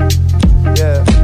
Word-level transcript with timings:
Yeah. 0.00 1.19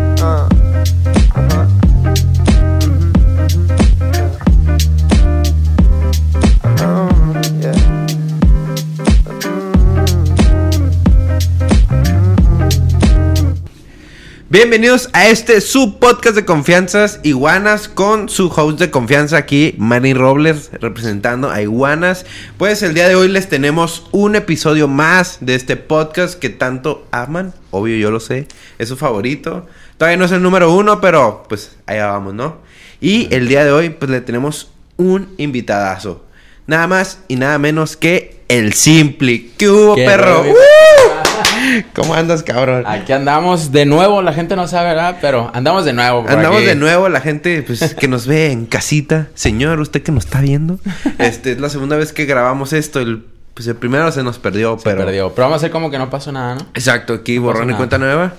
Bienvenidos 14.56 15.10
a 15.12 15.28
este 15.28 15.60
su 15.60 15.98
podcast 15.98 16.34
de 16.34 16.46
confianzas 16.46 17.20
Iguanas 17.22 17.90
con 17.90 18.30
su 18.30 18.46
host 18.48 18.78
de 18.78 18.90
confianza 18.90 19.36
aquí, 19.36 19.74
Manny 19.76 20.14
Robles, 20.14 20.70
representando 20.80 21.50
a 21.50 21.60
Iguanas. 21.60 22.24
Pues 22.56 22.82
el 22.82 22.94
día 22.94 23.06
de 23.06 23.16
hoy 23.16 23.28
les 23.28 23.50
tenemos 23.50 24.06
un 24.12 24.34
episodio 24.34 24.88
más 24.88 25.36
de 25.42 25.56
este 25.56 25.76
podcast 25.76 26.38
que 26.38 26.48
tanto 26.48 27.06
aman. 27.10 27.52
Obvio, 27.70 27.98
yo 27.98 28.10
lo 28.10 28.18
sé, 28.18 28.48
es 28.78 28.88
su 28.88 28.96
favorito. 28.96 29.66
Todavía 29.98 30.16
no 30.16 30.24
es 30.24 30.32
el 30.32 30.40
número 30.40 30.72
uno, 30.72 31.02
pero 31.02 31.44
pues 31.50 31.76
allá 31.84 32.06
vamos, 32.06 32.32
¿no? 32.32 32.56
Y 32.98 33.28
el 33.34 33.48
día 33.48 33.62
de 33.62 33.72
hoy, 33.72 33.90
pues 33.90 34.10
le 34.10 34.22
tenemos 34.22 34.70
un 34.96 35.34
invitadazo. 35.36 36.24
Nada 36.66 36.86
más 36.86 37.18
y 37.28 37.36
nada 37.36 37.58
menos 37.58 37.98
que 37.98 38.40
el 38.48 38.72
Simpli. 38.72 39.52
¿Qué 39.58 39.68
hubo, 39.68 39.96
Qué 39.96 40.06
perro? 40.06 40.44
rollo. 40.44 40.52
¡Uh! 40.52 41.15
¿Cómo 41.94 42.14
andas, 42.14 42.42
cabrón? 42.42 42.84
Aquí 42.86 43.12
andamos 43.12 43.72
de 43.72 43.86
nuevo, 43.86 44.22
la 44.22 44.32
gente 44.32 44.56
no 44.56 44.68
sabe, 44.68 44.88
¿verdad? 44.90 45.18
Pero 45.20 45.50
andamos 45.54 45.84
de 45.84 45.92
nuevo. 45.92 46.22
por 46.22 46.32
Andamos 46.32 46.58
aquí. 46.58 46.66
de 46.66 46.74
nuevo, 46.74 47.08
la 47.08 47.20
gente 47.20 47.62
pues, 47.62 47.94
que 47.98 48.08
nos 48.08 48.26
ve 48.26 48.50
en 48.52 48.66
casita. 48.66 49.28
Señor, 49.34 49.80
usted 49.80 50.02
que 50.02 50.12
nos 50.12 50.24
está 50.24 50.40
viendo. 50.40 50.78
Este 51.18 51.52
es 51.52 51.60
la 51.60 51.68
segunda 51.68 51.96
vez 51.96 52.12
que 52.12 52.24
grabamos 52.24 52.72
esto. 52.72 53.00
El, 53.00 53.24
pues 53.54 53.66
el 53.68 53.76
primero 53.76 54.10
se 54.12 54.22
nos 54.22 54.38
perdió, 54.38 54.78
Se 54.78 54.84
pero. 54.84 55.04
perdió. 55.04 55.30
Pero 55.34 55.44
vamos 55.46 55.56
a 55.56 55.58
hacer 55.58 55.70
como 55.70 55.90
que 55.90 55.98
no 55.98 56.10
pasó 56.10 56.32
nada, 56.32 56.56
¿no? 56.56 56.66
Exacto, 56.74 57.14
aquí 57.14 57.36
No 57.36 57.42
borrón 57.42 57.70
y 57.70 57.74
cuenta 57.74 57.98
nueva. 57.98 58.34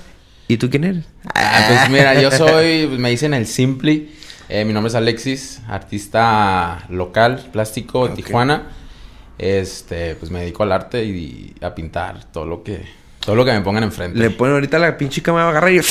¿Y 0.47 0.57
tú 0.57 0.69
quién 0.69 0.83
eres? 0.85 1.05
Ah, 1.33 1.65
pues 1.67 1.89
mira, 1.89 2.21
yo 2.21 2.31
soy, 2.31 2.87
me 2.97 3.09
dicen 3.09 3.33
el 3.33 3.47
Simply. 3.47 4.13
Eh, 4.49 4.63
mi 4.63 4.71
nombre 4.71 4.87
es 4.87 4.95
Alexis, 4.95 5.61
artista 5.67 6.85
local, 6.89 7.49
plástico, 7.51 8.07
de. 8.07 8.15
Tijuana. 8.15 8.63
Este, 9.37 10.15
pues 10.15 10.31
me 10.31 10.39
dedico 10.39 10.63
al 10.63 10.71
arte 10.71 11.03
y 11.03 11.53
a 11.61 11.75
pintar 11.75 12.23
todo 12.31 12.45
lo 12.45 12.63
que, 12.63 12.85
todo 13.27 13.35
lo 13.35 13.43
que 13.43 13.51
me 13.51 13.59
pongan 13.59 13.83
enfrente. 13.83 14.17
Le 14.17 14.29
ponen 14.29 14.53
ahorita 14.53 14.79
la 14.79 14.97
pinche 14.97 15.21
cámara 15.21 15.43
va 15.43 15.49
a 15.49 15.51
agarrar 15.51 15.73
y. 15.73 15.81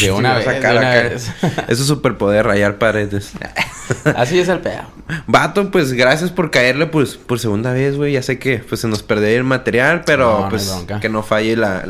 De 0.00 0.12
una 0.12 0.36
vez, 0.36 0.46
de 0.46 0.70
una 0.70 0.90
vez. 0.90 1.28
Es 1.66 1.78
su 1.78 1.84
superpoder, 1.84 2.46
rayar 2.46 2.78
paredes. 2.78 3.32
Así 4.16 4.38
es 4.38 4.46
el 4.46 4.60
pedo. 4.60 4.82
Vato, 5.26 5.72
pues 5.72 5.92
gracias 5.92 6.30
por 6.30 6.52
caerle 6.52 6.86
pues 6.86 7.16
por 7.16 7.40
segunda 7.40 7.72
vez, 7.72 7.96
güey. 7.96 8.12
Ya 8.12 8.22
sé 8.22 8.38
que 8.38 8.58
pues 8.58 8.80
se 8.80 8.86
nos 8.86 9.02
perdió 9.02 9.26
el 9.26 9.42
material, 9.42 10.02
pero 10.06 10.42
No, 10.42 10.48
pues 10.50 10.72
que 11.00 11.08
no 11.08 11.24
falle 11.24 11.56
la, 11.56 11.82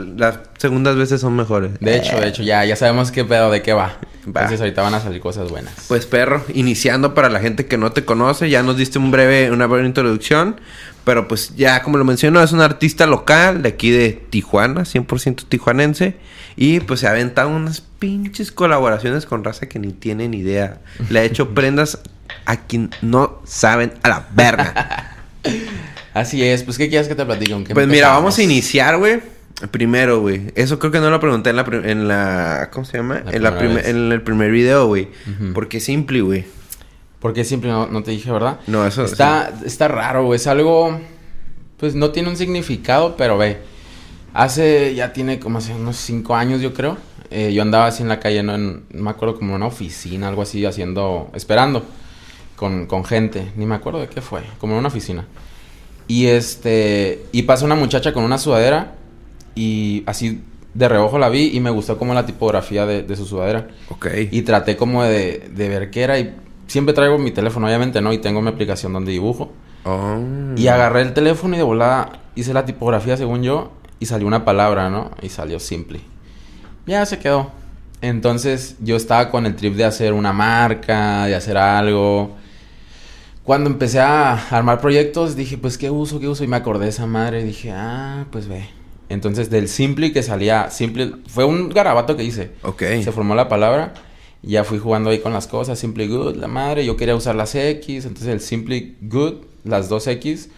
segundas 0.59 0.97
veces 0.97 1.21
son 1.21 1.35
mejores. 1.35 1.73
De 1.81 1.97
hecho, 1.97 2.21
de 2.21 2.29
hecho, 2.29 2.43
ya, 2.43 2.65
ya 2.65 2.77
sabemos 2.77 3.11
qué 3.11 3.25
pedo, 3.25 3.51
de 3.51 3.63
qué 3.63 3.73
va. 3.73 3.99
Va. 4.27 4.43
Entonces 4.43 4.61
ahorita 4.61 4.83
van 4.83 4.95
a 4.95 5.01
salir 5.01 5.21
cosas 5.21 5.49
buenas. 5.51 5.73
Pues 5.89 6.05
perro, 6.05 6.45
iniciando 6.53 7.15
para 7.15 7.31
la 7.31 7.41
gente 7.41 7.67
que 7.67 7.79
no 7.79 7.93
te 7.93 8.05
conoce, 8.05 8.51
ya 8.51 8.63
nos 8.63 8.77
diste 8.77 8.99
un 8.99 9.11
breve, 9.11 9.51
una 9.51 9.67
breve 9.67 9.87
introducción, 9.87 10.61
pero 11.05 11.27
pues 11.27 11.57
ya 11.57 11.83
como 11.83 11.97
lo 11.97 12.05
menciono, 12.05 12.43
es 12.43 12.53
un 12.53 12.61
artista 12.61 13.07
local 13.07 13.63
de 13.63 13.71
aquí 13.71 13.91
de 13.91 14.11
Tijuana, 14.29 14.83
100% 14.83 15.45
tijuanense, 15.49 16.17
y 16.57 16.81
pues 16.81 17.01
se 17.01 17.07
ha 17.07 17.11
aventado 17.13 17.49
unas 17.49 17.81
pinches 17.81 18.53
colaboraciones 18.53 19.25
con 19.25 19.45
raza 19.45 19.69
que 19.69 19.79
ni 19.79 19.93
tienen 19.93 20.35
idea. 20.35 20.81
Le 21.09 21.21
ha 21.21 21.25
hecho 21.25 21.51
prendas 21.55 22.01
a 22.45 22.67
quien 22.67 22.91
no 23.01 23.41
saben 23.45 23.95
a 24.03 24.09
la 24.09 24.29
verga. 24.35 25.17
Así 26.15 26.43
es, 26.43 26.65
pues 26.65 26.77
¿qué 26.77 26.89
quieres 26.89 27.07
que 27.07 27.15
te 27.15 27.25
platique? 27.25 27.53
¿Con 27.53 27.65
qué 27.65 27.75
pues 27.75 27.87
mira, 27.87 28.09
vamos 28.09 28.37
a 28.39 28.43
iniciar, 28.43 28.99
güey. 28.99 29.21
Primero, 29.73 30.21
güey. 30.21 30.53
Eso 30.55 30.79
creo 30.79 30.93
que 30.93 31.01
no 31.01 31.11
lo 31.11 31.19
pregunté 31.19 31.51
en 31.51 31.57
la, 31.57 31.67
en 31.85 32.07
la 32.09 32.71
¿cómo 32.73 32.85
se 32.87 32.99
llama? 32.99 33.23
La 33.25 33.33
en, 33.33 33.43
la 33.43 33.81
en 33.89 34.13
el 34.13 34.23
primer 34.23 34.51
video, 34.53 34.87
güey. 34.87 35.09
Ujú. 35.27 35.53
Porque 35.53 35.81
simple, 35.81 36.21
güey. 36.21 36.45
Porque 37.19 37.45
siempre 37.45 37.69
no, 37.69 37.89
no 37.89 38.03
te 38.05 38.13
dije, 38.13 38.31
¿verdad? 38.31 38.61
No, 38.69 38.87
eso 38.87 39.05
Está, 39.05 39.53
está 39.65 39.89
raro, 39.89 40.25
güey. 40.25 40.37
Es 40.37 40.47
algo. 40.47 41.01
Pues 41.77 41.97
no 41.97 42.11
tiene 42.11 42.29
un 42.29 42.37
significado, 42.37 43.17
pero 43.17 43.37
ve. 43.37 43.59
Hace. 44.33 44.95
Ya 44.95 45.13
tiene 45.13 45.41
como 45.41 45.59
hace 45.59 45.75
unos 45.75 45.97
cinco 45.97 46.37
años, 46.37 46.61
yo 46.61 46.73
creo. 46.73 46.97
eh, 47.31 47.53
yo 47.53 47.63
andaba 47.63 47.87
así 47.87 48.03
en 48.05 48.09
la 48.09 48.21
calle, 48.21 48.45
¿no? 48.45 48.55
En- 48.55 48.85
no 48.91 49.03
me 49.03 49.11
acuerdo, 49.11 49.35
como 49.35 49.51
en 49.51 49.57
una 49.57 49.67
oficina, 49.67 50.29
algo 50.29 50.43
así, 50.43 50.65
haciendo. 50.65 51.31
Esperando. 51.35 51.85
Con, 52.55 52.87
con 52.87 53.05
gente. 53.05 53.51
Ni 53.57 53.67
me 53.67 53.75
acuerdo 53.75 53.99
de 54.01 54.07
qué 54.09 54.21
fue. 54.21 54.43
Como 54.59 54.75
en 54.75 54.79
una 54.79 54.89
oficina. 54.89 55.27
Y 56.07 56.27
este. 56.27 57.25
Y 57.33 57.43
pasa 57.43 57.65
una 57.65 57.75
muchacha 57.75 58.13
con 58.13 58.23
una 58.23 58.39
sudadera. 58.39 58.95
Y 59.59 60.05
así 60.07 60.43
de 60.75 60.89
reojo 60.89 61.19
la 61.19 61.29
vi. 61.29 61.51
Y 61.53 61.61
me 61.61 61.71
gustó 61.71 61.99
como 61.99 62.15
la 62.15 62.27
tipografía 62.27 62.87
de, 62.87 63.03
de 63.03 63.17
su 63.17 63.27
sudadera. 63.27 63.69
Ok. 63.91 64.07
Y 64.31 64.43
traté 64.43 64.77
como 64.77 65.03
de, 65.03 65.51
de 65.53 65.69
ver 65.69 65.91
qué 65.91 66.03
era 66.03 66.19
y 66.19 66.35
siempre 66.69 66.95
traigo 66.95 67.19
mi 67.19 67.33
teléfono, 67.33 67.67
obviamente, 67.67 68.01
¿no? 68.01 68.13
Y 68.13 68.19
tengo 68.19 68.41
mi 68.41 68.49
aplicación 68.49 68.93
donde 68.93 69.11
dibujo. 69.11 69.51
Oh. 69.85 70.19
Y 70.57 70.69
agarré 70.69 71.03
el 71.03 71.15
teléfono 71.15 71.55
y 71.55 71.59
de 71.59 71.65
volada 71.65 72.21
hice 72.37 72.55
la 72.55 72.65
tipografía 72.65 73.17
según 73.17 73.43
yo 73.43 73.73
y 73.99 74.07
salió 74.07 74.27
una 74.27 74.45
palabra, 74.45 74.91
¿no? 74.91 75.11
Y 75.23 75.29
salió 75.29 75.59
simple. 75.59 76.01
Ya 76.87 77.05
se 77.07 77.19
quedó. 77.19 77.51
Entonces 78.01 78.77
yo 78.81 78.97
estaba 78.97 79.31
con 79.31 79.45
el 79.47 79.57
trip 79.57 79.75
de 79.75 79.85
hacer 79.85 80.13
una 80.13 80.33
marca, 80.33 81.25
de 81.27 81.35
hacer 81.35 81.57
algo. 81.57 82.37
Cuando 83.43 83.71
empecé 83.71 83.99
a 83.99 84.35
armar 84.51 84.81
proyectos 84.81 85.35
dije, 85.35 85.59
pues 85.59 85.79
qué 85.79 85.91
uso, 85.91 86.21
qué 86.21 86.29
uso. 86.29 86.45
Y 86.45 86.47
me 86.47 86.57
acordé 86.57 86.85
de 86.85 86.91
esa 86.91 87.07
madre 87.07 87.41
y 87.41 87.45
dije, 87.45 87.73
ah, 87.73 88.27
pues 88.31 88.47
ve. 88.47 88.69
Entonces 89.09 89.51
del 89.51 89.69
simple 89.69 90.13
que 90.13 90.23
salía, 90.23 90.71
simple, 90.71 91.13
fue 91.27 91.45
un 91.45 91.69
garabato 91.71 92.17
que 92.17 92.25
hice. 92.25 92.51
Ok. 92.63 92.83
Se 93.03 93.13
formó 93.13 93.35
la 93.35 93.49
palabra. 93.49 93.95
Y 94.43 94.53
ya 94.53 94.65
fui 94.65 94.79
jugando 94.79 95.11
ahí 95.11 95.19
con 95.19 95.33
las 95.33 95.47
cosas. 95.47 95.79
Simply 95.79 96.07
good, 96.07 96.37
la 96.37 96.49
madre. 96.49 96.85
Yo 96.85 96.97
quería 96.97 97.17
usar 97.17 97.35
las 97.35 97.55
X. 97.55 98.05
Entonces 98.05 98.29
el 98.29 98.41
simply 98.41 98.97
good, 99.01 99.45
las 99.65 99.89
dos 99.89 100.07
X, 100.07 100.51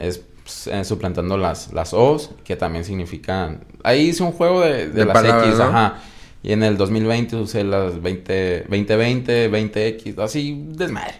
es 0.00 0.22
pues, 0.44 0.66
eh, 0.68 0.84
suplantando 0.84 1.36
las, 1.36 1.72
las 1.72 1.94
O's, 1.94 2.30
que 2.44 2.54
también 2.54 2.84
significan. 2.84 3.64
Ahí 3.82 4.08
hice 4.08 4.22
un 4.22 4.32
juego 4.32 4.60
de, 4.60 4.88
de 4.88 4.92
De 4.92 5.04
las 5.06 5.24
X, 5.24 5.58
¿no? 5.58 5.64
ajá. 5.64 6.02
Y 6.44 6.52
en 6.52 6.62
el 6.62 6.76
2020 6.76 7.36
usé 7.36 7.64
las 7.64 8.02
20, 8.02 8.66
2020, 8.68 9.50
20X, 9.50 10.18
así 10.18 10.62
desmadre. 10.68 11.14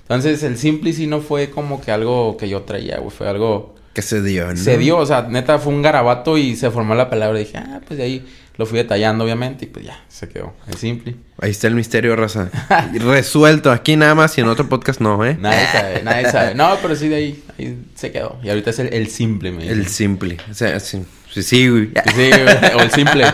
Entonces 0.00 0.42
el 0.42 0.56
simply 0.56 0.94
sí 0.94 1.06
no 1.06 1.20
fue 1.20 1.50
como 1.50 1.82
que 1.82 1.92
algo 1.92 2.38
que 2.38 2.48
yo 2.48 2.62
traía, 2.62 2.98
güey. 2.98 3.10
Fue 3.10 3.28
algo. 3.28 3.74
Que 3.92 4.02
se 4.02 4.22
dio, 4.22 4.46
¿no? 4.48 4.56
Se 4.56 4.78
dio, 4.78 4.98
o 4.98 5.06
sea, 5.06 5.22
neta 5.22 5.58
fue 5.58 5.72
un 5.72 5.82
garabato 5.82 6.38
y 6.38 6.54
se 6.56 6.70
formó 6.70 6.94
la 6.94 7.10
palabra. 7.10 7.40
Y 7.40 7.44
dije, 7.44 7.58
ah, 7.58 7.80
pues 7.86 7.98
de 7.98 8.04
ahí 8.04 8.26
lo 8.56 8.66
fui 8.66 8.78
detallando, 8.78 9.24
obviamente, 9.24 9.64
y 9.64 9.68
pues 9.68 9.84
ya, 9.86 10.04
se 10.08 10.28
quedó. 10.28 10.52
El 10.68 10.74
simple. 10.76 11.16
Ahí 11.40 11.50
está 11.50 11.66
el 11.66 11.74
misterio, 11.74 12.14
raza. 12.14 12.50
Resuelto. 12.94 13.72
Aquí 13.72 13.96
nada 13.96 14.14
más 14.14 14.36
y 14.38 14.42
en 14.42 14.48
otro 14.48 14.68
podcast 14.68 15.00
no, 15.00 15.24
¿eh? 15.24 15.36
Nadie 15.40 15.66
sabe, 15.72 16.02
nadie 16.02 16.30
sabe. 16.30 16.54
No, 16.54 16.76
pero 16.80 16.94
sí 16.94 17.08
de 17.08 17.16
ahí, 17.16 17.42
ahí 17.58 17.78
se 17.94 18.12
quedó. 18.12 18.38
Y 18.44 18.50
ahorita 18.50 18.70
es 18.70 18.78
el, 18.78 18.92
el 18.92 19.08
simple, 19.08 19.50
me 19.50 19.66
El 19.66 19.78
dicen. 19.80 19.92
simple. 19.92 20.36
O 20.50 20.54
sea, 20.54 20.78
sí. 20.78 21.02
Sí, 21.32 21.42
sí, 21.44 21.68
güey. 21.68 21.88
Sí, 22.14 22.28
güey, 22.30 22.74
o 22.76 22.80
el 22.82 22.90
simple. 22.90 23.24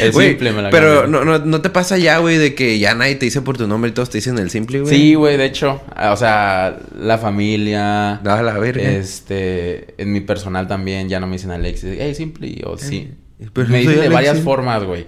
El 0.00 0.12
Güey, 0.12 0.28
simple 0.30 0.52
me 0.52 0.62
la 0.62 0.70
Pero 0.70 1.06
no, 1.06 1.24
no, 1.24 1.38
no 1.38 1.60
te 1.62 1.70
pasa 1.70 1.96
ya, 1.96 2.18
güey, 2.18 2.36
de 2.36 2.54
que 2.54 2.78
ya 2.78 2.94
nadie 2.94 3.14
te 3.14 3.24
dice 3.24 3.40
por 3.42 3.56
tu 3.56 3.66
nombre 3.66 3.90
y 3.90 3.94
todos 3.94 4.10
te 4.10 4.18
dicen 4.18 4.38
el 4.38 4.50
simple, 4.50 4.80
güey. 4.80 4.94
Sí, 4.94 5.14
güey, 5.14 5.36
de 5.38 5.46
hecho, 5.46 5.80
ah, 5.94 6.12
o 6.12 6.16
sea, 6.16 6.78
la 6.98 7.16
familia, 7.18 8.20
Da 8.22 8.42
la 8.42 8.58
verga. 8.58 8.82
este, 8.90 9.94
en 9.96 10.12
mi 10.12 10.20
personal 10.20 10.68
también 10.68 11.08
ya 11.08 11.18
no 11.18 11.26
me 11.26 11.34
dicen 11.36 11.50
Alexis, 11.50 11.96
hey, 11.98 12.14
simple, 12.14 12.60
o 12.66 12.76
sí. 12.76 13.12
pero 13.52 13.68
me 13.68 13.78
dicen 13.80 14.00
de 14.00 14.08
varias 14.10 14.40
formas, 14.40 14.84
güey. 14.84 15.06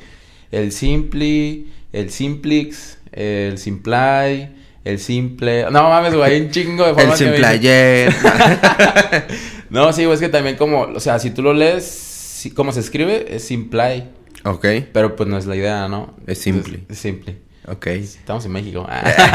El 0.51 0.73
simple, 0.73 1.65
el 1.93 2.11
simplix, 2.11 2.97
el 3.13 3.59
simply, 3.59 4.49
el 4.85 4.99
simple. 4.99 5.65
No 5.71 5.83
mames, 5.91 6.15
güey, 6.15 6.33
hay 6.33 6.41
un 6.41 6.51
chingo 6.51 6.85
de 6.85 6.91
El 6.91 6.97
formas. 6.97 7.19
que 7.19 7.25
me 7.27 7.31
simple 7.37 7.59
dicen. 7.59 7.61
ayer. 7.61 8.15
No, 9.71 9.93
sí, 9.93 10.05
güey, 10.07 10.15
es 10.15 10.21
que 10.21 10.31
también 10.31 10.57
como, 10.57 10.81
o 10.83 10.99
sea, 11.01 11.19
si 11.19 11.29
tú 11.31 11.43
lo 11.43 11.53
lees, 11.53 11.85
sí, 12.39 12.51
como 12.51 12.73
se 12.73 12.81
escribe, 12.81 13.35
es 13.35 13.45
simply, 13.45 14.05
ok. 14.45 14.67
pero 14.93 15.17
pues 15.17 15.29
no 15.29 15.37
es 15.39 15.47
la 15.47 15.57
idea, 15.57 15.89
¿no? 15.89 16.15
Es 16.27 16.39
simple. 16.39 16.81
Es, 16.89 16.97
es 16.97 16.99
simple. 16.99 17.39
Ok. 17.67 17.87
Estamos 17.89 18.45
en 18.47 18.53
México. 18.53 18.87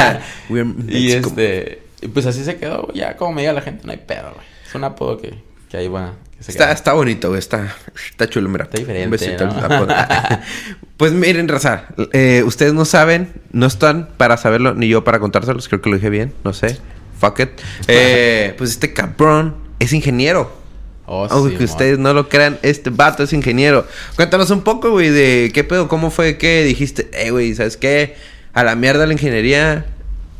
We're 0.50 0.73
y 0.89 1.11
este, 1.11 1.83
pues 2.13 2.25
así 2.25 2.44
se 2.44 2.55
quedó, 2.57 2.91
ya 2.94 3.15
como 3.17 3.33
me 3.33 3.41
diga 3.41 3.53
la 3.53 3.61
gente, 3.61 3.85
no 3.85 3.91
hay 3.91 4.00
pedo, 4.00 4.31
güey. 4.33 4.45
Es 4.67 4.73
un 4.75 4.83
apodo 4.83 5.17
que, 5.19 5.35
que 5.69 5.77
ahí 5.77 5.88
va, 5.88 6.13
que 6.38 6.44
se 6.44 6.51
Está, 6.51 6.65
queda. 6.65 6.73
está 6.73 6.94
bonito, 6.94 7.27
güey. 7.29 7.39
Está, 7.39 7.75
está 8.09 8.27
chulo, 8.27 8.50
mira. 8.50 8.63
Está 8.63 8.77
diferente, 8.79 9.05
Un 9.05 9.11
besito 9.11 9.50
pues 10.97 11.11
miren, 11.11 11.47
raza. 11.47 11.85
eh, 12.11 12.44
ustedes 12.45 12.73
no 12.73 12.85
saben, 12.85 13.31
no 13.51 13.65
están 13.67 14.09
para 14.17 14.38
saberlo, 14.38 14.73
ni 14.73 14.88
yo 14.88 15.03
para 15.03 15.19
contárselos. 15.19 15.67
Creo 15.67 15.81
que 15.81 15.89
lo 15.89 15.95
dije 15.97 16.09
bien, 16.09 16.33
no 16.44 16.53
sé. 16.53 16.77
Fuck 17.19 17.39
it. 17.41 17.50
Eh, 17.88 18.55
pues 18.57 18.71
este 18.71 18.94
cabrón 18.94 19.55
es 19.79 19.94
ingeniero. 19.94 20.62
Oh, 21.05 21.27
Aunque 21.29 21.57
sí, 21.57 21.63
ustedes 21.65 22.00
no 22.00 22.13
lo 22.13 22.29
crean, 22.29 22.59
este 22.61 22.89
vato 22.89 23.23
es 23.23 23.33
ingeniero. 23.33 23.85
Cuéntanos 24.15 24.50
un 24.51 24.61
poco, 24.61 24.91
güey, 24.91 25.09
de 25.09 25.51
qué 25.53 25.63
pedo, 25.63 25.89
cómo 25.89 26.11
fue 26.11 26.38
que 26.38 26.63
dijiste, 26.63 27.09
eh, 27.13 27.31
güey, 27.31 27.53
¿sabes 27.55 27.75
qué? 27.75 28.15
A 28.53 28.63
la 28.63 28.75
mierda 28.75 29.05
la 29.05 29.13
ingeniería. 29.13 29.85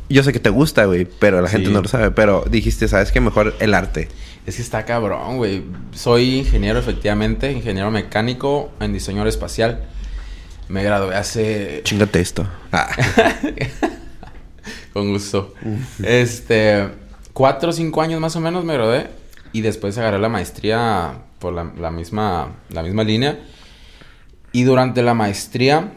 Yo 0.08 0.22
sé 0.22 0.32
que 0.32 0.40
te 0.40 0.50
gusta, 0.50 0.86
güey, 0.86 1.04
pero 1.04 1.42
la 1.42 1.48
gente 1.48 1.70
no 1.70 1.82
lo 1.82 1.88
sabe. 1.88 2.10
Pero 2.12 2.44
dijiste, 2.48 2.88
¿sabes 2.88 3.12
qué? 3.12 3.20
Mejor 3.20 3.54
el 3.60 3.74
arte. 3.74 4.08
Es 4.46 4.56
que 4.56 4.62
está 4.62 4.84
cabrón, 4.84 5.38
güey. 5.38 5.64
Soy 5.92 6.38
ingeniero, 6.38 6.78
efectivamente, 6.78 7.50
ingeniero 7.50 7.90
mecánico 7.90 8.70
en 8.80 8.92
diseño 8.92 9.26
espacial. 9.26 9.84
Me 10.68 10.82
gradué 10.82 11.14
hace... 11.14 11.82
Chingate 11.84 12.20
esto. 12.20 12.46
Ah. 12.72 12.88
Con 14.92 15.12
gusto. 15.12 15.54
Este, 16.02 16.88
cuatro 17.32 17.70
o 17.70 17.72
cinco 17.72 18.00
años 18.00 18.20
más 18.20 18.36
o 18.36 18.40
menos 18.40 18.64
me 18.64 18.74
gradué. 18.74 19.08
Y 19.54 19.62
después 19.62 19.96
agarré 19.96 20.18
la 20.18 20.28
maestría 20.28 21.22
por 21.38 21.54
la, 21.54 21.72
la 21.78 21.90
misma, 21.90 22.56
la 22.68 22.82
misma 22.82 23.04
línea. 23.04 23.38
Y 24.52 24.64
durante 24.64 25.02
la 25.02 25.14
maestría 25.14 25.94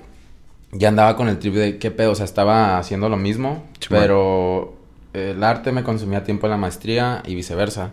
ya 0.72 0.88
andaba 0.88 1.18
con 1.18 1.28
el 1.28 1.40
trip 1.40 1.56
de 1.56 1.78
qué 1.78 1.92
pedo. 1.92 2.12
O 2.12 2.16
sea, 2.16 2.24
estaba 2.24 2.78
haciendo 2.78 3.10
lo 3.10 3.18
mismo. 3.18 3.66
Pero 3.90 4.78
el 5.14 5.44
arte 5.44 5.72
me 5.72 5.84
consumía 5.84 6.24
tiempo 6.24 6.48
en 6.48 6.52
la 6.52 6.58
maestría 6.58 7.24
y 7.26 7.36
viceversa. 7.36 7.92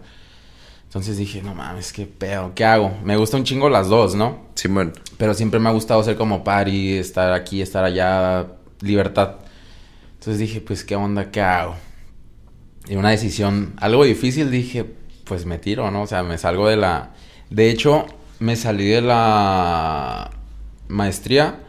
Entonces 0.84 1.16
dije, 1.16 1.43
no 1.43 1.55
mames, 1.55 1.93
qué 1.93 2.06
pedo, 2.06 2.52
¿qué 2.55 2.64
hago? 2.64 2.96
Me 3.02 3.16
gusta 3.16 3.37
un 3.37 3.43
chingo 3.43 3.69
las 3.69 3.88
dos, 3.88 4.14
¿no? 4.14 4.38
Simón. 4.55 4.93
Pero 5.19 5.34
siempre 5.34 5.58
me 5.58 5.69
ha 5.69 5.72
gustado 5.72 6.02
ser 6.05 6.16
como 6.16 6.44
party, 6.44 6.99
estar 6.99 7.32
aquí, 7.32 7.61
estar 7.61 7.84
allá, 7.84 8.46
libertad. 8.81 9.37
Entonces 10.12 10.38
dije, 10.38 10.61
pues, 10.61 10.84
¿qué 10.84 10.94
onda? 10.94 11.32
¿Qué 11.32 11.40
hago? 11.40 11.75
Y 12.87 12.94
una 12.96 13.11
decisión, 13.11 13.72
algo 13.78 14.05
difícil, 14.05 14.50
dije, 14.50 14.87
pues 15.25 15.47
me 15.47 15.59
tiro, 15.59 15.91
¿no? 15.91 16.03
O 16.03 16.06
sea, 16.06 16.23
me 16.23 16.38
salgo 16.38 16.69
de 16.69 16.76
la... 16.76 17.11
De 17.50 17.71
hecho, 17.71 18.06
me 18.38 18.56
salí 18.56 18.87
de 18.87 19.00
la 19.00 20.31
maestría 20.88 21.61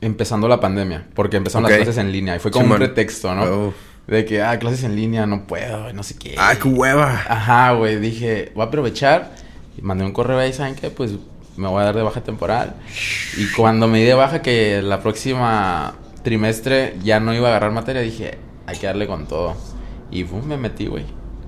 empezando 0.00 0.48
la 0.48 0.60
pandemia, 0.60 1.06
porque 1.14 1.36
empezaron 1.36 1.68
las 1.68 1.76
clases 1.76 1.98
en 1.98 2.12
línea 2.12 2.36
y 2.36 2.38
fue 2.38 2.50
como 2.50 2.64
Simón. 2.64 2.82
un 2.82 2.86
pretexto, 2.86 3.34
¿no? 3.34 3.68
Uf. 3.68 3.74
De 4.06 4.24
que, 4.24 4.40
ah, 4.40 4.56
clases 4.58 4.84
en 4.84 4.94
línea, 4.94 5.26
no 5.26 5.46
puedo, 5.46 5.92
no 5.92 6.02
sé 6.04 6.16
qué. 6.16 6.36
¡Ay, 6.38 6.58
qué 6.62 6.68
hueva! 6.68 7.24
Ajá, 7.28 7.72
güey, 7.72 7.98
dije, 7.98 8.52
voy 8.54 8.64
a 8.64 8.66
aprovechar. 8.68 9.32
Y 9.76 9.82
mandé 9.82 10.04
un 10.04 10.12
correo 10.12 10.38
ahí, 10.38 10.52
¿saben 10.52 10.76
qué? 10.76 10.90
Pues 10.90 11.12
me 11.56 11.68
voy 11.68 11.82
a 11.82 11.86
dar 11.86 11.96
de 11.96 12.02
baja 12.02 12.20
temporal. 12.20 12.74
Y 13.36 13.50
cuando 13.52 13.88
me 13.88 13.98
di 13.98 14.04
de 14.04 14.14
baja 14.14 14.42
que 14.42 14.80
la 14.80 15.00
próxima 15.00 15.94
trimestre 16.22 16.96
ya 17.02 17.18
no 17.18 17.34
iba 17.34 17.48
a 17.48 17.50
agarrar 17.50 17.72
materia, 17.72 18.00
dije, 18.00 18.38
hay 18.66 18.78
que 18.78 18.86
darle 18.86 19.08
con 19.08 19.26
todo. 19.26 19.56
Y 20.10 20.22
pum, 20.22 20.44
me 20.46 20.56
metí, 20.56 20.86
güey. 20.86 21.04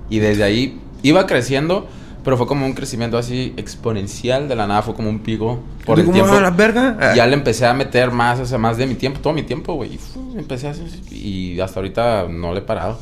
Y 0.09 0.19
desde 0.19 0.43
ahí 0.43 0.79
iba 1.03 1.25
creciendo, 1.25 1.87
pero 2.23 2.37
fue 2.37 2.47
como 2.47 2.65
un 2.65 2.73
crecimiento 2.73 3.17
así 3.17 3.53
exponencial. 3.57 4.47
De 4.47 4.55
la 4.55 4.67
nada 4.67 4.81
fue 4.81 4.93
como 4.93 5.09
un 5.09 5.19
pico 5.19 5.59
por 5.85 5.99
el 5.99 6.05
¿Cómo 6.05 6.15
tiempo. 6.15 6.39
la 6.39 6.51
verga? 6.51 6.97
Ah. 6.99 7.13
Ya 7.15 7.25
le 7.27 7.33
empecé 7.33 7.65
a 7.65 7.73
meter 7.73 8.11
más, 8.11 8.39
o 8.39 8.45
sea, 8.45 8.57
más 8.57 8.77
de 8.77 8.87
mi 8.87 8.95
tiempo, 8.95 9.19
todo 9.19 9.33
mi 9.33 9.43
tiempo, 9.43 9.73
güey. 9.75 9.93
Y 9.93 9.99
empecé 10.37 10.71
y 11.11 11.59
hasta 11.59 11.79
ahorita 11.79 12.27
no 12.29 12.53
le 12.53 12.59
he 12.59 12.63
parado. 12.63 12.99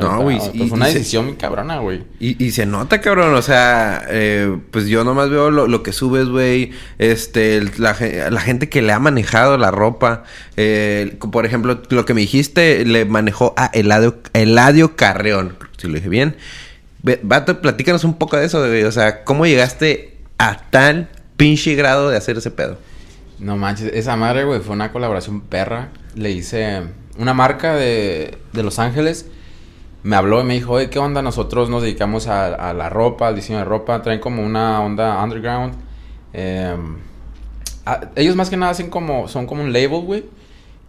No, 0.00 0.22
güey, 0.22 0.38
Pero 0.52 0.66
fue 0.66 0.76
una 0.76 0.88
y 0.88 0.92
se- 0.92 0.98
decisión 0.98 1.26
muy 1.26 1.34
cabrona, 1.36 1.78
güey. 1.78 2.02
Y, 2.18 2.42
y 2.44 2.50
se 2.50 2.66
nota, 2.66 3.00
cabrón, 3.00 3.32
o 3.34 3.42
sea, 3.42 4.04
eh, 4.08 4.58
pues 4.72 4.86
yo 4.88 5.04
nomás 5.04 5.30
veo 5.30 5.52
lo, 5.52 5.68
lo 5.68 5.82
que 5.84 5.92
subes, 5.92 6.28
güey, 6.28 6.72
este, 6.98 7.62
la, 7.78 7.96
la 8.30 8.40
gente 8.40 8.68
que 8.68 8.82
le 8.82 8.92
ha 8.92 8.98
manejado 8.98 9.56
la 9.56 9.70
ropa, 9.70 10.24
eh, 10.56 11.16
por 11.30 11.46
ejemplo, 11.46 11.80
lo 11.90 12.04
que 12.04 12.12
me 12.14 12.22
dijiste, 12.22 12.84
le 12.84 13.04
manejó 13.04 13.54
a 13.56 13.66
Eladio, 13.72 14.16
Eladio 14.32 14.96
Carreón, 14.96 15.56
si 15.76 15.86
lo 15.86 15.94
dije 15.94 16.08
bien. 16.08 16.36
Vato, 17.22 17.60
platícanos 17.60 18.02
un 18.04 18.14
poco 18.18 18.36
de 18.36 18.46
eso, 18.46 18.60
güey, 18.66 18.82
o 18.84 18.90
sea, 18.92 19.22
¿cómo 19.24 19.46
llegaste 19.46 20.16
a 20.38 20.58
tal 20.70 21.08
pinche 21.36 21.74
grado 21.76 22.08
de 22.10 22.16
hacer 22.16 22.38
ese 22.38 22.50
pedo? 22.50 22.78
No 23.38 23.56
manches, 23.56 23.90
esa 23.94 24.16
madre, 24.16 24.44
güey, 24.44 24.60
fue 24.60 24.74
una 24.74 24.90
colaboración 24.90 25.40
perra. 25.42 25.90
Le 26.14 26.30
hice 26.30 26.82
una 27.18 27.34
marca 27.34 27.74
de, 27.74 28.38
de 28.52 28.62
Los 28.62 28.78
Ángeles. 28.78 29.26
Me 30.04 30.16
habló 30.16 30.42
y 30.42 30.44
me 30.44 30.52
dijo, 30.52 30.72
oye, 30.74 30.90
¿qué 30.90 30.98
onda? 30.98 31.22
Nosotros 31.22 31.70
nos 31.70 31.82
dedicamos 31.82 32.28
a, 32.28 32.54
a 32.54 32.74
la 32.74 32.90
ropa, 32.90 33.26
al 33.26 33.34
diseño 33.34 33.60
de 33.60 33.64
ropa. 33.64 34.02
Traen 34.02 34.20
como 34.20 34.42
una 34.42 34.82
onda 34.82 35.22
underground. 35.24 35.74
Eh, 36.34 36.76
ah, 37.86 38.00
ellos 38.14 38.36
más 38.36 38.50
que 38.50 38.58
nada 38.58 38.72
hacen 38.72 38.90
como, 38.90 39.28
son 39.28 39.46
como 39.46 39.62
un 39.62 39.72
label, 39.72 40.02
güey. 40.02 40.24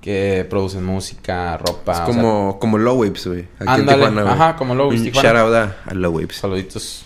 Que 0.01 0.45
producen 0.49 0.83
música, 0.83 1.55
ropa. 1.55 1.93
es 1.93 1.99
o 1.99 2.05
sea, 2.05 2.13
como, 2.13 2.59
como 2.59 2.77
Low 2.77 2.99
Waves, 2.99 3.25
güey. 3.25 3.47
Ándale, 3.65 4.05
ajá, 4.21 4.57
como 4.57 4.75
Low 4.75 4.89
Waves, 4.89 5.03
Tijuana. 5.03 5.29
shout 5.29 5.55
out 5.55 5.71
a, 5.85 5.93
Low 5.93 6.11
Waves. 6.11 6.35
Saluditos. 6.35 7.05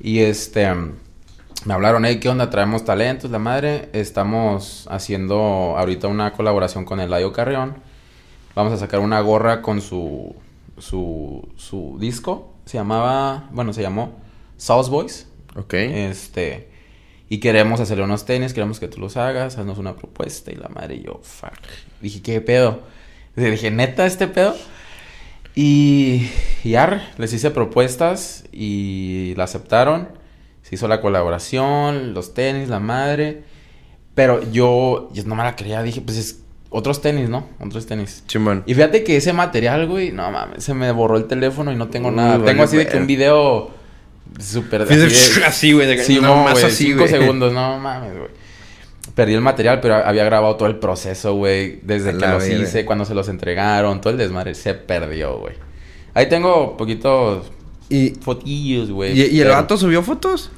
Y 0.00 0.18
este, 0.18 0.68
me 1.64 1.74
hablaron, 1.74 2.04
hey, 2.06 2.18
¿qué 2.18 2.28
onda? 2.28 2.50
Traemos 2.50 2.84
talentos, 2.84 3.30
la 3.30 3.38
madre. 3.38 3.88
Estamos 3.92 4.88
haciendo 4.90 5.76
ahorita 5.78 6.08
una 6.08 6.32
colaboración 6.32 6.84
con 6.84 6.98
Eladio 6.98 7.32
Carrión. 7.32 7.76
Vamos 8.56 8.72
a 8.72 8.78
sacar 8.78 8.98
una 8.98 9.20
gorra 9.20 9.62
con 9.62 9.80
su, 9.80 10.34
su, 10.78 11.48
su 11.56 11.96
disco. 11.98 12.54
Se 12.64 12.78
llamaba, 12.78 13.48
bueno, 13.52 13.72
se 13.72 13.82
llamó 13.82 14.18
Sauce 14.56 14.90
Boys. 14.90 15.28
Ok. 15.54 15.74
Este, 15.74 16.68
y 17.28 17.38
queremos 17.38 17.80
hacerle 17.80 18.04
unos 18.04 18.24
tenis, 18.24 18.52
queremos 18.52 18.78
que 18.78 18.88
tú 18.88 19.00
los 19.00 19.16
hagas, 19.16 19.58
haznos 19.58 19.78
una 19.78 19.96
propuesta. 19.96 20.52
Y 20.52 20.56
la 20.56 20.68
madre, 20.68 20.96
y 20.96 21.02
yo, 21.02 21.20
fuck. 21.22 21.52
Dije, 22.00 22.22
¿qué 22.22 22.40
pedo? 22.40 22.82
Y 23.36 23.42
dije, 23.42 23.70
¿neta 23.70 24.06
este 24.06 24.28
pedo? 24.28 24.54
Y, 25.54 26.28
y 26.64 26.74
arre, 26.74 27.02
les 27.18 27.32
hice 27.32 27.50
propuestas 27.50 28.44
y 28.52 29.34
la 29.36 29.44
aceptaron. 29.44 30.08
Se 30.62 30.74
hizo 30.74 30.88
la 30.88 31.00
colaboración, 31.00 32.12
los 32.14 32.34
tenis, 32.34 32.68
la 32.68 32.80
madre. 32.80 33.44
Pero 34.14 34.42
yo, 34.50 35.10
yo 35.12 35.24
no 35.24 35.34
me 35.34 35.44
la 35.44 35.56
creía, 35.56 35.82
dije, 35.82 36.00
pues 36.00 36.16
es 36.16 36.42
otros 36.70 37.00
tenis, 37.00 37.28
¿no? 37.28 37.46
Otros 37.60 37.86
tenis. 37.86 38.22
Chimón. 38.26 38.62
Y 38.66 38.74
fíjate 38.74 39.04
que 39.04 39.16
ese 39.16 39.32
material, 39.32 39.86
güey, 39.86 40.12
no 40.12 40.30
mames, 40.30 40.64
se 40.64 40.74
me 40.74 40.90
borró 40.92 41.16
el 41.16 41.24
teléfono 41.26 41.72
y 41.72 41.76
no 41.76 41.88
tengo 41.88 42.08
Uy, 42.08 42.14
nada. 42.16 42.32
vale, 42.38 42.44
tengo 42.50 42.62
así 42.64 42.76
de 42.76 42.86
que 42.86 42.96
un 42.96 43.06
video 43.06 43.70
súper 44.40 44.82
Así, 44.82 44.94
así, 45.46 45.72
güey, 45.72 45.86
de 45.86 45.96
que- 45.96 46.02
Sí, 46.04 46.18
no, 46.20 46.42
más 46.44 46.52
güey, 46.54 46.64
así, 46.66 46.84
cinco 46.86 47.00
güey. 47.00 47.08
segundos, 47.10 47.52
no 47.52 47.78
mames, 47.78 48.12
güey. 48.16 48.30
Perdí 49.14 49.32
el 49.34 49.40
material, 49.40 49.80
pero 49.80 49.94
había 49.94 50.24
grabado 50.24 50.56
todo 50.56 50.68
el 50.68 50.76
proceso, 50.76 51.34
güey. 51.34 51.78
Desde 51.82 52.16
que 52.18 52.26
los 52.26 52.46
hice, 52.46 52.84
cuando 52.84 53.04
se 53.04 53.14
los 53.14 53.28
entregaron, 53.28 54.00
todo 54.00 54.10
el 54.12 54.18
desmadre 54.18 54.54
se 54.54 54.74
perdió, 54.74 55.38
güey. 55.38 55.54
Ahí 56.12 56.28
tengo 56.28 56.76
poquitos 56.76 57.50
Y, 57.88 58.10
fotillos, 58.20 58.90
güey. 58.90 59.18
¿Y, 59.18 59.26
y 59.36 59.40
el 59.40 59.48
vato 59.48 59.76
subió 59.78 60.02
fotos? 60.02 60.50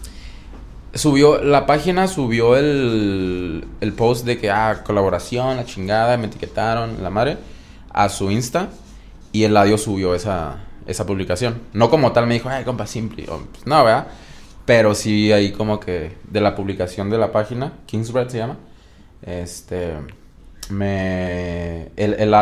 Subió, 0.95 1.43
la 1.43 1.67
página 1.67 2.09
subió 2.09 2.57
el, 2.57 3.67
el 3.81 3.93
post 3.93 4.25
de 4.25 4.39
que, 4.39 4.51
ah, 4.51 4.83
colaboración, 4.85 5.57
la 5.57 5.65
chingada, 5.65 6.17
me 6.17 6.27
etiquetaron, 6.27 7.03
la 7.03 7.11
madre, 7.11 7.37
a 7.91 8.09
su 8.09 8.31
Insta. 8.31 8.71
Y 9.31 9.45
el 9.45 9.57
audio 9.57 9.77
subió 9.77 10.15
esa, 10.15 10.65
esa 10.87 11.05
publicación. 11.07 11.61
No 11.75 11.91
como 11.91 12.13
tal 12.13 12.27
me 12.27 12.35
dijo, 12.35 12.49
ay, 12.49 12.65
compa, 12.65 12.87
simple. 12.87 13.25
O, 13.29 13.39
pues, 13.39 13.67
no, 13.67 13.85
¿verdad? 13.85 14.09
Pero 14.65 14.95
sí 14.95 15.33
ahí 15.33 15.53
como 15.53 15.79
que 15.79 16.17
de 16.25 16.41
la 16.41 16.55
publicación 16.55 17.11
de 17.11 17.19
la 17.19 17.33
página, 17.33 17.73
Kingsbread 17.87 18.29
se 18.29 18.39
llama, 18.39 18.57
este, 19.23 19.95
me, 20.71 21.89
el, 21.97 22.15
el 22.15 22.35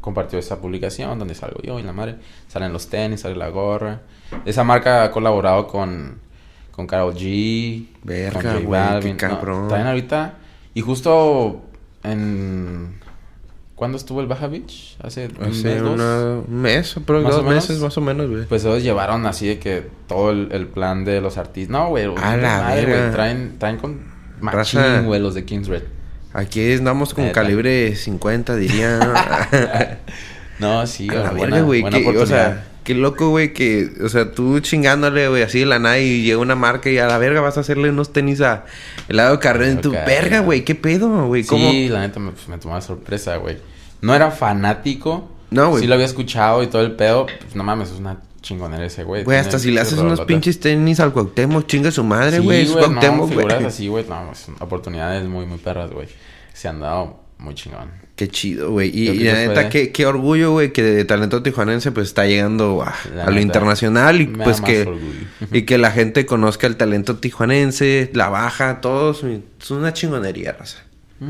compartió 0.00 0.38
esa 0.38 0.60
publicación 0.60 1.18
donde 1.18 1.34
salgo 1.34 1.60
yo 1.62 1.78
y 1.78 1.82
la 1.82 1.92
madre. 1.92 2.16
Salen 2.48 2.72
los 2.72 2.88
tenis, 2.88 3.20
sale 3.20 3.36
la 3.36 3.48
gorra. 3.48 4.00
Esa 4.44 4.64
marca 4.64 5.04
ha 5.04 5.10
colaborado 5.10 5.66
con, 5.66 6.20
con 6.72 6.86
Karol 6.86 7.14
G. 7.14 7.86
Verga, 8.04 8.54
güey, 8.58 9.00
qué 9.02 9.10
No, 9.12 9.16
cabrón. 9.16 9.68
traen 9.68 9.86
ahorita. 9.86 10.34
Y 10.74 10.80
justo 10.80 11.62
en. 12.04 12.98
¿Cuándo 13.74 13.96
estuvo 13.96 14.20
el 14.20 14.26
Baja 14.26 14.46
Beach? 14.46 14.96
Hace 15.02 15.28
un 15.38 15.44
Hace 15.46 15.64
mes, 15.64 15.80
dos. 15.82 15.94
una- 15.94 16.42
un 16.46 16.60
mes, 16.60 16.94
pero 17.06 17.20
Más 17.22 17.32
dos 17.32 17.40
o 17.40 17.44
menos. 17.48 17.64
meses 17.68 17.82
más 17.82 17.96
o 17.96 18.00
menos, 18.02 18.28
güey. 18.28 18.44
Pues 18.44 18.62
ellos 18.64 18.82
llevaron 18.82 19.24
así 19.24 19.46
de 19.48 19.58
que 19.58 19.86
todo 20.06 20.30
el, 20.32 20.48
el 20.52 20.66
plan 20.66 21.04
de 21.06 21.22
los 21.22 21.38
artistas. 21.38 21.70
No, 21.72 21.88
güey. 21.88 22.04
A 22.22 22.36
la 22.36 22.60
madre, 22.62 22.84
güey. 22.86 23.10
Traen, 23.10 23.54
traen 23.58 23.78
con 23.78 24.00
machín, 24.40 25.06
güey, 25.06 25.18
los 25.20 25.34
de 25.34 25.46
Kingsred. 25.46 25.82
Aquí 26.34 26.72
andamos 26.74 27.14
con 27.14 27.24
Neta. 27.24 27.40
calibre 27.40 27.96
50, 27.96 28.54
diría. 28.56 29.98
No, 30.60 30.86
sí, 30.86 31.08
A 31.08 31.14
la 31.14 31.30
buena, 31.30 31.62
verga, 31.62 31.62
güey. 31.62 31.82
O 32.18 32.26
sea, 32.26 32.66
qué 32.90 33.00
loco, 33.00 33.28
güey, 33.28 33.52
que... 33.52 33.88
O 34.02 34.08
sea, 34.08 34.32
tú 34.32 34.58
chingándole, 34.58 35.28
güey, 35.28 35.44
así 35.44 35.60
de 35.60 35.66
la 35.66 35.78
nada 35.78 35.98
y 36.00 36.22
llega 36.22 36.38
una 36.38 36.56
marca 36.56 36.90
y 36.90 36.98
a 36.98 37.06
la 37.06 37.18
verga 37.18 37.40
vas 37.40 37.56
a 37.56 37.60
hacerle 37.60 37.90
unos 37.90 38.12
tenis 38.12 38.40
a 38.40 38.64
helado 39.08 39.38
carrera 39.38 39.70
en 39.70 39.80
tu 39.80 39.92
verga, 39.92 40.40
güey. 40.40 40.64
¿Qué 40.64 40.74
pedo, 40.74 41.26
güey? 41.26 41.44
Sí, 41.44 41.88
la 41.88 42.00
neta 42.00 42.18
me, 42.18 42.32
pues, 42.32 42.48
me 42.48 42.58
tomó 42.58 42.74
de 42.74 42.82
sorpresa, 42.82 43.36
güey. 43.36 43.58
No 44.00 44.12
era 44.12 44.32
fanático. 44.32 45.30
No, 45.50 45.70
güey. 45.70 45.82
Sí 45.82 45.86
lo 45.86 45.94
había 45.94 46.06
escuchado 46.06 46.64
y 46.64 46.66
todo 46.66 46.82
el 46.82 46.92
pedo. 46.92 47.26
Pues 47.26 47.54
no 47.54 47.62
mames, 47.62 47.92
es 47.92 48.00
una 48.00 48.18
chingonera 48.40 48.84
ese, 48.84 49.04
güey. 49.04 49.22
Güey, 49.22 49.38
hasta 49.38 49.60
si 49.60 49.70
le 49.70 49.80
haces 49.80 49.98
unos 50.00 50.22
pinches 50.22 50.58
tenis 50.58 50.98
al 50.98 51.12
Cuauhtémoc, 51.12 51.66
chinga 51.66 51.92
su 51.92 52.02
madre, 52.02 52.38
Sí, 52.38 52.42
güey. 52.42 52.62
es 52.62 52.72
güey, 52.72 52.82
no, 52.82 52.88
Cuauhtémoc, 52.88 53.28
figuras 53.28 53.64
así, 53.64 53.86
güey. 53.86 54.04
No, 54.08 54.32
oportunidades 54.58 55.28
muy, 55.28 55.46
muy 55.46 55.58
perras, 55.58 55.92
güey. 55.92 56.08
Se 56.54 56.66
han 56.66 56.80
dado 56.80 57.20
muy 57.40 57.54
chingón. 57.54 57.90
Qué 58.16 58.28
chido, 58.28 58.70
güey. 58.70 58.90
Y, 58.94 59.24
la 59.24 59.32
neta, 59.32 59.68
qué, 59.70 59.92
qué 59.92 60.04
orgullo, 60.04 60.52
güey, 60.52 60.72
que 60.72 60.82
de 60.82 61.04
talento 61.06 61.42
tijuanense 61.42 61.90
pues 61.90 62.08
está 62.08 62.26
llegando 62.26 62.82
a, 62.82 62.94
lo 63.24 63.32
neta, 63.32 63.40
internacional 63.40 64.20
y 64.20 64.26
pues 64.26 64.60
que 64.60 64.82
orgullo. 64.82 65.02
y 65.50 65.62
que 65.62 65.78
la 65.78 65.90
gente 65.90 66.26
conozca 66.26 66.66
el 66.66 66.76
talento 66.76 67.16
tijuanense, 67.16 68.10
la 68.12 68.28
baja, 68.28 68.82
todos. 68.82 69.24
Es 69.24 69.70
una 69.70 69.92
chingonería, 69.94 70.52
raza. 70.52 70.84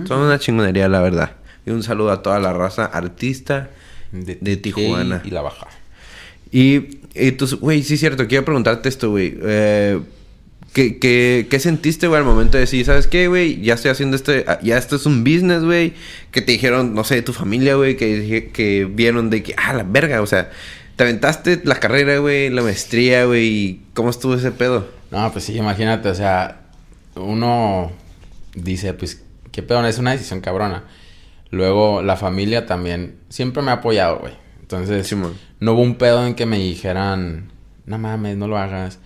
Son 0.06 0.20
una 0.20 0.38
chingonería, 0.38 0.88
la 0.88 1.00
verdad. 1.00 1.36
Y 1.64 1.70
un 1.70 1.82
saludo 1.82 2.10
a 2.10 2.22
toda 2.22 2.38
la 2.38 2.52
raza 2.52 2.84
artista 2.86 3.70
de, 4.12 4.56
Tijuana. 4.56 5.22
Y 5.24 5.30
la 5.30 5.42
baja. 5.42 5.68
Y, 6.50 6.98
y 7.14 7.32
tú, 7.32 7.46
güey, 7.60 7.82
sí 7.82 7.94
es 7.94 8.00
cierto, 8.00 8.26
quiero 8.26 8.44
preguntarte 8.44 8.88
esto, 8.88 9.10
güey. 9.10 9.36
Eh, 9.42 10.00
¿Qué, 10.72 10.98
qué, 10.98 11.48
qué 11.50 11.58
sentiste, 11.58 12.06
güey, 12.06 12.20
al 12.20 12.24
momento 12.24 12.56
de 12.56 12.60
decir, 12.60 12.84
¿sabes 12.84 13.08
qué, 13.08 13.26
güey? 13.26 13.60
Ya 13.60 13.74
estoy 13.74 13.90
haciendo 13.90 14.16
este, 14.16 14.44
ya 14.62 14.78
esto 14.78 14.96
es 14.96 15.06
un 15.06 15.24
business, 15.24 15.64
güey. 15.64 15.94
Que 16.30 16.42
te 16.42 16.52
dijeron, 16.52 16.94
no 16.94 17.02
sé, 17.02 17.16
de 17.16 17.22
tu 17.22 17.32
familia, 17.32 17.74
güey, 17.74 17.96
que, 17.96 18.50
que 18.52 18.84
vieron 18.84 19.30
de 19.30 19.42
que, 19.42 19.54
ah, 19.56 19.72
la 19.72 19.82
verga, 19.82 20.22
o 20.22 20.26
sea, 20.26 20.50
te 20.94 21.02
aventaste 21.02 21.60
la 21.64 21.76
carrera, 21.76 22.18
güey, 22.18 22.50
la 22.50 22.62
maestría, 22.62 23.24
güey, 23.24 23.80
¿cómo 23.94 24.10
estuvo 24.10 24.34
ese 24.34 24.52
pedo? 24.52 24.88
No, 25.10 25.32
pues 25.32 25.44
sí, 25.44 25.56
imagínate, 25.56 26.08
o 26.08 26.14
sea, 26.14 26.60
uno 27.16 27.90
dice, 28.54 28.94
pues, 28.94 29.22
qué 29.50 29.62
pedo, 29.62 29.84
es 29.86 29.98
una 29.98 30.12
decisión 30.12 30.40
cabrona. 30.40 30.84
Luego, 31.50 32.00
la 32.02 32.16
familia 32.16 32.66
también 32.66 33.16
siempre 33.28 33.62
me 33.62 33.72
ha 33.72 33.74
apoyado, 33.74 34.20
güey. 34.20 34.34
Entonces, 34.60 35.08
Simón. 35.08 35.34
no 35.58 35.72
hubo 35.72 35.82
un 35.82 35.96
pedo 35.96 36.24
en 36.24 36.36
que 36.36 36.46
me 36.46 36.58
dijeran, 36.58 37.50
no 37.86 37.98
mames, 37.98 38.36
no 38.36 38.46
lo 38.46 38.56
hagas. 38.56 39.00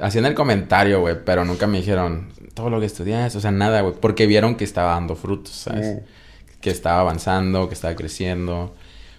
Hacían 0.00 0.26
el 0.26 0.34
comentario, 0.34 1.00
güey, 1.00 1.16
pero 1.24 1.44
nunca 1.44 1.66
me 1.66 1.78
dijeron 1.78 2.28
todo 2.54 2.70
lo 2.70 2.80
que 2.80 2.86
estudias, 2.86 3.34
o 3.36 3.40
sea, 3.40 3.50
nada, 3.50 3.80
güey, 3.80 3.94
porque 4.00 4.26
vieron 4.26 4.56
que 4.56 4.64
estaba 4.64 4.92
dando 4.92 5.16
frutos, 5.16 5.54
¿sabes? 5.54 6.02
Que 6.60 6.70
estaba 6.70 7.00
avanzando, 7.00 7.68
que 7.68 7.74
estaba 7.74 7.94
creciendo. 7.94 8.74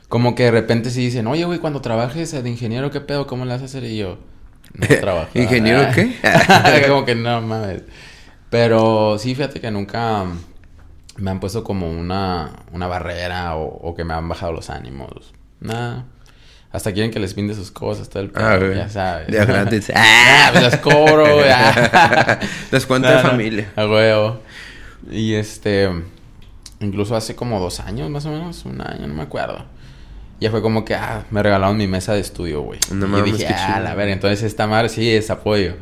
Como 0.09 0.35
que 0.35 0.43
de 0.43 0.51
repente 0.51 0.89
sí 0.89 1.01
dicen, 1.05 1.25
oye, 1.27 1.45
güey, 1.45 1.59
cuando 1.59 1.81
trabajes 1.81 2.31
de 2.31 2.49
ingeniero, 2.49 2.91
¿qué 2.91 3.01
pedo? 3.01 3.27
¿Cómo 3.27 3.45
le 3.45 3.51
vas 3.51 3.61
a 3.61 3.65
hacer? 3.65 3.83
Y 3.83 3.97
yo, 3.97 4.19
no 4.73 4.88
trabajo. 4.99 5.29
¿Ingeniero 5.33 5.88
qué? 5.93 6.15
como 6.88 7.05
que 7.05 7.15
no 7.15 7.41
mames. 7.41 7.83
Pero 8.49 9.17
sí, 9.19 9.35
fíjate 9.35 9.59
que 9.59 9.71
nunca 9.71 10.25
me 11.17 11.31
han 11.31 11.39
puesto 11.39 11.63
como 11.63 11.89
una, 11.89 12.51
una 12.71 12.88
barrera 12.88 13.55
o, 13.55 13.65
o 13.65 13.95
que 13.95 14.03
me 14.03 14.13
han 14.13 14.27
bajado 14.27 14.51
los 14.53 14.69
ánimos. 14.69 15.33
Nada. 15.59 16.05
Hasta 16.71 16.93
quieren 16.93 17.09
que 17.11 17.19
les 17.19 17.33
pinte 17.33 17.55
sus 17.55 17.71
cosas, 17.71 18.09
todo 18.09 18.21
el 18.23 18.29
pedo, 18.29 18.45
Ah, 18.45 18.57
güey. 18.57 18.75
ya 18.75 18.89
sabes. 18.89 19.27
De 19.27 19.43
gratis. 19.43 19.91
ah, 19.95 20.49
pues 20.51 20.63
las 20.63 20.77
cobro, 20.77 21.35
güey. 21.38 21.49
ah. 21.51 22.39
Descuento 22.71 23.07
No, 23.09 23.17
de 23.17 23.23
no, 23.23 23.29
familia. 23.29 23.71
A 23.75 23.85
huevo. 23.88 24.41
Y 25.09 25.33
este. 25.33 25.89
Incluso 26.79 27.15
hace 27.15 27.35
como 27.35 27.59
dos 27.59 27.79
años, 27.79 28.09
más 28.09 28.25
o 28.25 28.29
menos, 28.31 28.63
un 28.65 28.81
año, 28.81 29.07
no 29.07 29.13
me 29.13 29.23
acuerdo. 29.23 29.65
Ya 30.39 30.51
fue 30.51 30.61
como 30.61 30.85
que, 30.85 30.95
ah, 30.95 31.25
me 31.31 31.43
regalaron 31.43 31.75
mi 31.75 31.88
mesa 31.88 32.13
de 32.13 32.21
estudio, 32.21 32.61
güey. 32.61 32.79
No 32.91 33.05
y 33.07 33.09
mames, 33.09 33.25
dije, 33.33 33.47
qué 33.47 33.53
ah, 33.53 33.79
la 33.81 33.95
ver, 33.95 34.07
entonces 34.09 34.43
esta 34.43 34.67
madre 34.67 34.88
sí 34.89 35.09
es 35.11 35.29
apoyo. 35.29 35.73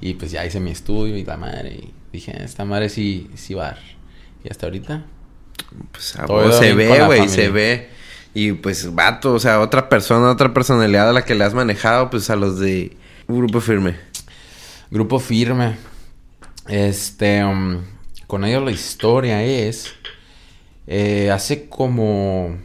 Y 0.00 0.14
pues 0.14 0.30
ya 0.30 0.46
hice 0.46 0.60
mi 0.60 0.70
estudio 0.70 1.16
y 1.18 1.24
la 1.24 1.36
madre. 1.36 1.70
Y 1.74 1.92
dije, 2.12 2.42
esta 2.42 2.64
madre 2.64 2.88
sí, 2.88 3.28
sí 3.34 3.52
va 3.54 3.64
a 3.64 3.70
dar. 3.72 3.78
Y 4.44 4.48
hasta 4.50 4.66
ahorita. 4.66 5.02
Pues 5.92 6.16
a 6.16 6.24
Todo 6.24 6.50
se 6.52 6.72
ve, 6.72 7.04
güey, 7.04 7.28
se 7.28 7.50
ve. 7.50 7.90
Y 8.38 8.52
pues, 8.52 8.94
vato, 8.94 9.32
o 9.34 9.38
sea, 9.40 9.58
otra 9.58 9.88
persona, 9.88 10.30
otra 10.30 10.54
personalidad 10.54 11.10
a 11.10 11.12
la 11.12 11.24
que 11.24 11.34
le 11.34 11.42
has 11.42 11.54
manejado, 11.54 12.08
pues 12.08 12.30
a 12.30 12.36
los 12.36 12.60
de 12.60 12.96
Grupo 13.26 13.60
Firme. 13.60 13.96
Grupo 14.92 15.18
firme. 15.18 15.76
Este. 16.68 17.44
um, 17.44 17.82
con 18.28 18.44
ellos 18.44 18.62
la 18.64 18.70
historia 18.70 19.42
es. 19.42 19.92
eh, 20.86 21.32
hace 21.32 21.68
como. 21.68 22.56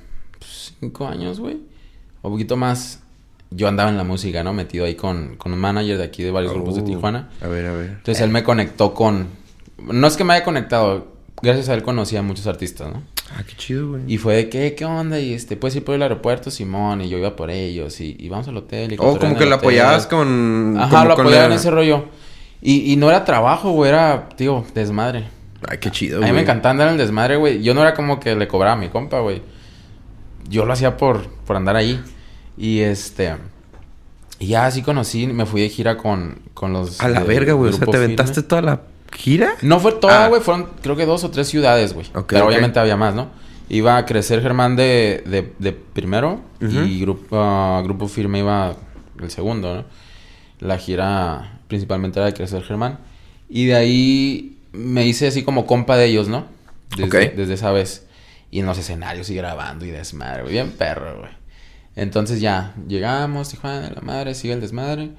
Cinco 0.79 1.07
años, 1.07 1.39
güey. 1.39 1.57
O 2.21 2.27
un 2.27 2.35
poquito 2.35 2.55
más. 2.55 2.99
Yo 3.49 3.67
andaba 3.67 3.89
en 3.89 3.97
la 3.97 4.03
música, 4.03 4.43
¿no? 4.43 4.53
Metido 4.53 4.85
ahí 4.85 4.93
con, 4.95 5.37
con 5.37 5.53
un 5.53 5.59
manager 5.59 5.97
de 5.97 6.03
aquí 6.03 6.21
de 6.21 6.29
varios 6.31 6.53
grupos 6.53 6.75
de 6.75 6.81
Oh, 6.81 6.85
Tijuana. 6.85 7.29
A 7.41 7.47
ver, 7.47 7.65
a 7.65 7.73
ver. 7.73 7.89
Entonces 7.89 8.21
él 8.21 8.29
me 8.29 8.43
conectó 8.43 8.93
con. 8.93 9.27
No 9.79 10.05
es 10.05 10.15
que 10.17 10.23
me 10.23 10.33
haya 10.33 10.45
conectado. 10.45 11.07
Gracias 11.41 11.67
a 11.69 11.73
él 11.73 11.81
conocí 11.81 12.15
a 12.15 12.21
muchos 12.21 12.45
artistas, 12.45 12.93
¿no? 12.93 13.01
Ah, 13.35 13.43
qué 13.47 13.55
chido, 13.55 13.89
güey. 13.89 14.03
Y 14.07 14.17
fue 14.17 14.35
de 14.35 14.49
que, 14.49 14.75
¿qué 14.75 14.85
onda? 14.85 15.19
Y 15.19 15.33
este, 15.33 15.57
puedes 15.57 15.75
ir 15.75 15.83
por 15.83 15.95
el 15.95 16.03
aeropuerto, 16.03 16.51
Simón. 16.51 17.01
Y 17.01 17.09
yo 17.09 17.17
iba 17.17 17.35
por 17.35 17.49
ellos. 17.49 17.99
Y, 17.99 18.15
y 18.19 18.29
vamos 18.29 18.47
al 18.47 18.57
hotel. 18.57 18.93
Y 18.93 18.97
Oh, 18.99 19.17
como 19.17 19.35
que 19.37 19.45
lo 19.47 19.55
apoyabas 19.55 20.05
con... 20.07 20.75
Ajá, 20.77 20.89
como 20.89 21.05
lo 21.09 21.15
con 21.15 21.25
apoyaba 21.25 21.47
la- 21.47 21.53
en 21.55 21.59
ese 21.59 21.71
rollo. 21.71 22.05
Y, 22.61 22.91
y 22.93 22.95
no 22.95 23.09
era 23.09 23.25
trabajo, 23.25 23.71
güey, 23.71 23.89
era, 23.89 24.29
tío, 24.37 24.63
desmadre. 24.75 25.25
Ay, 25.67 25.79
qué 25.79 25.89
chido, 25.91 26.17
A 26.17 26.19
güey. 26.19 26.31
mí 26.31 26.35
me 26.35 26.41
encantaba 26.43 26.71
andar 26.71 26.87
en 26.89 26.93
el 26.93 26.99
desmadre, 26.99 27.37
güey. 27.37 27.61
Yo 27.63 27.73
no 27.73 27.81
era 27.81 27.93
como 27.93 28.19
que 28.19 28.35
le 28.35 28.47
cobraba 28.47 28.73
a 28.73 28.77
mi 28.77 28.89
compa, 28.89 29.19
güey. 29.21 29.41
Yo 30.49 30.65
lo 30.65 30.73
hacía 30.73 30.95
por, 30.97 31.27
por 31.27 31.55
andar 31.55 31.75
ahí. 31.75 32.01
Y 32.57 32.79
este. 32.81 33.35
Y 34.39 34.47
ya 34.47 34.65
así 34.65 34.81
conocí, 34.81 35.25
me 35.27 35.45
fui 35.45 35.61
de 35.61 35.69
gira 35.69 35.97
con, 35.97 36.39
con 36.53 36.73
los. 36.73 36.99
A 37.01 37.07
la 37.07 37.23
verga, 37.23 37.53
güey. 37.53 37.69
O 37.69 37.73
sea, 37.73 37.79
¿te 37.85 37.91
Firme. 37.91 38.05
aventaste 38.05 38.43
toda 38.43 38.61
la 38.61 38.81
gira? 39.15 39.55
No 39.61 39.79
fue 39.79 39.93
toda, 39.93 40.25
Ah. 40.25 40.27
güey. 40.29 40.41
Fueron, 40.41 40.67
creo 40.81 40.95
que 40.95 41.05
dos 41.05 41.23
o 41.23 41.31
tres 41.31 41.47
ciudades, 41.47 41.93
güey. 41.93 42.07
Pero 42.27 42.47
obviamente 42.47 42.79
había 42.79 42.97
más, 42.97 43.13
¿no? 43.15 43.29
Iba 43.69 43.97
a 43.97 44.05
crecer 44.05 44.41
Germán 44.41 44.75
de, 44.75 45.23
de, 45.25 45.53
de 45.59 45.71
primero. 45.73 46.41
Y 46.61 46.99
grupo, 47.01 47.37
ah, 47.39 47.81
grupo 47.83 48.07
Firme 48.07 48.39
iba 48.39 48.75
el 49.21 49.29
segundo, 49.31 49.75
¿no? 49.75 49.85
La 50.59 50.77
gira 50.77 51.59
principalmente 51.67 52.19
era 52.19 52.27
de 52.27 52.33
crecer 52.33 52.63
Germán. 52.63 52.99
Y 53.49 53.65
de 53.65 53.75
ahí 53.75 54.57
me 54.71 55.05
hice 55.05 55.27
así 55.27 55.43
como 55.43 55.65
compa 55.65 55.97
de 55.97 56.05
ellos, 56.05 56.27
¿no? 56.27 56.45
Desde 57.35 57.53
esa 57.53 57.71
vez. 57.71 58.05
Y 58.51 58.59
en 58.59 58.65
los 58.65 58.77
escenarios 58.77 59.29
y 59.29 59.35
grabando 59.35 59.85
y 59.85 59.89
desmadre, 59.91 60.43
güey. 60.43 60.53
Bien 60.53 60.71
perro, 60.71 61.17
güey. 61.19 61.31
Entonces 61.95 62.39
ya, 62.41 62.73
llegamos, 62.87 63.49
Tijuana, 63.49 63.91
la 63.93 64.01
madre, 64.01 64.35
sigue 64.35 64.53
el 64.53 64.61
desmadre. 64.61 65.11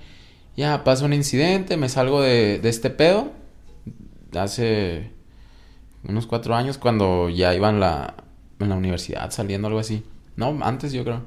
Ya 0.57 0.83
pasa 0.85 1.05
un 1.05 1.13
incidente, 1.13 1.77
me 1.77 1.89
salgo 1.89 2.23
de, 2.23 2.59
de 2.61 2.69
este 2.69 2.91
pedo. 2.91 3.33
Hace 4.43 5.11
unos 6.07 6.27
cuatro 6.27 6.55
años 6.55 6.79
cuando 6.79 7.29
ya 7.31 7.55
iba 7.55 7.71
en 7.71 7.81
la, 7.81 8.15
en 8.61 8.69
la 8.69 8.75
universidad 8.77 9.31
saliendo, 9.31 9.69
algo 9.69 9.81
así. 9.81 10.03
No, 10.37 10.59
antes 10.63 10.93
yo 10.93 11.05
creo. 11.05 11.23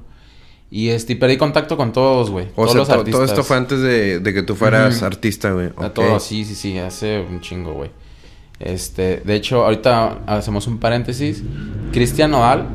Y 0.70 0.90
este, 0.90 1.16
perdí 1.16 1.38
contacto 1.38 1.76
con 1.78 1.92
todos, 1.92 2.30
güey. 2.30 2.48
O 2.54 2.66
todos 2.66 2.72
sea, 2.72 2.78
los 2.78 2.88
to- 2.88 2.92
todo 2.94 3.00
artistas. 3.00 3.30
esto 3.30 3.42
fue 3.44 3.56
antes 3.56 3.80
de, 3.80 4.20
de 4.20 4.34
que 4.34 4.42
tú 4.42 4.54
fueras 4.54 5.02
artista, 5.02 5.50
güey. 5.52 5.70
A 5.78 5.88
todos, 5.90 6.22
sí, 6.22 6.44
sí, 6.44 6.54
sí, 6.54 6.78
hace 6.78 7.20
un 7.20 7.40
chingo, 7.40 7.72
güey. 7.72 7.90
Este, 8.60 9.18
de 9.24 9.34
hecho, 9.34 9.64
ahorita 9.64 10.18
hacemos 10.26 10.66
un 10.66 10.78
paréntesis. 10.78 11.42
Cristian 11.92 12.32
Nodal. 12.32 12.66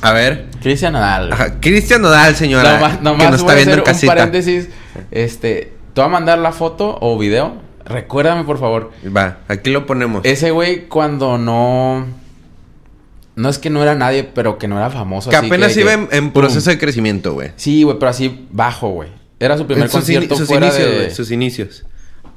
A 0.00 0.12
ver. 0.12 0.48
Cristian 0.60 0.94
Nodal. 0.94 1.32
Ajá. 1.32 1.60
Cristian 1.60 2.02
Nodal, 2.02 2.34
señora. 2.34 2.74
Nomás, 2.74 2.96
que 2.96 3.04
nomás 3.04 3.30
nos 3.30 3.40
está 3.40 3.52
a 3.52 3.54
viendo 3.54 3.74
en 3.74 3.80
hacer 3.88 4.08
un 4.08 4.14
paréntesis. 4.16 4.68
Este, 5.12 5.72
te 5.94 6.00
voy 6.00 6.06
a 6.06 6.12
mandar 6.12 6.38
la 6.40 6.50
foto 6.50 6.98
o 7.00 7.16
video. 7.18 7.52
Recuérdame, 7.84 8.44
por 8.44 8.58
favor. 8.58 8.90
Va, 9.14 9.38
aquí 9.48 9.70
lo 9.70 9.86
ponemos. 9.86 10.24
Ese 10.24 10.50
güey 10.50 10.88
cuando 10.88 11.38
no... 11.38 12.06
No 13.34 13.48
es 13.48 13.58
que 13.58 13.70
no 13.70 13.82
era 13.82 13.94
nadie, 13.94 14.24
pero 14.24 14.58
que 14.58 14.68
no 14.68 14.76
era 14.76 14.90
famoso. 14.90 15.30
que 15.30 15.36
así 15.36 15.46
apenas 15.46 15.72
que- 15.74 15.80
iba 15.80 16.08
que- 16.08 16.16
en, 16.16 16.32
proceso 16.32 16.68
de 16.68 16.78
crecimiento, 16.78 17.32
güey. 17.32 17.52
Sí, 17.56 17.82
güey, 17.82 17.98
pero 17.98 18.10
así 18.10 18.46
bajo, 18.50 18.90
güey. 18.90 19.08
Era 19.40 19.56
su 19.56 19.66
primer 19.66 19.88
sus, 19.88 19.92
concierto 20.00 20.36
sus 20.36 20.46
fuera 20.48 20.66
inicios, 20.66 20.88
de... 20.90 21.10
Sus 21.10 21.30
inicios. 21.30 21.84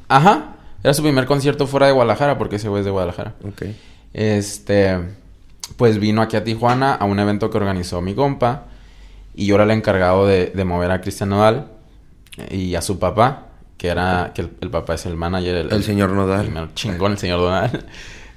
Ajá. 0.07 0.55
Era 0.83 0.93
su 0.93 1.01
primer 1.03 1.25
concierto 1.25 1.67
fuera 1.67 1.87
de 1.87 1.91
Guadalajara, 1.91 2.37
porque 2.37 2.55
ese 2.55 2.69
güey 2.69 2.79
es 2.79 2.85
de 2.85 2.91
Guadalajara. 2.91 3.33
Ok. 3.43 3.63
Este, 4.13 4.97
pues 5.77 5.99
vino 5.99 6.21
aquí 6.21 6.37
a 6.37 6.43
Tijuana 6.43 6.93
a 6.95 7.05
un 7.05 7.19
evento 7.19 7.49
que 7.49 7.57
organizó 7.57 8.01
mi 8.01 8.15
compa. 8.15 8.65
Y 9.35 9.47
yo 9.47 9.55
era 9.55 9.65
el 9.65 9.71
encargado 9.71 10.25
de, 10.25 10.47
de 10.55 10.63
mover 10.63 10.91
a 10.91 11.01
Cristian 11.01 11.29
Nodal 11.29 11.67
y 12.49 12.75
a 12.75 12.81
su 12.81 12.99
papá, 12.99 13.44
que 13.77 13.87
era, 13.87 14.31
que 14.33 14.41
el, 14.41 14.51
el 14.61 14.69
papá 14.69 14.95
es 14.95 15.05
el 15.05 15.15
manager. 15.15 15.67
El 15.71 15.83
señor 15.83 16.11
Nodal. 16.11 16.55
el 16.55 16.73
chingón, 16.73 17.13
el 17.13 17.17
señor 17.17 17.39
Nodal. 17.39 17.85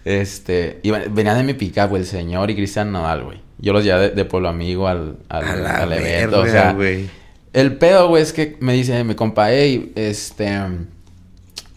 Este, 0.04 0.80
y 0.82 0.90
venía 0.90 1.34
de 1.34 1.42
mi 1.42 1.54
pick-up, 1.54 1.90
güey, 1.90 2.02
el 2.02 2.08
señor 2.08 2.50
y 2.50 2.54
Cristian 2.54 2.90
Nodal, 2.92 3.24
güey. 3.24 3.40
Yo 3.58 3.72
los 3.72 3.84
llevé 3.84 4.08
de, 4.08 4.10
de 4.10 4.24
Pueblo 4.24 4.48
Amigo 4.48 4.88
al, 4.88 5.18
al, 5.28 5.92
evento, 5.92 6.38
verga, 6.38 6.38
o 6.38 6.46
sea, 6.46 6.72
güey. 6.72 7.10
el 7.52 7.76
pedo, 7.76 8.08
güey, 8.08 8.22
es 8.22 8.32
que 8.32 8.56
me 8.60 8.72
dice 8.72 9.02
mi 9.04 9.14
compa, 9.14 9.50
hey, 9.50 9.92
este. 9.96 10.48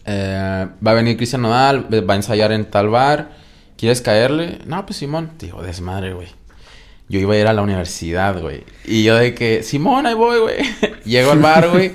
eh, 0.06 0.66
va 0.86 0.90
a 0.90 0.94
venir 0.94 1.16
Cristian 1.16 1.42
Nodal, 1.42 1.88
va 2.08 2.14
a 2.14 2.16
ensayar 2.16 2.52
en 2.52 2.64
tal 2.66 2.88
bar. 2.88 3.32
¿Quieres 3.76 4.00
caerle? 4.00 4.60
No, 4.64 4.86
pues 4.86 4.98
Simón. 4.98 5.32
Digo, 5.38 5.60
desmadre, 5.62 6.14
güey. 6.14 6.28
Yo 7.08 7.18
iba 7.18 7.34
a 7.34 7.36
ir 7.36 7.46
a 7.48 7.52
la 7.52 7.62
universidad, 7.62 8.40
güey. 8.40 8.64
Y 8.84 9.02
yo 9.02 9.16
de 9.16 9.34
que, 9.34 9.62
Simón, 9.64 10.06
ahí 10.06 10.14
voy, 10.14 10.38
güey. 10.38 10.56
Llego 11.04 11.32
al 11.32 11.40
bar, 11.40 11.68
güey. 11.68 11.92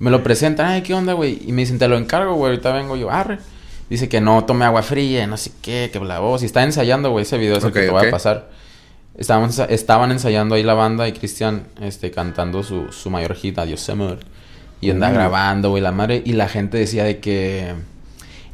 Me 0.00 0.10
lo 0.10 0.22
presentan, 0.24 0.66
ay, 0.66 0.82
¿qué 0.82 0.94
onda, 0.94 1.12
güey? 1.12 1.40
Y 1.46 1.52
me 1.52 1.62
dicen, 1.62 1.78
te 1.78 1.86
lo 1.86 1.96
encargo, 1.96 2.34
güey. 2.34 2.50
Ahorita 2.50 2.72
vengo 2.72 2.96
yo, 2.96 3.10
arre. 3.10 3.38
Dice 3.88 4.08
que 4.08 4.20
no 4.20 4.44
tome 4.44 4.64
agua 4.64 4.82
fría, 4.82 5.26
no 5.26 5.36
sé 5.36 5.52
qué, 5.62 5.90
que 5.92 5.98
bla, 5.98 6.18
voz. 6.20 6.42
Y 6.42 6.46
está 6.46 6.62
ensayando, 6.64 7.10
güey, 7.10 7.22
ese 7.22 7.38
video 7.38 7.56
ese 7.58 7.66
Ok, 7.68 7.72
que 7.74 7.80
te 7.82 7.90
voy 7.90 8.00
ok. 8.02 8.08
a 8.08 8.10
pasar. 8.10 8.50
Estaban, 9.16 9.50
estaban 9.68 10.10
ensayando 10.12 10.54
ahí 10.54 10.62
la 10.62 10.74
banda 10.74 11.06
y 11.06 11.12
Cristian 11.12 11.66
este, 11.80 12.10
cantando 12.10 12.62
su, 12.62 12.90
su 12.92 13.10
mayor 13.10 13.34
hit, 13.34 13.58
Adiós 13.58 13.88
Amor. 13.90 14.18
Y 14.80 14.90
anda 14.90 15.10
Mm. 15.10 15.14
grabando, 15.14 15.70
güey, 15.70 15.82
la 15.82 15.92
madre. 15.92 16.22
Y 16.24 16.32
la 16.32 16.48
gente 16.48 16.78
decía 16.78 17.04
de 17.04 17.18
que... 17.20 17.74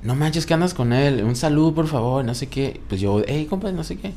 No 0.03 0.15
manches, 0.17 0.47
que 0.47 0.55
andas 0.55 0.75
con 0.75 0.93
él. 0.93 1.23
Un 1.23 1.37
saludo, 1.37 1.75
por 1.75 1.87
favor, 1.87 2.25
no 2.25 2.35
sé 2.35 2.49
qué. 2.49 2.81
Pues 2.89 3.01
yo, 3.01 3.23
hey, 3.27 3.47
compa, 3.49 3.71
no 3.73 3.85
sé 3.85 3.97
qué. 3.99 4.13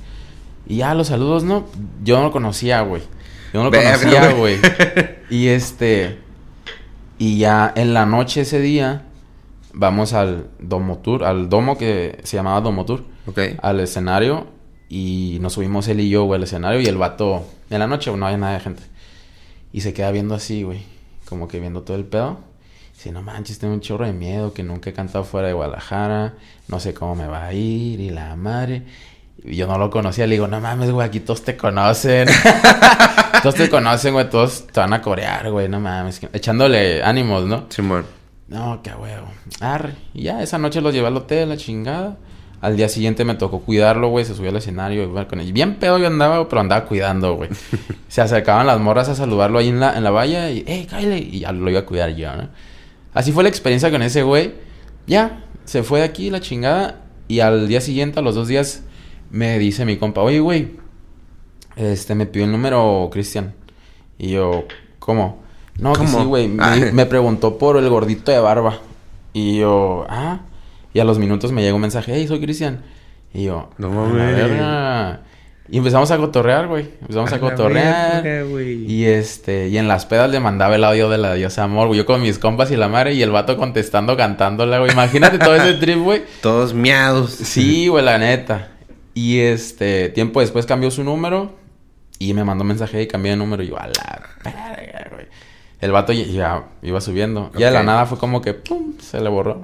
Y 0.68 0.78
ya, 0.78 0.94
los 0.96 1.08
saludos, 1.08 1.44
¿no? 1.44 1.66
Yo 2.04 2.18
no 2.18 2.24
lo 2.24 2.32
conocía, 2.32 2.82
güey. 2.82 3.02
Yo 3.54 3.64
no 3.64 3.70
lo 3.70 3.72
conocía, 3.78 4.32
güey. 4.32 4.58
Y 5.30 5.48
este... 5.50 6.18
Y 7.20 7.38
ya 7.38 7.72
en 7.76 7.94
la 7.94 8.06
noche 8.08 8.42
ese 8.42 8.60
día... 8.60 9.06
Vamos 9.72 10.14
al 10.14 10.48
Domo 10.58 10.98
Tour, 10.98 11.24
al 11.24 11.48
domo 11.48 11.78
que 11.78 12.20
se 12.24 12.38
llamaba 12.38 12.60
Domo 12.60 12.86
Tour 12.86 13.04
Ok. 13.28 13.40
al 13.62 13.80
escenario 13.80 14.48
y 14.90 15.38
nos 15.42 15.54
subimos 15.54 15.88
él 15.88 16.00
y 16.00 16.10
yo, 16.10 16.24
güey, 16.24 16.38
al 16.40 16.44
escenario 16.44 16.82
y 16.82 16.88
el 16.88 16.98
vato, 16.98 17.46
en 17.70 17.78
la 17.78 17.86
noche 17.86 18.12
no 18.18 18.26
había 18.26 18.40
nada 18.40 18.54
de 18.54 18.62
gente. 18.62 18.82
Y 19.72 19.82
se 19.82 19.94
queda 19.94 20.10
viendo 20.10 20.34
así, 20.34 20.64
güey, 20.64 20.82
como 21.26 21.48
que 21.48 21.60
viendo 21.60 21.84
todo 21.84 21.98
el 21.98 22.06
pedo. 22.06 22.40
Dice, 22.96 23.12
no 23.12 23.22
manches, 23.22 23.60
tengo 23.60 23.76
un 23.76 23.80
chorro 23.82 24.08
de 24.08 24.12
miedo 24.12 24.54
que 24.56 24.64
nunca 24.64 24.90
he 24.90 24.94
cantado 24.94 25.24
fuera 25.24 25.48
de 25.50 25.54
Guadalajara. 25.54 26.34
No 26.68 26.80
sé 26.80 26.96
cómo 26.96 27.14
me 27.16 27.28
va 27.28 27.46
a 27.46 27.54
ir 27.54 28.00
y 28.00 28.10
la 28.10 28.36
madre. 28.36 28.86
Y 29.44 29.56
yo 29.56 29.68
no 29.68 29.78
lo 29.78 29.90
conocía. 29.90 30.28
Le 30.28 30.36
digo, 30.36 30.48
no 30.48 30.60
mames, 30.60 30.92
güey, 30.92 31.08
aquí 31.08 31.20
todos 31.20 31.44
te 31.44 31.56
conocen. 31.56 32.28
todos 33.44 33.56
te 33.56 33.70
conocen, 33.70 34.14
güey. 34.14 34.30
Todos 34.30 34.68
te 34.68 34.80
van 34.80 34.94
a 34.94 35.02
corear, 35.02 35.50
güey. 35.52 35.70
No 35.70 35.80
mames. 35.80 36.22
Echándole 36.34 37.04
ánimos, 37.04 37.46
¿no? 37.46 37.66
Simón. 37.70 38.06
No, 38.48 38.82
qué 38.84 38.92
huevo. 38.92 39.28
Arre. 39.62 39.94
Y 40.14 40.24
ya, 40.24 40.42
esa 40.42 40.58
noche 40.58 40.82
los 40.82 40.94
llevé 40.94 41.08
al 41.08 41.18
hotel, 41.18 41.50
la 41.50 41.58
chingada. 41.58 42.18
Al 42.62 42.76
día 42.76 42.90
siguiente 42.90 43.24
me 43.24 43.36
tocó 43.36 43.62
cuidarlo, 43.62 44.10
güey. 44.10 44.26
Se 44.26 44.36
subió 44.36 44.50
al 44.50 44.58
escenario 44.58 45.14
con 45.28 45.40
él. 45.40 45.54
Bien 45.54 45.76
pedo 45.76 45.98
yo 45.98 46.08
andaba, 46.08 46.50
pero 46.50 46.60
andaba 46.62 46.86
cuidando, 46.86 47.36
güey. 47.36 47.50
se 48.10 48.22
acercaban 48.22 48.68
las 48.68 48.80
morras 48.80 49.08
a 49.08 49.16
saludarlo 49.16 49.60
ahí 49.60 49.70
en 49.70 49.80
la, 49.80 49.96
en 49.96 50.04
la 50.04 50.10
valla 50.10 50.50
y, 50.50 50.64
hey, 50.68 50.88
Kyle. 50.90 51.18
Y 51.18 51.40
ya 51.40 51.52
lo 51.52 51.70
iba 51.70 51.82
a 51.82 51.86
cuidar 51.86 52.16
yo, 52.16 52.36
¿no? 52.36 52.50
Así 53.14 53.32
fue 53.32 53.44
la 53.44 53.50
experiencia 53.50 53.90
con 53.92 54.02
ese 54.02 54.24
güey. 54.24 54.54
Ya, 55.08 55.44
se 55.64 55.84
fue 55.84 56.00
de 56.00 56.06
aquí 56.06 56.30
la 56.30 56.42
chingada. 56.42 57.02
Y 57.28 57.42
al 57.42 57.68
día 57.68 57.80
siguiente, 57.80 58.20
a 58.20 58.24
los 58.24 58.36
dos 58.36 58.48
días, 58.48 58.84
me 59.32 59.58
dice 59.60 59.86
mi 59.86 59.98
compa, 59.98 60.22
oye, 60.22 60.40
güey, 60.40 60.72
este, 61.76 62.16
me 62.16 62.26
pidió 62.26 62.46
el 62.46 62.52
número 62.52 63.10
Cristian. 63.12 63.54
Y 64.18 64.32
yo, 64.32 64.66
¿cómo? 65.00 65.42
No, 65.78 65.94
que 65.94 66.00
¿Cómo? 66.00 66.20
sí, 66.20 66.26
güey. 66.26 66.48
Me, 66.48 66.64
Ah. 66.64 66.76
me 66.94 67.06
preguntó 67.06 67.58
por 67.58 67.78
el 67.78 67.90
gordito 67.90 68.32
de 68.32 68.40
barba. 68.40 68.80
Y 69.34 69.60
yo, 69.60 70.06
ah. 70.10 70.42
Y 70.94 71.00
a 71.00 71.06
los 71.06 71.20
minutos 71.20 71.52
me 71.52 71.62
llega 71.62 71.76
un 71.76 71.82
mensaje, 71.82 72.12
hey, 72.16 72.28
soy 72.28 72.42
Cristian. 72.42 72.84
Y 73.34 73.44
yo, 73.46 73.70
No 73.78 73.88
"A 73.88 73.92
mames. 74.08 74.36
verga". 74.36 75.22
Y 75.72 75.78
empezamos 75.78 76.10
a 76.10 76.18
cotorrear, 76.18 76.68
güey. 76.68 76.90
Empezamos 77.00 77.32
a, 77.32 77.36
la 77.36 77.40
cotorrear. 77.42 78.24
verga, 78.24 78.62
y 78.64 79.06
este, 79.06 79.68
y 79.70 79.78
en 79.78 79.88
las 79.88 80.08
pedas 80.08 80.32
le 80.32 80.40
mandaba 80.40 80.76
el 80.76 80.84
audio 80.84 81.10
de 81.12 81.20
la 81.20 81.36
diosa 81.36 81.64
amor, 81.64 81.88
güey. 81.88 82.00
Yo 82.00 82.08
con 82.08 82.24
mis 82.24 82.40
compas 82.40 82.72
y 82.72 82.76
la 82.76 82.88
madre 82.88 83.14
y 83.14 83.22
el 83.22 83.30
vato 83.30 83.56
contestando, 83.56 84.18
cantándola, 84.18 84.80
güey. 84.80 84.92
Imagínate 84.92 85.38
todo 85.38 85.56
ese 85.56 85.76
trip, 85.76 86.00
güey. 86.00 86.24
Todos 86.42 86.74
miados. 86.74 87.30
Sí, 87.30 87.88
güey, 87.88 88.04
la 88.04 88.18
neta. 88.18 88.70
Y 89.20 89.42
este, 89.42 90.08
tiempo 90.08 90.40
después 90.40 90.66
cambió 90.66 90.90
su 90.92 91.04
número 91.04 91.52
y 92.20 92.34
me 92.34 92.46
mandó 92.46 92.64
mensaje 92.64 93.02
y 93.02 93.08
cambié 93.08 93.32
de 93.32 93.38
número. 93.38 93.62
Y 93.62 93.68
yo, 93.68 93.78
a 93.78 93.88
la 93.88 94.30
verga, 94.46 95.10
güey. 95.12 95.26
El 95.82 95.92
vato 95.92 96.14
ya, 96.14 96.24
ya 96.24 96.64
iba 96.82 97.02
subiendo. 97.02 97.52
Y 97.54 97.64
de 97.64 97.70
la 97.70 97.84
nada 97.84 98.06
fue 98.06 98.18
como 98.18 98.42
que, 98.42 98.54
pum, 98.54 98.94
se 98.98 99.20
le 99.20 99.28
borró. 99.28 99.62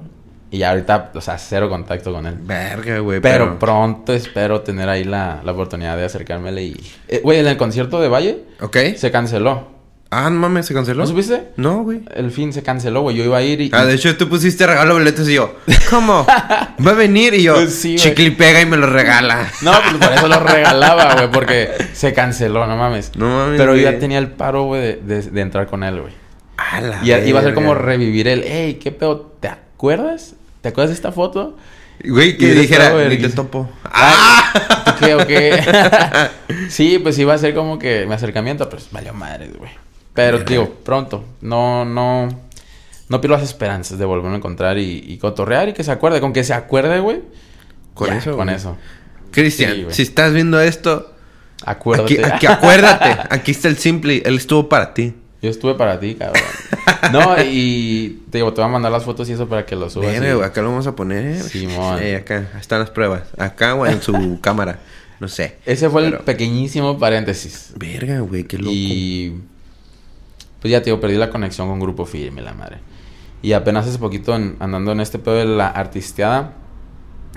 Y 0.50 0.58
ya 0.58 0.72
ahorita, 0.72 1.12
o 1.14 1.22
sea, 1.22 1.38
cero 1.38 1.70
contacto 1.70 2.12
con 2.12 2.26
él. 2.26 2.36
Verga, 2.38 2.98
güey. 2.98 3.20
Pero, 3.20 3.58
pronto 3.58 4.12
espero 4.12 4.60
tener 4.60 4.90
ahí 4.90 5.04
la, 5.04 5.40
la 5.42 5.52
oportunidad 5.52 5.96
de 5.96 6.04
acercármele 6.04 6.62
y... 6.62 6.92
Eh, 7.08 7.22
Güey, 7.24 7.38
en 7.38 7.46
el 7.46 7.56
concierto 7.56 7.98
de 7.98 8.08
Valle 8.08 8.44
¿Ok? 8.60 8.76
se 8.96 9.10
canceló. 9.10 9.68
Ah, 10.10 10.30
no 10.30 10.38
mames, 10.38 10.66
¿se 10.66 10.72
canceló? 10.72 11.00
¿No 11.00 11.06
supiste? 11.08 11.48
No, 11.56 11.82
güey. 11.82 12.00
El 12.14 12.30
fin 12.30 12.52
se 12.52 12.62
canceló, 12.62 13.02
güey. 13.02 13.16
Yo 13.16 13.24
iba 13.24 13.38
a 13.38 13.42
ir 13.42 13.60
y... 13.60 13.70
Ah, 13.72 13.84
de 13.84 13.94
hecho, 13.94 14.16
tú 14.16 14.28
pusiste 14.28 14.64
regalo 14.66 14.94
boletos 14.94 15.28
y 15.28 15.34
yo, 15.34 15.56
¿cómo? 15.90 16.24
Va 16.86 16.90
a 16.90 16.94
venir 16.94 17.34
y 17.34 17.42
yo, 17.42 17.54
Pues 17.54 17.74
sí, 17.74 17.96
chicle 17.96 18.26
y 18.26 18.30
pega 18.30 18.60
y 18.60 18.66
me 18.66 18.76
lo 18.76 18.86
regala. 18.86 19.50
No, 19.62 19.72
pues 19.72 19.94
por 20.06 20.12
eso 20.16 20.28
lo 20.28 20.40
regalaba, 20.44 21.14
güey, 21.14 21.30
porque 21.32 21.70
se 21.92 22.12
canceló, 22.14 22.66
no 22.68 22.76
mames. 22.76 23.12
No 23.16 23.28
mames, 23.28 23.58
Pero 23.58 23.74
yo 23.74 23.82
ya 23.82 23.98
tenía 23.98 24.18
el 24.18 24.28
paro, 24.28 24.64
güey, 24.64 24.80
de, 24.80 24.96
de- 25.02 25.22
de 25.30 25.40
entrar 25.40 25.66
con 25.66 25.82
él, 25.82 26.00
güey. 26.00 26.12
A 26.56 26.80
la 26.80 27.00
Y 27.04 27.28
iba 27.28 27.40
a 27.40 27.42
ser 27.42 27.52
como 27.54 27.74
revivir 27.74 28.28
el, 28.28 28.44
hey, 28.46 28.78
¿qué 28.80 28.92
pedo? 28.92 29.32
¿Te 29.40 29.48
acuerdas? 29.48 30.34
¿Te 30.62 30.68
acuerdas 30.68 30.90
de 30.90 30.94
esta 30.94 31.10
foto? 31.12 31.56
Güey, 32.04 32.36
que 32.38 32.52
dijera, 32.54 32.84
estado 32.84 33.08
ni 33.08 33.16
te 33.16 33.28
topo. 33.30 33.68
Ah, 33.84 34.94
¿qué 35.00 35.14
o 35.14 35.26
qué? 35.26 35.60
sí, 36.68 36.98
pues 37.02 37.18
iba 37.18 37.34
a 37.34 37.38
ser 37.38 37.54
como 37.54 37.78
que 37.78 38.06
mi 38.06 38.14
acercamiento, 38.14 38.68
pues 38.70 38.88
valió 38.92 39.12
madre, 39.12 39.50
güey. 39.58 39.70
Pero, 40.16 40.38
Verga. 40.38 40.50
digo, 40.50 40.74
pronto. 40.84 41.24
No, 41.40 41.84
no... 41.84 42.28
No 43.08 43.20
pierdo 43.20 43.36
las 43.36 43.44
esperanzas 43.44 43.98
de 43.98 44.04
volverlo 44.04 44.32
a 44.32 44.36
encontrar 44.36 44.78
y, 44.78 45.04
y 45.06 45.18
cotorrear 45.18 45.68
y 45.68 45.72
que 45.74 45.84
se 45.84 45.92
acuerde. 45.92 46.20
Con 46.20 46.32
que 46.32 46.42
se 46.42 46.52
acuerde, 46.54 46.98
güey. 46.98 47.20
Con 47.94 48.08
ya, 48.08 48.16
eso, 48.16 48.32
Con 48.36 48.46
güey. 48.46 48.56
eso. 48.56 48.76
Cristian, 49.30 49.74
Sí, 49.74 49.86
si 49.90 50.02
estás 50.02 50.32
viendo 50.32 50.60
esto, 50.60 51.12
Acuérdate. 51.64 52.14
aquí, 52.24 52.32
aquí 52.34 52.46
acuérdate, 52.46 53.16
aquí 53.30 53.50
está 53.52 53.68
el 53.68 53.76
simple, 53.76 54.22
él 54.24 54.36
estuvo 54.36 54.68
para 54.68 54.92
ti. 54.92 55.14
Yo 55.42 55.50
estuve 55.50 55.74
para 55.74 56.00
ti, 56.00 56.14
cabrón. 56.16 56.42
No, 57.12 57.36
y 57.44 58.22
te 58.30 58.38
digo, 58.38 58.52
te 58.52 58.60
voy 58.60 58.68
a 58.68 58.72
mandar 58.72 58.90
las 58.90 59.04
fotos 59.04 59.28
y 59.28 59.32
eso 59.32 59.46
para 59.48 59.64
que 59.64 59.76
lo 59.76 59.88
subas. 59.88 60.12
Y- 60.14 60.18
güey, 60.18 60.42
acá 60.42 60.60
lo 60.62 60.70
vamos 60.70 60.86
a 60.88 60.96
poner. 60.96 61.40
Simón. 61.42 62.02
Eh, 62.02 62.16
acá 62.16 62.48
están 62.58 62.80
las 62.80 62.90
pruebas. 62.90 63.22
Acá 63.38 63.74
o 63.76 63.86
en 63.86 64.02
su 64.02 64.38
cámara. 64.42 64.80
No 65.20 65.28
sé. 65.28 65.58
Ese 65.64 65.88
fue 65.88 66.06
el 66.06 66.18
pequeñísimo 66.18 66.98
paréntesis. 66.98 67.72
Verga, 67.76 68.18
güey, 68.20 68.44
qué 68.44 68.58
loco. 68.58 68.70
Y 68.72 69.34
pues 70.60 70.70
ya 70.70 70.80
te 70.80 70.86
digo, 70.86 71.00
perdí 71.00 71.16
la 71.16 71.30
conexión 71.30 71.68
con 71.68 71.78
Grupo 71.80 72.04
Firme, 72.06 72.42
la 72.42 72.54
madre. 72.54 72.78
Y 73.42 73.52
apenas 73.52 73.86
hace 73.86 73.98
poquito 73.98 74.34
en- 74.34 74.56
andando 74.60 74.92
en 74.92 75.00
este 75.00 75.18
pedo 75.18 75.36
de 75.36 75.44
la 75.44 75.68
artisteada, 75.68 76.54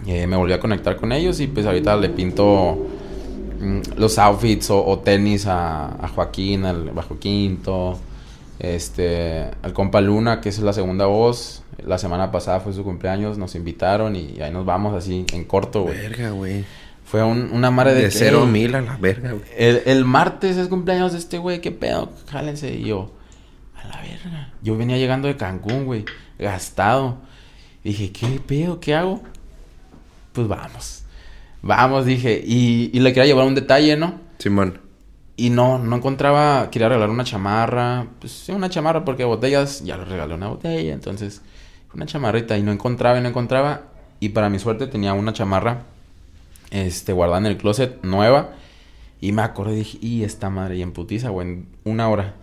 eh, 0.08 0.28
me 0.28 0.38
volví 0.38 0.54
a 0.54 0.60
conectar 0.60 0.96
con 0.96 1.12
ellos 1.12 1.40
y 1.40 1.48
pues 1.48 1.66
ahorita 1.66 1.98
le 1.98 2.10
pinto 2.10 2.88
mm, 3.60 3.80
los 3.98 4.18
outfits 4.18 4.70
o, 4.72 5.00
tenis 5.00 5.46
a, 5.48 6.10
Joaquín, 6.16 6.66
al 6.66 6.92
bajo 6.92 7.20
quinto, 7.20 8.00
este, 8.60 9.46
al 9.62 9.74
compa 9.74 10.02
Luna, 10.02 10.42
que 10.42 10.50
es 10.50 10.60
la 10.60 10.74
segunda 10.74 11.06
voz. 11.06 11.64
La 11.86 11.98
semana 11.98 12.32
pasada 12.32 12.60
fue 12.60 12.74
su 12.74 12.84
cumpleaños, 12.84 13.38
nos 13.38 13.56
invitaron 13.56 14.16
y 14.16 14.42
ahí 14.42 14.52
nos 14.52 14.66
vamos 14.66 14.94
así 14.96 15.26
en 15.34 15.44
corto, 15.46 15.84
güey. 15.84 15.98
Verga, 15.98 16.32
güey. 16.32 16.66
Fue 17.10 17.24
un- 17.24 17.50
una 17.54 17.72
madre 17.72 17.94
de, 17.96 18.02
De 18.04 18.06
que, 18.06 18.12
cero 18.12 18.42
a 18.42 18.46
"Ey, 18.46 18.52
mil 18.52 18.76
a 18.76 18.82
la 18.82 18.98
verga, 18.98 19.32
güey. 19.32 19.44
el, 19.58 19.82
el 19.86 20.06
martes 20.06 20.58
es 20.58 20.68
cumpleaños 20.68 21.12
de 21.14 21.18
este 21.18 21.38
güey, 21.40 21.60
qué 21.60 21.72
pedo, 21.72 22.12
jálense. 22.30 22.74
Y 22.76 22.84
yo, 22.86 23.12
a 23.76 23.88
la 23.88 24.02
verga. 24.02 24.54
Yo 24.62 24.78
venía 24.78 24.98
llegando 24.98 25.28
de 25.28 25.36
Cancún, 25.36 25.86
güey, 25.86 26.06
gastado. 26.38 27.18
dije, 27.84 28.12
¿qué 28.12 28.40
pedo? 28.46 28.80
¿Qué 28.80 28.94
hago? 28.94 29.24
Pues 30.34 30.48
vamos. 30.48 31.04
Vamos, 31.62 32.06
dije. 32.06 32.42
Y, 32.46 32.92
y 32.94 33.00
le 33.00 33.12
quería 33.14 33.26
llevar 33.26 33.48
un 33.48 33.56
detalle, 33.56 33.98
¿no? 33.98 34.20
Simón. 34.38 34.80
Y 35.36 35.50
no, 35.50 35.80
no 35.80 35.96
encontraba, 35.96 36.70
quería 36.70 36.90
regalar 36.90 37.10
una 37.10 37.24
chamarra. 37.24 38.06
Pues 38.20 38.32
sí, 38.34 38.52
una 38.52 38.70
chamarra, 38.70 39.04
porque 39.06 39.24
botellas, 39.24 39.84
ya 39.84 39.98
le 39.98 40.06
regalé 40.06 40.36
una 40.36 40.48
botella. 40.50 40.94
Entonces, 40.94 41.42
una 41.94 42.06
chamarrita. 42.06 42.58
Y 42.58 42.62
no 42.64 42.72
encontraba 42.72 43.18
y 43.18 43.22
no 43.22 43.30
encontraba. 43.30 43.84
Y 44.20 44.30
para 44.30 44.50
mi 44.50 44.60
suerte 44.60 44.86
tenía 44.88 45.14
una 45.14 45.34
chamarra, 45.34 45.84
este, 46.72 47.14
guardada 47.14 47.40
en 47.40 47.46
el 47.48 47.58
closet, 47.58 48.04
nueva. 48.04 48.52
Y 49.22 49.32
me 49.32 49.42
acordé 49.42 49.74
y 49.74 49.78
dije, 49.78 49.98
y 50.02 50.24
esta 50.24 50.50
madre, 50.50 50.78
y 50.78 50.82
en 50.82 50.94
putiza, 50.94 51.30
güey, 51.30 51.48
en 51.48 51.68
una 51.84 52.10
hora. 52.10 52.36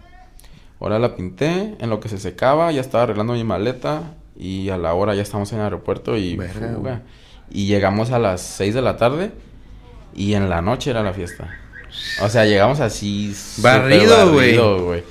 Ahora 0.79 0.99
la 0.99 1.17
pinté, 1.17 1.75
en 1.79 1.89
lo 1.89 2.01
que 2.01 2.09
se 2.09 2.19
secaba, 2.19 2.71
ya 2.71 2.81
estaba 2.81 3.05
arreglando 3.05 3.33
mi 3.33 3.45
maleta. 3.45 4.15
Y 4.39 4.69
a 4.69 4.77
la 4.77 4.93
hora 4.93 5.15
ya 5.15 5.23
estamos 5.23 5.51
en 5.53 5.59
el 5.59 5.65
aeropuerto 5.65 6.17
y 6.17 6.37
Verga, 6.37 6.75
fuga. 6.75 7.03
Y 7.51 7.67
llegamos 7.67 8.11
a 8.11 8.19
las 8.19 8.43
6 8.43 8.75
de 8.75 8.83
la 8.83 8.97
tarde. 8.99 9.33
Y 10.15 10.35
en 10.35 10.51
la 10.51 10.61
noche 10.61 10.91
era 10.91 11.03
la 11.03 11.15
fiesta. 11.15 11.49
O 12.23 12.29
sea, 12.29 12.45
llegamos 12.45 12.81
así. 12.81 13.35
Barrido, 13.59 14.31
güey. 14.85 15.03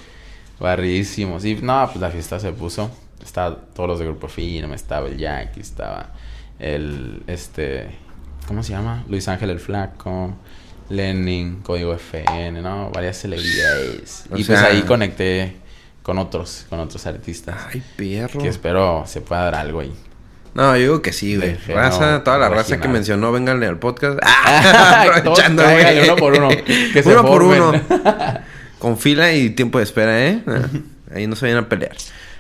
Barridísimo. 0.59 1.39
Sí, 1.39 1.57
no, 1.61 1.87
pues 1.87 1.99
la 1.99 2.09
fiesta 2.09 2.39
se 2.39 2.51
puso. 2.51 2.91
Estaban 3.23 3.57
todos 3.73 3.89
los 3.89 3.99
de 3.99 4.05
Grupo 4.05 4.27
Firme, 4.27 4.75
estaba 4.75 5.07
el 5.07 5.17
Jackie, 5.17 5.61
estaba 5.61 6.13
el, 6.59 7.23
este, 7.27 7.89
¿cómo 8.47 8.63
se 8.63 8.71
llama? 8.71 9.03
Luis 9.07 9.27
Ángel 9.27 9.49
el 9.49 9.59
Flaco, 9.59 10.35
Lenin, 10.89 11.61
Código 11.61 11.93
FN, 11.93 12.61
¿no? 12.61 12.89
Varias 12.91 13.17
celebridades. 13.17 14.25
O 14.31 14.37
y 14.37 14.43
sea- 14.43 14.61
pues 14.61 14.71
ahí 14.71 14.81
conecté 14.83 15.55
con 16.03 16.17
otros, 16.19 16.65
con 16.69 16.79
otros 16.79 17.05
artistas. 17.07 17.55
Ay, 17.71 17.81
perro. 17.95 18.39
Que 18.41 18.47
espero 18.47 19.03
se 19.07 19.21
pueda 19.21 19.45
dar 19.45 19.55
algo 19.55 19.79
ahí. 19.79 19.93
No, 20.53 20.73
yo 20.77 20.81
digo 20.81 21.01
que 21.01 21.11
sí, 21.11 21.35
güey. 21.35 21.57
Raza, 21.67 22.23
toda 22.23 22.37
la 22.37 22.47
raza 22.47 22.79
que 22.79 22.87
mencionó, 22.87 23.31
vénganle 23.31 23.67
al 23.67 23.77
podcast. 23.79 24.19
Ah, 24.25 25.03
aprovechando, 25.17 25.63
güey. 25.63 26.03
uno 26.03 26.15
por 26.15 26.33
uno, 26.33 26.49
que 26.49 27.03
se 27.03 27.09
uno 27.09 27.25
por 27.25 27.43
uno. 27.43 27.73
Con 28.79 28.97
fila 28.97 29.33
y 29.33 29.49
tiempo 29.49 29.79
de 29.79 29.83
espera, 29.83 30.25
¿eh? 30.25 30.43
Ah, 30.47 30.61
Ahí 31.13 31.27
no 31.27 31.35
se 31.35 31.45
vayan 31.45 31.63
a 31.65 31.69
pelear. 31.69 31.95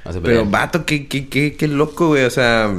No 0.05 0.13
se 0.13 0.21
Pero, 0.21 0.45
vato, 0.45 0.85
qué, 0.85 1.07
qué, 1.07 1.27
qué, 1.27 1.55
qué 1.55 1.67
loco, 1.67 2.07
güey. 2.09 2.25
O 2.25 2.29
sea... 2.29 2.71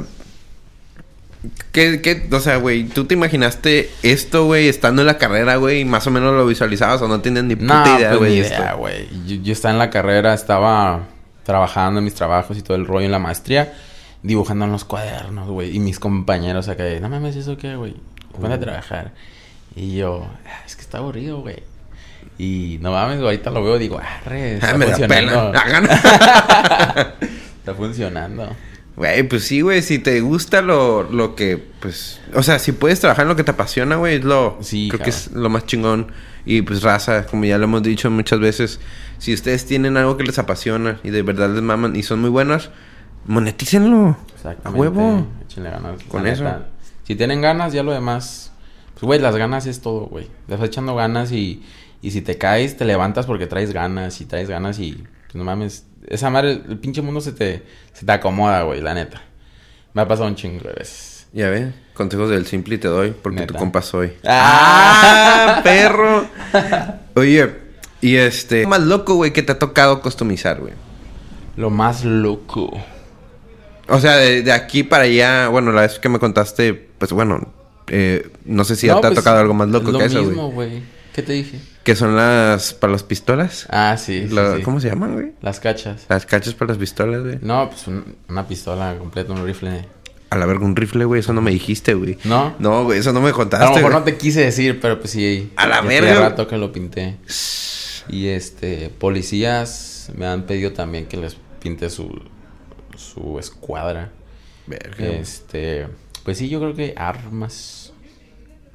¿Qué, 1.71 2.01
qué, 2.01 2.27
o 2.31 2.39
sea, 2.39 2.57
güey, 2.57 2.83
¿tú 2.85 3.05
te 3.05 3.13
imaginaste 3.13 3.89
esto, 4.03 4.45
güey, 4.45 4.67
estando 4.67 5.01
en 5.01 5.05
la 5.07 5.17
carrera, 5.17 5.55
güey, 5.57 5.81
y 5.81 5.85
más 5.85 6.05
o 6.07 6.11
menos 6.11 6.33
lo 6.33 6.45
visualizabas 6.45 7.01
o 7.01 7.07
no 7.07 7.21
tienes 7.21 7.43
ni 7.43 7.55
puta 7.55 7.95
idea, 7.97 8.09
pues 8.09 8.19
güey? 8.19 8.37
idea, 8.39 8.73
güey. 8.73 9.07
Yo, 9.27 9.35
yo 9.35 9.53
estaba 9.53 9.73
en 9.73 9.79
la 9.79 9.89
carrera, 9.89 10.33
estaba 10.33 11.01
trabajando 11.43 11.99
en 11.99 12.03
mis 12.05 12.13
trabajos 12.15 12.57
y 12.57 12.61
todo 12.61 12.75
el 12.77 12.85
rollo 12.87 13.05
en 13.05 13.11
la 13.11 13.19
maestría, 13.19 13.73
dibujando 14.23 14.65
en 14.65 14.71
los 14.71 14.83
cuadernos, 14.85 15.47
güey. 15.49 15.75
Y 15.75 15.79
mis 15.79 15.99
compañeros 15.99 16.67
acá, 16.67 16.83
no 16.99 17.09
mames, 17.09 17.35
¿eso 17.35 17.57
qué, 17.57 17.75
güey? 17.75 17.95
Ponte 18.33 18.53
a 18.55 18.59
trabajar. 18.59 19.11
Y 19.75 19.95
yo, 19.95 20.25
"Ah, 20.45 20.61
es 20.65 20.75
que 20.75 20.81
está 20.81 20.97
aburrido, 20.97 21.41
güey. 21.41 21.63
Y 22.39 22.77
no 22.81 22.91
mames, 22.91 23.17
güey, 23.17 23.27
ahorita 23.27 23.49
lo 23.51 23.63
veo 23.63 23.75
y 23.77 23.79
digo, 23.79 23.99
arre, 23.99 24.55
está 24.55 24.71
Ah, 24.71 24.77
me 24.77 24.85
da 24.85 24.91
funcionando. 24.97 25.51
pena. 25.51 25.59
Hagan. 25.61 25.87
está 27.59 27.73
funcionando. 27.75 28.55
Güey, 28.97 29.23
pues 29.23 29.45
sí, 29.45 29.61
güey, 29.61 29.81
si 29.81 29.99
te 29.99 30.19
gusta 30.21 30.61
lo, 30.61 31.03
lo 31.03 31.35
que, 31.35 31.63
pues, 31.79 32.19
o 32.33 32.43
sea, 32.43 32.59
si 32.59 32.71
puedes 32.71 32.99
trabajar 32.99 33.23
en 33.23 33.29
lo 33.29 33.35
que 33.35 33.43
te 33.43 33.51
apasiona, 33.51 33.95
güey, 33.95 34.15
es 34.15 34.23
lo, 34.25 34.57
Sí, 34.61 34.89
creo 34.89 35.03
que 35.03 35.11
es 35.11 35.31
lo 35.31 35.49
más 35.49 35.65
chingón. 35.65 36.11
Y 36.45 36.63
pues 36.63 36.81
raza, 36.81 37.25
como 37.27 37.45
ya 37.45 37.57
lo 37.57 37.65
hemos 37.65 37.83
dicho 37.83 38.09
muchas 38.09 38.39
veces, 38.39 38.79
si 39.19 39.33
ustedes 39.33 39.65
tienen 39.65 39.97
algo 39.97 40.17
que 40.17 40.23
les 40.23 40.39
apasiona 40.39 40.99
y 41.03 41.11
de 41.11 41.21
verdad 41.21 41.49
les 41.49 41.61
maman 41.61 41.95
y 41.95 42.03
son 42.03 42.21
muy 42.21 42.29
buenos, 42.29 42.71
Monetícenlo. 43.27 44.17
Exactamente. 44.35 44.77
A 44.77 44.81
huevo. 44.81 45.27
Échenle 45.45 45.69
ganas. 45.69 46.03
Con 46.05 46.25
eso. 46.25 46.43
neta. 46.45 46.69
Si 47.03 47.15
tienen 47.15 47.41
ganas, 47.41 47.73
ya 47.73 47.83
lo 47.83 47.91
demás. 47.91 48.51
Pues, 48.93 49.03
güey, 49.03 49.19
las 49.19 49.35
ganas 49.35 49.67
es 49.67 49.81
todo, 49.81 50.05
güey. 50.07 50.27
Le 50.47 50.55
estás 50.55 50.69
echando 50.69 50.95
ganas 50.95 51.31
y, 51.31 51.63
y 52.01 52.11
si 52.11 52.21
te 52.21 52.37
caes, 52.37 52.77
te 52.77 52.85
levantas 52.85 53.25
porque 53.25 53.45
traes 53.45 53.73
ganas 53.73 54.21
y 54.21 54.25
traes 54.25 54.49
ganas 54.49 54.79
y. 54.79 55.03
Pues 55.27 55.35
no 55.35 55.43
mames. 55.43 55.85
Esa 56.07 56.29
madre, 56.29 56.61
el 56.67 56.77
pinche 56.77 57.01
mundo 57.01 57.19
se 57.21 57.31
te, 57.33 57.63
se 57.93 58.05
te 58.05 58.11
acomoda, 58.11 58.63
güey, 58.63 58.81
la 58.81 58.93
neta. 58.93 59.21
Me 59.93 60.01
ha 60.01 60.07
pasado 60.07 60.27
un 60.27 60.35
chingo 60.35 60.61
de 60.67 60.73
veces. 60.73 61.27
Ya 61.33 61.49
ve, 61.49 61.73
consejos 61.93 62.29
del 62.29 62.45
simple 62.45 62.77
te 62.77 62.87
doy 62.87 63.11
porque 63.11 63.41
Neta. 63.41 63.53
tu 63.53 63.59
compa 63.59 63.81
soy. 63.81 64.13
¡Ah! 64.25 65.57
¡Ah, 65.57 65.61
perro! 65.63 66.25
Oye, 67.15 67.51
y 68.01 68.15
este... 68.15 68.61
¿qué 68.61 68.67
más 68.67 68.81
loco, 68.81 69.15
güey, 69.15 69.33
que 69.33 69.43
te 69.43 69.51
ha 69.51 69.59
tocado 69.59 70.01
customizar, 70.01 70.59
güey? 70.61 70.73
Lo 71.57 71.69
más 71.69 72.05
loco. 72.05 72.71
O 73.89 73.99
sea, 73.99 74.15
de, 74.17 74.41
de 74.43 74.51
aquí 74.51 74.83
para 74.83 75.03
allá, 75.03 75.49
bueno, 75.49 75.71
la 75.71 75.81
vez 75.81 75.99
que 75.99 76.07
me 76.09 76.19
contaste, 76.19 76.73
pues 76.73 77.11
bueno, 77.11 77.51
eh, 77.87 78.29
no 78.45 78.63
sé 78.63 78.75
si 78.75 78.87
No, 78.87 78.99
te 79.01 79.07
ha 79.07 79.09
pues, 79.09 79.15
tocado 79.19 79.39
algo 79.39 79.53
más 79.53 79.67
loco 79.69 79.91
lo 79.91 79.99
que 79.99 80.05
eso, 80.05 80.23
mismo, 80.23 80.51
güey. 80.51 80.69
güey. 80.69 80.83
¿Qué 81.17 81.23
te 81.23 81.33
dije? 81.33 81.59
Que 81.83 81.95
son 81.95 82.15
las, 82.15 82.75
para 82.75 82.93
las 82.93 83.01
pistolas. 83.01 83.65
Ah, 83.71 83.97
sí. 83.97 84.27
sí, 84.29 84.35
La- 84.35 84.57
sí. 84.57 84.61
¿Cómo 84.61 84.79
se 84.79 84.87
llaman, 84.89 85.13
güey? 85.15 85.31
Las 85.41 85.59
cachas. 85.59 86.05
Las 86.09 86.27
cachas 86.27 86.53
para 86.53 86.69
las 86.69 86.77
pistolas, 86.77 87.23
güey. 87.23 87.39
No, 87.41 87.67
pues 87.71 87.87
un- 87.87 88.15
una 88.29 88.47
pistola 88.47 88.95
completa, 88.99 89.33
un 89.33 89.43
rifle. 89.43 89.83
A 90.29 90.37
la 90.37 90.45
verga, 90.45 90.63
un 90.63 90.75
rifle, 90.75 91.05
güey, 91.05 91.21
eso 91.21 91.33
no 91.33 91.41
me 91.41 91.49
dijiste, 91.49 91.95
güey. 91.95 92.19
¿No? 92.23 92.53
No, 92.59 92.83
güey, 92.83 92.99
eso 92.99 93.13
no 93.13 93.19
me 93.21 93.29
A 93.29 93.31
lo 93.31 93.35
contaste, 93.35 93.65
mejor 93.65 93.81
güey. 93.81 93.93
no 93.93 94.03
te 94.03 94.15
quise 94.17 94.41
decir, 94.41 94.79
pero 94.79 94.99
pues 94.99 95.09
sí. 95.09 95.51
A 95.55 95.65
la 95.65 95.81
ya 95.81 95.87
tiene 95.89 96.01
verga. 96.05 96.29
rato 96.29 96.47
que 96.47 96.57
lo 96.57 96.71
pinté. 96.71 97.17
Y 98.09 98.27
este, 98.27 98.89
policías 98.89 100.11
me 100.15 100.27
han 100.27 100.43
pedido 100.43 100.73
también 100.73 101.07
que 101.07 101.17
les 101.17 101.35
pinte 101.59 101.89
su, 101.89 102.21
su 102.95 103.39
escuadra. 103.39 104.11
Verga, 104.67 104.97
güey. 104.99 105.15
Este, 105.15 105.87
pues 106.23 106.37
sí, 106.37 106.47
yo 106.47 106.59
creo 106.59 106.75
que 106.75 106.93
armas 106.95 107.91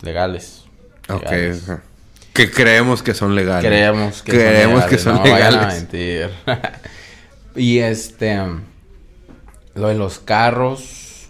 legales. 0.03 0.65
Ok, 1.09 1.23
Legales. 1.23 1.63
ajá. 1.69 1.83
Que 2.33 2.51
creemos 2.51 3.03
que 3.03 3.15
son 3.15 3.35
legales. 3.35 3.65
Creemos 3.65 4.23
que 4.23 4.33
Creemos 4.33 4.81
son 4.81 4.89
que 4.91 4.97
legales, 4.97 5.03
son 5.03 5.15
no 5.15 5.21
vayan 5.23 5.47
a 5.47 5.51
legales. 5.51 5.75
mentir. 5.75 6.31
y 7.57 7.79
este, 7.79 8.39
lo 9.75 9.89
de 9.89 9.95
los 9.95 10.19
carros, 10.19 11.29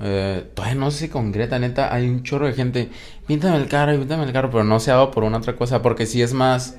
eh, 0.00 0.44
todavía 0.54 0.76
no 0.76 0.90
se 0.90 1.10
concreta, 1.10 1.58
neta, 1.58 1.92
hay 1.92 2.08
un 2.08 2.22
chorro 2.22 2.46
de 2.46 2.52
gente, 2.52 2.90
píntame 3.26 3.56
el 3.56 3.68
carro, 3.68 3.96
píntame 3.98 4.24
el 4.24 4.32
carro, 4.32 4.50
pero 4.50 4.64
no 4.64 4.80
se 4.80 4.90
ha 4.90 4.94
dado 4.94 5.10
por 5.10 5.24
una 5.24 5.38
otra 5.38 5.56
cosa, 5.56 5.82
porque 5.82 6.06
si 6.06 6.22
es 6.22 6.32
más, 6.32 6.76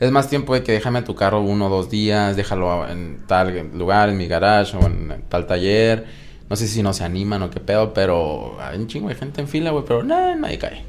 es 0.00 0.10
más 0.10 0.28
tiempo 0.28 0.54
de 0.54 0.62
que 0.62 0.72
déjame 0.72 1.02
tu 1.02 1.14
carro 1.14 1.40
uno 1.40 1.66
o 1.66 1.70
dos 1.70 1.90
días, 1.90 2.36
déjalo 2.36 2.88
en 2.88 3.24
tal 3.26 3.70
lugar, 3.74 4.08
en 4.08 4.16
mi 4.16 4.26
garage 4.26 4.76
o 4.76 4.86
en 4.86 5.22
tal 5.28 5.46
taller, 5.46 6.06
no 6.48 6.56
sé 6.56 6.68
si 6.68 6.82
no 6.82 6.92
se 6.92 7.04
animan 7.04 7.42
o 7.42 7.50
qué 7.50 7.60
pedo, 7.60 7.94
pero 7.94 8.56
hay 8.60 8.78
un 8.78 8.86
chingo 8.86 9.08
de 9.08 9.14
gente 9.14 9.40
en 9.40 9.48
fila, 9.48 9.70
güey, 9.70 9.84
pero 9.86 10.02
nah, 10.02 10.34
nadie 10.34 10.58
cae. 10.58 10.84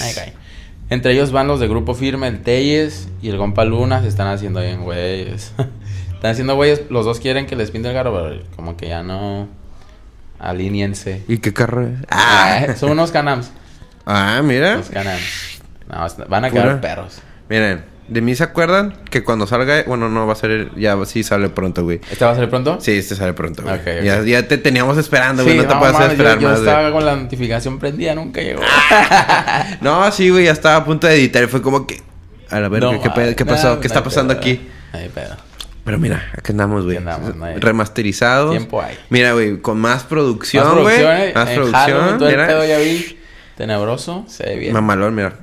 Nadie 0.00 0.14
cae. 0.14 0.45
Entre 0.88 1.12
ellos 1.12 1.32
van 1.32 1.48
los 1.48 1.58
de 1.58 1.66
Grupo 1.68 1.94
Firme, 1.94 2.28
el 2.28 2.42
Telles 2.42 3.08
y 3.20 3.28
el 3.28 3.38
Compa 3.38 3.64
Luna. 3.64 4.02
Se 4.02 4.08
están 4.08 4.28
haciendo 4.28 4.60
bien, 4.60 4.82
güeyes. 4.84 5.52
están 6.14 6.30
haciendo 6.30 6.54
güeyes. 6.54 6.82
Los 6.90 7.04
dos 7.04 7.18
quieren 7.18 7.46
que 7.46 7.56
les 7.56 7.70
pinte 7.70 7.88
el 7.88 7.94
carro, 7.94 8.12
pero 8.14 8.42
como 8.54 8.76
que 8.76 8.88
ya 8.88 9.02
no. 9.02 9.48
Alíñense. 10.38 11.24
¿Y 11.28 11.38
qué 11.38 11.52
carro 11.52 11.86
es? 11.86 11.94
Ah, 12.10 12.66
son 12.76 12.90
unos 12.92 13.10
canams. 13.10 13.50
Ah, 14.04 14.40
mira. 14.44 14.76
Los 14.76 14.90
canams. 14.90 15.60
No, 15.88 16.26
van 16.28 16.44
a 16.44 16.50
Pura. 16.50 16.62
quedar 16.62 16.80
perros. 16.80 17.18
Miren, 17.48 17.84
de 18.08 18.20
mí 18.20 18.34
se 18.34 18.44
acuerdan 18.44 18.94
que 19.10 19.24
cuando 19.24 19.46
salga, 19.46 19.82
bueno, 19.86 20.08
no 20.08 20.26
va 20.26 20.32
a 20.32 20.36
ser, 20.36 20.70
ya 20.76 20.96
sí 21.06 21.22
sale 21.22 21.48
pronto, 21.48 21.82
güey. 21.82 22.00
¿Este 22.10 22.24
va 22.24 22.32
a 22.32 22.34
salir 22.34 22.50
pronto? 22.50 22.78
Sí, 22.80 22.92
este 22.92 23.14
sale 23.16 23.32
pronto, 23.32 23.62
güey. 23.62 24.04
Ya, 24.04 24.22
ya 24.22 24.46
te 24.46 24.58
teníamos 24.58 24.96
esperando, 24.98 25.42
güey. 25.42 25.58
Sí, 25.58 25.62
no 25.64 25.68
te 25.68 25.76
puedes 25.76 26.10
esperar 26.10 26.36
yo, 26.36 26.42
yo 26.42 26.48
más, 26.48 26.60
güey. 26.60 26.68
estaba 26.70 26.92
con 26.92 27.04
la 27.04 27.16
notificación 27.16 27.78
prendida, 27.78 28.14
nunca 28.14 28.40
llegó. 28.40 28.62
No, 29.80 30.10
sí, 30.12 30.30
güey, 30.30 30.44
ya 30.44 30.52
estaba 30.52 30.76
a 30.76 30.84
punto 30.84 31.06
de 31.06 31.14
editar 31.14 31.42
y 31.42 31.46
fue 31.46 31.62
como 31.62 31.86
que... 31.86 32.00
A 32.50 32.60
la 32.60 32.68
verga, 32.68 32.92
No, 32.92 33.00
¿qué, 33.00 33.44
pasó? 33.44 33.80
¿Qué 33.80 33.86
está 33.88 34.04
pasando 34.04 34.34
pedo. 34.34 34.40
aquí? 34.40 34.68
Ay, 34.92 35.10
pedo. 35.12 35.36
Pero 35.84 35.98
mira, 35.98 36.30
aquí 36.36 36.52
andamos, 36.52 36.84
güey. 36.84 36.98
No 37.00 37.16
Remasterizados. 37.58 38.50
Tiempo 38.50 38.82
hay. 38.82 38.96
Mira, 39.08 39.32
güey, 39.32 39.60
con 39.60 39.78
más 39.78 40.04
producción, 40.04 40.64
Más 40.64 40.74
güey. 40.74 40.96
producción, 40.96 41.20
eh, 41.20 41.32
Más 41.34 41.48
en 41.48 41.54
producción. 41.54 42.18
Todo 42.18 42.28
el 42.28 42.34
mira. 42.36 42.46
pedo 42.48 42.64
ya 42.66 42.78
vi. 42.78 43.18
Tenebroso, 43.56 44.24
se 44.28 44.44
ve 44.46 44.56
bien. 44.56 44.72
Mamalón, 44.72 45.14
mira. 45.14 45.34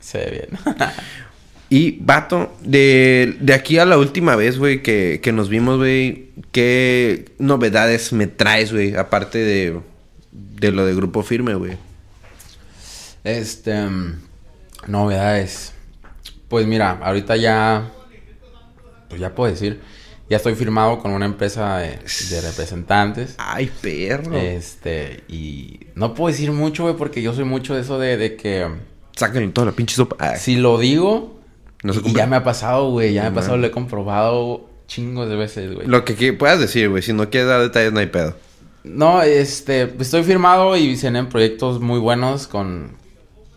Se 0.00 0.18
ve 0.18 0.48
bien. 0.50 0.76
Y, 1.74 1.98
vato, 2.00 2.54
de, 2.62 3.36
de 3.40 3.52
aquí 3.52 3.78
a 3.78 3.84
la 3.84 3.98
última 3.98 4.36
vez, 4.36 4.58
güey, 4.58 4.80
que, 4.80 5.18
que 5.20 5.32
nos 5.32 5.48
vimos, 5.48 5.78
güey, 5.78 6.28
¿qué 6.52 7.32
novedades 7.40 8.12
me 8.12 8.28
traes, 8.28 8.72
güey? 8.72 8.94
Aparte 8.94 9.38
de, 9.38 9.80
de 10.30 10.70
lo 10.70 10.86
de 10.86 10.94
Grupo 10.94 11.24
Firme, 11.24 11.56
güey. 11.56 11.72
Este. 13.24 13.74
mm, 13.74 14.20
Novedades. 14.86 15.72
Pues 16.46 16.64
mira, 16.64 16.92
ahorita 17.02 17.34
ya. 17.34 17.90
Pues 19.08 19.20
ya 19.20 19.34
puedo 19.34 19.50
decir. 19.50 19.80
Ya 20.30 20.36
estoy 20.36 20.54
firmado 20.54 21.00
con 21.00 21.10
una 21.10 21.26
empresa 21.26 21.78
de, 21.78 21.98
de 22.30 22.40
representantes. 22.40 23.34
Ay, 23.38 23.68
perro. 23.80 24.36
Este. 24.36 25.24
Y 25.26 25.88
no 25.96 26.14
puedo 26.14 26.30
decir 26.30 26.52
mucho, 26.52 26.84
güey, 26.84 26.94
porque 26.96 27.20
yo 27.20 27.34
soy 27.34 27.44
mucho 27.44 27.74
de 27.74 27.80
eso 27.80 27.98
de, 27.98 28.16
de 28.16 28.36
que. 28.36 28.68
Sáquenle 29.16 29.48
toda 29.48 29.66
la 29.66 29.72
pinche 29.72 29.96
sopa. 29.96 30.14
Ay, 30.20 30.38
Si 30.38 30.54
lo 30.54 30.78
digo. 30.78 31.34
No 31.84 31.92
se 31.92 32.00
y 32.00 32.02
cumple. 32.02 32.20
ya 32.20 32.26
me 32.26 32.36
ha 32.36 32.42
pasado, 32.42 32.90
güey. 32.90 33.12
Ya 33.12 33.22
me 33.22 33.28
ha 33.28 33.34
pasado, 33.34 33.56
lo 33.56 33.66
he 33.66 33.70
comprobado 33.70 34.68
chingos 34.88 35.28
de 35.28 35.36
veces, 35.36 35.72
güey. 35.72 35.86
Lo 35.86 36.04
que 36.04 36.32
puedas 36.32 36.58
decir, 36.58 36.88
güey. 36.88 37.02
Si 37.02 37.12
no 37.12 37.30
quieres 37.30 37.48
dar 37.48 37.60
detalles, 37.60 37.92
no 37.92 38.00
hay 38.00 38.06
pedo. 38.06 38.34
No, 38.82 39.22
este, 39.22 39.94
estoy 39.98 40.24
firmado 40.24 40.76
y 40.76 40.96
se 40.96 41.08
en 41.08 41.28
proyectos 41.28 41.80
muy 41.80 42.00
buenos 42.00 42.48
con, 42.48 42.96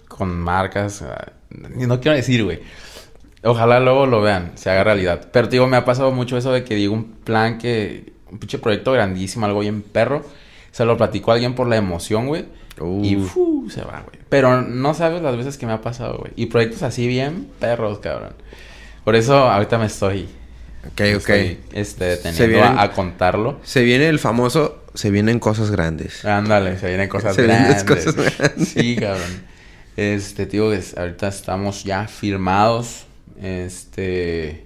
con 0.07 0.37
marcas. 0.39 1.03
No 1.49 1.99
quiero 1.99 2.15
decir, 2.15 2.43
güey. 2.43 2.59
Ojalá 3.43 3.79
luego 3.79 4.05
lo 4.05 4.21
vean, 4.21 4.51
se 4.55 4.69
haga 4.69 4.83
realidad. 4.83 5.29
Pero 5.31 5.47
digo, 5.47 5.67
me 5.67 5.77
ha 5.77 5.85
pasado 5.85 6.11
mucho 6.11 6.37
eso 6.37 6.51
de 6.51 6.63
que 6.63 6.75
digo 6.75 6.93
un 6.93 7.13
plan 7.13 7.57
que, 7.57 8.13
un 8.29 8.39
pinche 8.39 8.59
proyecto 8.59 8.91
grandísimo, 8.91 9.45
algo 9.45 9.61
bien 9.61 9.81
perro. 9.81 10.25
Se 10.71 10.83
lo 10.85 10.97
platicó 10.97 11.31
a 11.31 11.35
alguien 11.35 11.55
por 11.55 11.67
la 11.67 11.77
emoción, 11.77 12.27
güey. 12.27 12.45
Uh. 12.79 13.03
Y 13.03 13.15
fu, 13.17 13.69
se 13.69 13.81
va, 13.81 14.03
güey. 14.05 14.19
Pero 14.29 14.61
no 14.61 14.93
sabes 14.93 15.21
las 15.21 15.35
veces 15.37 15.57
que 15.57 15.65
me 15.65 15.73
ha 15.73 15.81
pasado, 15.81 16.17
güey. 16.19 16.31
Y 16.35 16.47
proyectos 16.47 16.83
así 16.83 17.07
bien 17.07 17.47
perros, 17.59 17.99
cabrón. 17.99 18.33
Por 19.03 19.15
eso 19.15 19.37
ahorita 19.49 19.77
me 19.77 19.85
estoy, 19.85 20.27
Ok, 20.85 20.99
me 20.99 21.15
ok. 21.15 21.29
estoy 21.29 21.59
este, 21.73 22.15
Se 22.17 22.21
teniendo 22.23 22.47
vienen- 22.59 22.77
a, 22.77 22.81
a 22.83 22.91
contarlo. 22.91 23.59
Se 23.63 23.81
viene 23.83 24.07
el 24.09 24.19
famoso... 24.19 24.83
Se 24.93 25.11
vienen 25.11 25.37
cosas 25.39 25.69
grandes. 25.69 26.25
Ándale, 26.25 26.79
se 26.79 26.87
vienen 26.87 27.07
cosas 27.07 27.35
Se 27.35 27.43
vienen 27.43 27.63
grandes. 27.65 27.83
cosas 27.83 28.15
grandes. 28.15 28.67
Sí, 28.69 28.95
cabrón. 28.95 29.43
Este, 29.95 30.45
tío, 30.47 30.73
es- 30.73 30.97
ahorita 30.97 31.27
estamos 31.27 31.83
ya 31.83 32.07
firmados. 32.07 33.05
Este. 33.39 34.65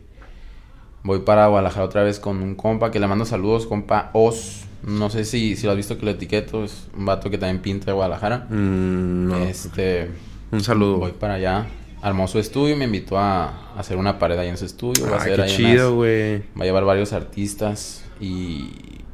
Voy 1.04 1.20
para 1.20 1.48
Guadalajara 1.48 1.86
otra 1.86 2.04
vez 2.04 2.20
con 2.20 2.42
un 2.42 2.56
compa 2.56 2.92
que 2.92 3.00
le 3.00 3.08
mando 3.08 3.26
saludos, 3.26 3.66
compa 3.68 4.10
Oz. 4.14 4.62
No 4.84 5.10
sé 5.10 5.26
si, 5.26 5.56
si 5.56 5.66
lo 5.66 5.72
has 5.72 5.78
visto 5.78 5.98
que 5.98 6.06
lo 6.06 6.12
etiqueto. 6.12 6.64
Es 6.64 6.88
un 6.98 7.06
vato 7.06 7.30
que 7.30 7.38
también 7.38 7.62
pinta 7.62 7.86
de 7.88 7.92
Guadalajara. 7.94 8.48
Mm, 8.50 9.28
no. 9.28 9.38
Este. 9.44 10.10
Un 10.52 10.64
saludo. 10.64 10.98
Voy 10.98 11.12
para 11.14 11.36
allá. 11.36 11.68
Armó 12.02 12.28
su 12.28 12.40
estudio 12.40 12.74
y 12.74 12.78
me 12.78 12.86
invitó 12.86 13.18
a, 13.20 13.74
a 13.76 13.80
hacer 13.80 13.98
una 13.98 14.18
pared 14.18 14.38
ahí 14.40 14.50
en 14.50 14.58
su 14.58 14.66
estudio. 14.66 15.06
Va 15.10 15.18
a 15.18 15.20
hacer 15.20 15.36
qué 15.36 15.42
ahí 15.44 15.56
chido, 15.56 15.90
unas- 15.90 15.96
güey. 15.96 16.38
Va 16.60 16.62
a 16.62 16.66
llevar 16.66 16.84
varios 16.86 17.14
artistas 17.14 18.04
y, 18.20 18.70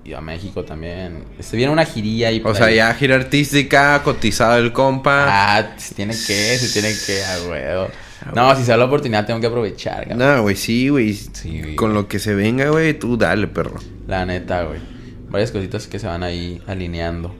y 0.05 0.13
a 0.13 0.21
México 0.21 0.63
también. 0.63 1.25
Se 1.41 1.57
viene 1.57 1.71
una 1.73 1.83
girilla 1.85 2.31
y 2.31 2.41
O 2.45 2.55
sea, 2.55 2.71
ya 2.71 2.93
gira 2.93 3.15
artística, 3.15 4.01
cotizado 4.03 4.57
el 4.57 4.71
compa. 4.71 5.25
Ah, 5.27 5.73
se 5.77 5.95
tiene 5.95 6.13
que, 6.13 6.57
se 6.57 6.69
tiene 6.79 6.95
que, 7.05 7.23
a 7.25 7.49
huevo. 7.49 7.87
No, 8.33 8.55
si 8.55 8.63
se 8.63 8.71
da 8.71 8.77
la 8.77 8.85
oportunidad 8.85 9.25
tengo 9.25 9.39
que 9.41 9.47
aprovechar, 9.47 10.07
cabrón. 10.07 10.19
No, 10.19 10.41
güey, 10.43 10.55
sí, 10.55 10.87
güey. 10.89 11.13
Sí, 11.13 11.59
güey. 11.61 11.75
Con 11.75 11.93
lo 11.93 12.07
que 12.07 12.19
se 12.19 12.33
venga, 12.35 12.69
güey, 12.69 12.97
tú 12.97 13.17
dale, 13.17 13.47
perro. 13.47 13.79
La 14.07 14.25
neta, 14.25 14.63
güey. 14.63 14.79
Varias 15.29 15.51
cositas 15.51 15.87
que 15.87 15.99
se 15.99 16.07
van 16.07 16.23
ahí 16.23 16.61
alineando. 16.67 17.35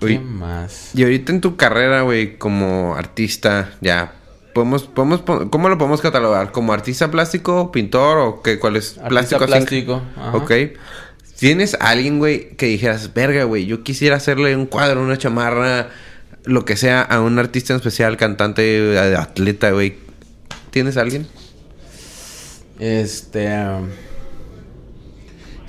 ¿Qué 0.00 0.18
más? 0.18 0.90
Y 0.94 1.04
ahorita 1.04 1.32
en 1.32 1.40
tu 1.40 1.56
carrera, 1.56 2.02
güey, 2.02 2.36
como 2.36 2.94
artista, 2.96 3.70
ya. 3.80 4.14
¿Podemos, 4.52 4.82
podemos, 4.82 5.22
¿Cómo 5.50 5.68
lo 5.68 5.78
podemos 5.78 6.00
catalogar? 6.00 6.52
¿Como 6.52 6.72
artista 6.72 7.10
plástico, 7.10 7.72
pintor 7.72 8.18
o 8.18 8.42
qué? 8.42 8.58
¿Cuál 8.58 8.76
es? 8.76 8.98
Artista 8.98 9.38
plástico. 9.38 10.02
ajá. 10.16 10.36
Ok. 10.36 10.52
¿Tienes 11.38 11.74
a 11.74 11.90
alguien, 11.90 12.18
güey, 12.18 12.50
que 12.50 12.66
dijeras, 12.66 13.14
verga, 13.14 13.44
güey, 13.44 13.66
yo 13.66 13.82
quisiera 13.82 14.16
hacerle 14.16 14.54
un 14.54 14.66
cuadro, 14.66 15.02
una 15.02 15.18
chamarra, 15.18 15.88
lo 16.44 16.64
que 16.64 16.76
sea, 16.76 17.02
a 17.02 17.20
un 17.20 17.38
artista 17.38 17.72
en 17.72 17.78
especial, 17.78 18.16
cantante, 18.16 18.94
eh, 18.94 19.16
atleta, 19.16 19.70
güey? 19.72 19.96
¿Tienes 20.70 20.96
a 20.96 21.00
alguien? 21.00 21.26
Este. 22.78 23.48
um, 23.48 23.88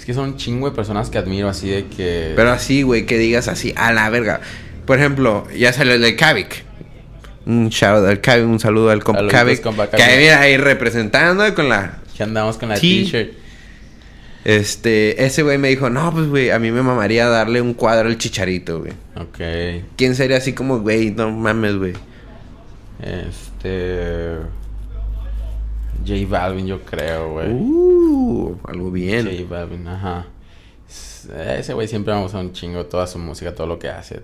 Es 0.03 0.05
que 0.05 0.13
son 0.13 0.31
un 0.31 0.35
chingo 0.35 0.69
de 0.69 0.75
personas 0.75 1.09
que 1.09 1.17
admiro 1.17 1.47
así 1.47 1.69
de 1.69 1.85
que. 1.85 2.33
Pero 2.35 2.51
así, 2.51 2.81
güey, 2.81 3.05
que 3.05 3.17
digas 3.17 3.47
así, 3.47 3.73
a 3.77 3.93
la 3.93 4.09
verga. 4.09 4.41
Por 4.85 4.99
ejemplo, 4.99 5.47
ya 5.57 5.71
salió 5.71 5.93
el 5.93 6.01
de 6.01 6.17
Kavik. 6.17 6.65
Un 7.45 7.69
shout 7.69 8.05
al 8.05 8.19
Kavik, 8.19 8.45
un 8.45 8.59
saludo 8.59 8.89
al 8.89 9.01
compa 9.01 9.25
Kavik. 9.29 9.61
Que 9.95 10.03
ahí 10.03 10.19
mira 10.19 10.41
ahí 10.41 10.57
representando 10.57 11.55
con 11.55 11.69
la... 11.69 11.99
Que 12.17 12.23
andamos 12.23 12.57
con 12.57 12.67
la 12.67 12.75
t-shirt. 12.75 13.31
Este, 14.43 15.23
ese 15.23 15.41
güey 15.41 15.57
me 15.57 15.69
dijo, 15.69 15.89
no, 15.89 16.11
pues, 16.11 16.27
güey, 16.27 16.49
a 16.51 16.59
mí 16.59 16.69
me 16.69 16.81
mamaría 16.81 17.29
darle 17.29 17.61
un 17.61 17.73
cuadro 17.73 18.09
al 18.09 18.17
chicharito, 18.17 18.81
güey. 18.81 18.91
Ok. 19.15 19.85
¿Quién 19.95 20.15
sería 20.15 20.35
así 20.35 20.51
como, 20.51 20.81
güey, 20.81 21.11
no 21.11 21.31
mames, 21.31 21.77
güey? 21.77 21.93
Este. 23.01 24.35
J 26.05 26.27
Balvin, 26.27 26.67
yo 26.67 26.81
creo, 26.81 27.33
güey. 27.33 27.51
Uh, 27.51 28.57
algo 28.67 28.91
bien. 28.91 29.25
J 29.25 29.43
Balvin, 29.49 29.87
ajá. 29.87 30.27
Ese 30.87 31.73
güey 31.73 31.87
siempre 31.87 32.13
me 32.13 32.21
gusta 32.21 32.39
un 32.39 32.51
chingo 32.51 32.85
toda 32.85 33.07
su 33.07 33.17
música, 33.19 33.55
todo 33.55 33.67
lo 33.67 33.79
que 33.79 33.89
hace. 33.89 34.21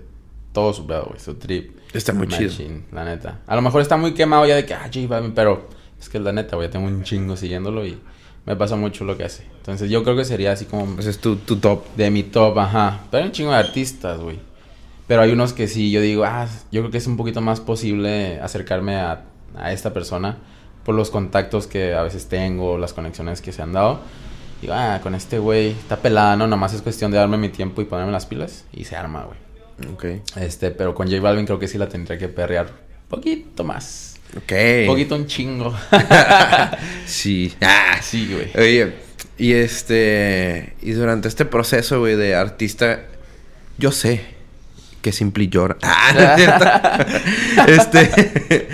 Todo 0.52 0.72
su 0.72 0.86
pedo, 0.86 1.06
güey, 1.08 1.20
su 1.20 1.34
trip. 1.34 1.76
Está 1.92 2.12
muy 2.12 2.26
chido. 2.28 2.50
Machine, 2.50 2.82
La 2.92 3.04
neta. 3.04 3.38
A 3.46 3.56
lo 3.56 3.62
mejor 3.62 3.80
está 3.82 3.96
muy 3.96 4.14
quemado 4.14 4.46
ya 4.46 4.56
de 4.56 4.66
que, 4.66 4.74
ah, 4.74 4.88
J 4.92 5.06
Balvin, 5.08 5.32
pero 5.32 5.68
es 5.98 6.08
que 6.08 6.18
la 6.18 6.32
neta, 6.32 6.56
güey, 6.56 6.68
tengo 6.70 6.86
un 6.86 7.02
chingo 7.04 7.36
siguiéndolo 7.36 7.86
y 7.86 7.98
me 8.46 8.56
pasa 8.56 8.76
mucho 8.76 9.04
lo 9.04 9.16
que 9.16 9.24
hace. 9.24 9.44
Entonces 9.58 9.90
yo 9.90 10.02
creo 10.02 10.16
que 10.16 10.24
sería 10.24 10.52
así 10.52 10.64
como 10.64 10.98
Ese 10.98 11.10
es 11.10 11.18
tu, 11.18 11.36
tu 11.36 11.56
top. 11.56 11.84
de 11.96 12.10
mi 12.10 12.22
top, 12.24 12.58
ajá. 12.58 13.00
Pero 13.10 13.22
hay 13.22 13.28
un 13.28 13.32
chingo 13.32 13.50
de 13.52 13.58
artistas, 13.58 14.18
güey. 14.18 14.38
Pero 15.06 15.22
hay 15.22 15.32
unos 15.32 15.52
que 15.52 15.66
sí, 15.68 15.90
yo 15.90 16.00
digo, 16.00 16.24
ah, 16.24 16.46
yo 16.70 16.82
creo 16.82 16.90
que 16.90 16.98
es 16.98 17.06
un 17.06 17.16
poquito 17.16 17.40
más 17.40 17.60
posible 17.60 18.38
acercarme 18.40 18.96
a, 18.96 19.24
a 19.56 19.72
esta 19.72 19.92
persona 19.92 20.38
por 20.84 20.94
los 20.94 21.10
contactos 21.10 21.66
que 21.66 21.94
a 21.94 22.02
veces 22.02 22.28
tengo, 22.28 22.78
las 22.78 22.92
conexiones 22.92 23.40
que 23.40 23.52
se 23.52 23.62
han 23.62 23.72
dado. 23.72 24.00
Digo, 24.60 24.74
ah, 24.74 25.00
con 25.02 25.14
este 25.14 25.38
güey 25.38 25.70
está 25.70 25.96
pelada, 25.96 26.36
¿no? 26.36 26.46
Nomás 26.46 26.74
es 26.74 26.82
cuestión 26.82 27.10
de 27.10 27.18
darme 27.18 27.38
mi 27.38 27.48
tiempo 27.48 27.80
y 27.80 27.86
ponerme 27.86 28.12
las 28.12 28.26
pilas 28.26 28.64
y 28.72 28.84
se 28.84 28.96
arma, 28.96 29.24
güey. 29.24 29.92
Ok. 29.92 30.22
Este, 30.36 30.70
pero 30.70 30.94
con 30.94 31.08
J 31.08 31.20
Balvin 31.20 31.46
creo 31.46 31.58
que 31.58 31.68
sí 31.68 31.78
la 31.78 31.88
tendría 31.88 32.18
que 32.18 32.28
perrear 32.28 32.68
poquito 33.08 33.64
más. 33.64 34.16
Ok. 34.36 34.86
Poquito 34.86 35.16
un 35.16 35.26
chingo. 35.26 35.74
sí. 37.06 37.54
Ah, 37.62 37.98
sí, 38.00 38.32
güey. 38.32 38.50
Oye, 38.56 38.94
y 39.36 39.52
este. 39.52 40.74
Y 40.80 40.92
durante 40.92 41.28
este 41.28 41.44
proceso, 41.44 41.98
güey, 41.98 42.16
de 42.16 42.34
artista, 42.34 43.00
yo 43.78 43.90
sé 43.92 44.22
que 45.02 45.12
Simply 45.12 45.48
llora. 45.48 45.76
Ah, 45.82 46.12
no 46.14 46.20
es 46.20 46.36
cierto. 46.36 48.00
este. 48.00 48.68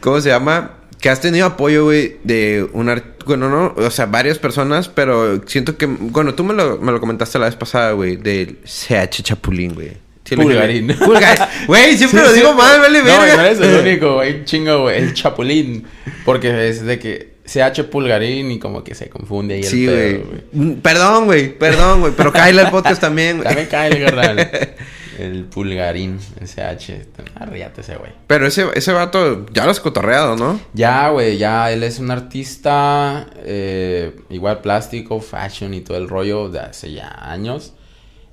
¿Cómo 0.00 0.20
se 0.20 0.30
llama? 0.30 0.72
Que 1.00 1.08
has 1.10 1.20
tenido 1.20 1.46
apoyo, 1.46 1.84
güey, 1.84 2.16
de 2.24 2.66
un 2.72 2.88
art... 2.88 3.04
Bueno, 3.26 3.48
no, 3.50 3.74
o 3.76 3.90
sea, 3.90 4.06
varias 4.06 4.38
personas, 4.38 4.88
pero 4.88 5.42
siento 5.46 5.76
que. 5.76 5.86
Bueno, 5.86 6.34
tú 6.34 6.44
me 6.44 6.54
lo, 6.54 6.78
me 6.78 6.92
lo 6.92 7.00
comentaste 7.00 7.40
la 7.40 7.46
vez 7.46 7.56
pasada, 7.56 7.90
güey, 7.92 8.14
del 8.16 8.58
CH 8.64 9.22
Chapulín, 9.22 9.74
güey. 9.74 9.92
Sí, 10.24 10.36
Pulgarín. 10.36 10.94
Pulgarín. 11.04 11.44
Güey, 11.66 11.96
siempre 11.96 12.20
Sí, 12.20 12.26
lo 12.26 12.32
digo 12.32 12.50
sí. 12.50 12.56
mal, 12.56 12.80
vale, 12.80 12.98
No, 13.00 13.04
verga. 13.04 13.36
no 13.36 13.42
eres 13.42 13.60
el 13.60 13.80
único, 13.80 14.14
güey. 14.14 14.44
Chingo, 14.44 14.82
güey. 14.82 14.98
El 14.98 15.12
chapulín. 15.14 15.84
Porque 16.24 16.68
es 16.68 16.82
de 16.84 16.98
que 17.00 17.34
CH 17.46 17.84
Pulgarín 17.90 18.50
y 18.52 18.58
como 18.60 18.82
que 18.84 18.94
se 18.94 19.08
confunde 19.08 19.54
ahí 19.56 19.62
Sí, 19.64 19.86
el 19.88 19.92
güey. 19.92 20.12
pedo, 20.22 20.24
güey. 20.54 20.76
Perdón, 20.82 21.24
güey. 21.26 21.58
Perdón, 21.58 22.00
güey. 22.00 22.12
Pero 22.16 22.32
cállale 22.32 22.62
el 22.62 22.70
podcast 22.70 23.00
también, 23.00 23.36
güey. 23.38 23.46
También 23.48 23.68
cae 23.68 23.90
el 23.90 24.04
carnal. 24.04 24.50
El 25.18 25.44
Pulgarín, 25.44 26.18
el 26.40 26.46
CH. 26.48 27.06
Arríate 27.34 27.80
ese, 27.80 27.96
güey. 27.96 28.12
Pero 28.26 28.46
ese, 28.46 28.66
ese 28.74 28.92
vato 28.92 29.46
ya 29.52 29.64
lo 29.64 29.70
has 29.70 29.80
cotorreado, 29.80 30.36
¿no? 30.36 30.60
Ya, 30.74 31.10
güey, 31.10 31.38
ya 31.38 31.70
él 31.72 31.82
es 31.82 31.98
un 31.98 32.10
artista, 32.10 33.28
eh, 33.36 34.20
igual 34.30 34.60
plástico, 34.60 35.20
fashion 35.20 35.74
y 35.74 35.80
todo 35.80 35.96
el 35.96 36.08
rollo 36.08 36.48
de 36.48 36.60
hace 36.60 36.92
ya 36.92 37.08
años. 37.08 37.72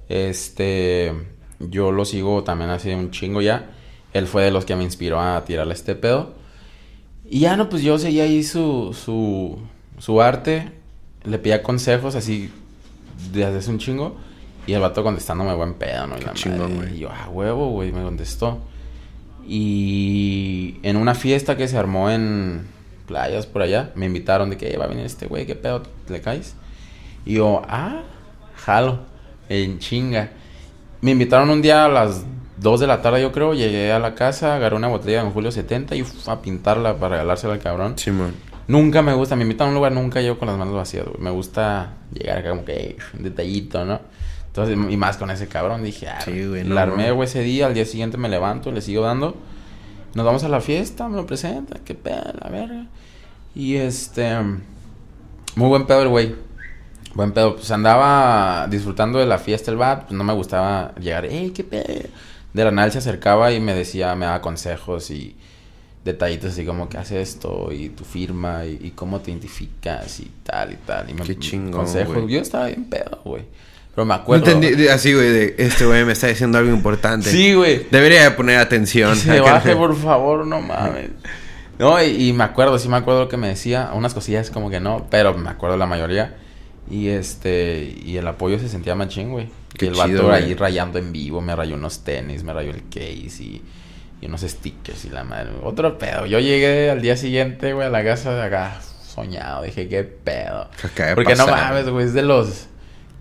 Este, 0.09 1.13
yo 1.59 1.91
lo 1.91 2.05
sigo 2.05 2.43
también 2.43 2.69
hace 2.69 2.95
un 2.95 3.11
chingo 3.11 3.41
ya. 3.41 3.71
Él 4.13 4.27
fue 4.27 4.43
de 4.43 4.51
los 4.51 4.65
que 4.65 4.75
me 4.75 4.83
inspiró 4.83 5.19
a 5.19 5.43
tirarle 5.45 5.73
este 5.73 5.95
pedo. 5.95 6.35
Y 7.25 7.41
ya 7.41 7.55
no, 7.55 7.69
pues 7.69 7.81
yo 7.81 7.97
seguía 7.97 8.23
ahí 8.23 8.43
su, 8.43 8.93
su, 8.93 9.57
su 9.97 10.21
arte. 10.21 10.71
Le 11.23 11.39
pedía 11.39 11.63
consejos 11.63 12.15
así 12.15 12.51
desde 13.31 13.57
hace 13.57 13.69
un 13.71 13.79
chingo. 13.79 14.17
Y 14.65 14.73
el 14.73 14.79
vato 14.81 15.03
contestándome 15.03 15.53
buen 15.55 15.73
pedo, 15.73 16.07
¿no? 16.07 16.15
Y 16.15 16.19
Qué 16.19 16.25
la 16.25 16.33
chingón, 16.33 16.77
madre. 16.77 16.95
Y 16.95 16.99
yo, 16.99 17.09
ah, 17.11 17.29
huevo, 17.29 17.69
güey, 17.71 17.91
me 17.91 18.01
contestó. 18.03 18.59
Y 19.45 20.77
en 20.83 20.97
una 20.97 21.15
fiesta 21.15 21.57
que 21.57 21.67
se 21.67 21.77
armó 21.77 22.09
en 22.09 22.65
playas 23.07 23.45
por 23.45 23.61
allá, 23.61 23.91
me 23.95 24.05
invitaron 24.05 24.49
de 24.49 24.57
que 24.57 24.73
"Eh, 24.73 24.77
va 24.77 24.85
a 24.85 24.87
venir 24.87 25.05
este 25.05 25.27
güey, 25.27 25.45
¿qué 25.45 25.55
pedo? 25.55 25.83
¿Le 26.07 26.21
caes? 26.21 26.55
Y 27.25 27.35
yo, 27.35 27.61
ah, 27.67 28.03
jalo, 28.55 28.99
en 29.49 29.79
chinga. 29.79 30.31
Me 31.01 31.11
invitaron 31.11 31.49
un 31.49 31.61
día 31.61 31.85
a 31.85 31.89
las 31.89 32.23
2 32.57 32.79
de 32.79 32.87
la 32.87 33.01
tarde, 33.01 33.21
yo 33.21 33.31
creo. 33.33 33.53
Llegué 33.53 33.91
a 33.91 33.99
la 33.99 34.15
casa, 34.15 34.55
agarré 34.55 34.75
una 34.77 34.87
botella 34.87 35.23
de 35.23 35.29
Julio 35.31 35.51
70 35.51 35.95
y 35.95 36.01
uf, 36.03 36.29
a 36.29 36.41
pintarla 36.41 36.95
para 36.97 37.15
regalársela 37.15 37.53
al 37.53 37.59
cabrón. 37.59 37.97
Simón. 37.97 38.33
Nunca 38.67 39.01
me 39.01 39.13
gusta, 39.13 39.35
me 39.35 39.41
invitan 39.43 39.67
a 39.67 39.69
un 39.71 39.75
lugar, 39.75 39.91
nunca 39.91 40.21
llego 40.21 40.37
con 40.39 40.47
las 40.47 40.57
manos 40.57 40.73
vacías, 40.73 41.05
güey. 41.05 41.17
Me 41.19 41.31
gusta 41.31 41.95
llegar 42.13 42.37
acá 42.37 42.49
como 42.51 42.63
que 42.63 42.73
"Ey, 42.73 42.95
un 43.17 43.23
detallito, 43.23 43.83
¿no? 43.83 43.99
Entonces, 44.55 44.77
y 44.91 44.97
más 44.97 45.17
con 45.17 45.31
ese 45.31 45.47
cabrón, 45.47 45.81
dije, 45.83 46.07
ah, 46.07 46.21
Sí, 46.21 46.45
güey, 46.45 46.63
no, 46.63 46.75
la 46.75 46.83
armé, 46.83 47.09
güey, 47.09 47.27
ese 47.27 47.41
día, 47.41 47.65
al 47.65 47.73
día 47.73 47.85
siguiente 47.85 48.17
me 48.19 48.29
levanto, 48.29 48.71
le 48.71 48.81
sigo 48.81 49.03
dando. 49.03 49.35
Nos 50.13 50.23
vamos 50.23 50.43
a 50.43 50.47
la 50.49 50.61
fiesta, 50.61 51.09
me 51.09 51.15
lo 51.15 51.25
presenta, 51.25 51.79
qué 51.83 51.95
pedo, 51.95 52.33
la 52.39 52.49
verga. 52.51 52.85
Y 53.55 53.77
este, 53.77 54.35
muy 55.55 55.67
buen 55.69 55.87
pedo 55.87 56.03
el 56.03 56.09
güey. 56.09 56.35
Buen 57.15 57.31
pedo, 57.31 57.55
pues 57.55 57.71
andaba 57.71 58.67
disfrutando 58.67 59.17
de 59.17 59.25
la 59.25 59.39
fiesta 59.39 59.71
el 59.71 59.77
bat, 59.77 60.03
pues 60.03 60.13
no 60.13 60.23
me 60.23 60.33
gustaba 60.33 60.93
llegar, 60.99 61.25
ey, 61.25 61.49
qué 61.49 61.63
pedo. 61.63 62.07
De 62.53 62.63
la 62.63 62.69
nada 62.69 62.91
se 62.91 62.99
acercaba 62.99 63.51
y 63.51 63.59
me 63.59 63.73
decía, 63.73 64.13
me 64.13 64.25
daba 64.27 64.41
consejos 64.41 65.09
y 65.09 65.35
detallitos 66.05 66.51
así 66.51 66.63
como 66.63 66.89
que 66.89 66.99
hace 66.99 67.21
esto 67.21 67.71
y 67.71 67.89
tu 67.89 68.03
firma 68.03 68.65
y, 68.65 68.77
y 68.83 68.91
cómo 68.91 69.19
te 69.19 69.31
identificas 69.31 70.19
y 70.19 70.29
tal 70.43 70.73
y 70.73 70.75
tal. 70.75 71.09
Y 71.09 71.15
me 71.15 71.23
Qué 71.23 71.39
chingón, 71.39 71.71
consejos. 71.71 72.13
güey. 72.13 72.27
Yo 72.35 72.39
estaba 72.39 72.67
bien 72.67 72.85
pedo, 72.85 73.19
güey. 73.23 73.45
Pero 73.95 74.05
me 74.05 74.15
No 74.15 74.21
acuerdo. 74.21 74.49
entendí, 74.49 74.87
así, 74.87 75.13
güey, 75.13 75.29
de 75.29 75.55
este 75.59 75.85
güey 75.85 76.03
me 76.03 76.13
está 76.13 76.27
diciendo 76.27 76.57
algo 76.57 76.71
importante. 76.73 77.29
Sí, 77.29 77.53
güey. 77.53 77.85
Debería 77.91 78.23
de 78.23 78.31
poner 78.31 78.57
atención. 78.57 79.13
Que 79.13 79.19
se 79.19 79.39
baje, 79.41 79.75
por 79.75 79.95
favor, 79.95 80.45
no 80.47 80.61
mames. 80.61 81.11
No, 81.79 82.01
y, 82.03 82.29
y 82.29 82.33
me 82.33 82.43
acuerdo, 82.43 82.77
sí 82.79 82.87
me 82.89 82.97
acuerdo 82.97 83.21
lo 83.21 83.29
que 83.29 83.37
me 83.37 83.47
decía. 83.49 83.91
Unas 83.93 84.13
cosillas 84.13 84.49
como 84.49 84.69
que 84.69 84.79
no, 84.79 85.07
pero 85.09 85.33
me 85.37 85.49
acuerdo 85.49 85.77
la 85.77 85.85
mayoría. 85.85 86.35
Y 86.89 87.09
este, 87.09 87.95
y 88.03 88.17
el 88.17 88.27
apoyo 88.27 88.59
se 88.59 88.67
sentía 88.67 88.95
machín, 88.95 89.29
güey. 89.31 89.49
Qué 89.77 89.85
y 89.85 89.87
el 89.89 89.93
chido, 89.95 90.07
vato 90.07 90.23
güey. 90.27 90.43
ahí 90.43 90.53
rayando 90.55 90.99
en 90.99 91.11
vivo, 91.11 91.41
me 91.41 91.55
rayó 91.55 91.75
unos 91.75 92.03
tenis, 92.03 92.43
me 92.43 92.53
rayó 92.53 92.71
el 92.71 92.83
case 92.89 93.43
y, 93.43 93.63
y 94.21 94.25
unos 94.25 94.41
stickers 94.41 95.05
y 95.05 95.09
la 95.09 95.23
madre. 95.23 95.51
Otro 95.63 95.97
pedo. 95.97 96.25
Yo 96.25 96.39
llegué 96.39 96.89
al 96.91 97.01
día 97.01 97.15
siguiente, 97.17 97.73
güey, 97.73 97.87
a 97.87 97.89
la 97.89 98.03
casa 98.03 98.33
de 98.35 98.41
acá, 98.43 98.79
soñado. 99.07 99.63
Dije, 99.63 99.87
qué 99.87 100.03
pedo. 100.03 100.69
Que 100.95 101.13
Porque 101.15 101.35
no 101.35 101.47
mames, 101.47 101.89
güey, 101.89 102.05
es 102.05 102.13
de 102.13 102.21
los 102.23 102.67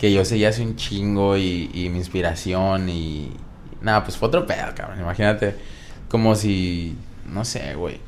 que 0.03 0.13
yo 0.13 0.25
seguía 0.25 0.49
hace 0.49 0.63
un 0.63 0.75
chingo 0.75 1.37
y, 1.37 1.71
y 1.73 1.89
mi 1.89 1.99
inspiración 1.99 2.89
y... 2.89 3.31
Nada, 3.83 4.03
pues 4.03 4.17
fue 4.17 4.27
otro 4.27 4.45
pedo, 4.45 4.75
cabrón. 4.75 4.99
Imagínate 4.99 5.55
como 6.09 6.35
si... 6.35 6.97
No 7.25 7.45
sé, 7.45 7.77
güey. 7.77 8.01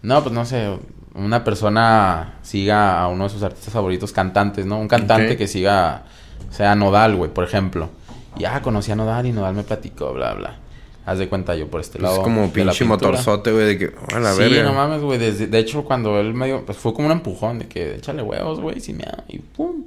No, 0.00 0.22
pues 0.22 0.34
no 0.34 0.46
sé. 0.46 0.78
Una 1.12 1.44
persona 1.44 2.38
siga 2.40 3.02
a 3.02 3.08
uno 3.08 3.24
de 3.24 3.30
sus 3.30 3.42
artistas 3.42 3.70
favoritos, 3.70 4.12
cantantes, 4.12 4.64
¿no? 4.64 4.78
Un 4.78 4.88
cantante 4.88 5.36
que 5.36 5.46
siga... 5.46 6.04
O 6.48 6.54
sea, 6.54 6.74
Nodal, 6.74 7.16
güey, 7.16 7.30
por 7.30 7.44
ejemplo. 7.44 7.90
Y 8.38 8.46
ah, 8.46 8.62
conocí 8.62 8.90
a 8.90 8.96
Nodal 8.96 9.26
y 9.26 9.32
Nodal 9.32 9.56
me 9.56 9.64
platicó, 9.64 10.14
bla, 10.14 10.32
bla. 10.32 10.56
Haz 11.04 11.18
de 11.18 11.28
cuenta 11.28 11.54
yo 11.54 11.68
por 11.68 11.82
este 11.82 11.98
lado. 11.98 12.16
Es 12.16 12.22
como 12.22 12.50
pinche 12.50 12.86
motorzote, 12.86 13.52
güey, 13.52 13.66
de 13.66 13.78
que, 13.78 13.94
a 14.14 14.20
la 14.20 14.32
sí, 14.32 14.40
verga. 14.40 14.62
no 14.62 14.72
mames, 14.72 15.02
güey. 15.02 15.18
De 15.18 15.58
hecho, 15.58 15.84
cuando 15.84 16.18
él 16.18 16.32
me 16.32 16.46
dio, 16.46 16.64
pues 16.64 16.78
fue 16.78 16.94
como 16.94 17.08
un 17.08 17.12
empujón 17.12 17.58
de 17.58 17.68
que 17.68 17.96
échale 17.96 18.22
huevos, 18.22 18.58
güey, 18.60 18.80
sin 18.80 18.96
miedo. 18.96 19.22
Y 19.28 19.40
pum. 19.40 19.84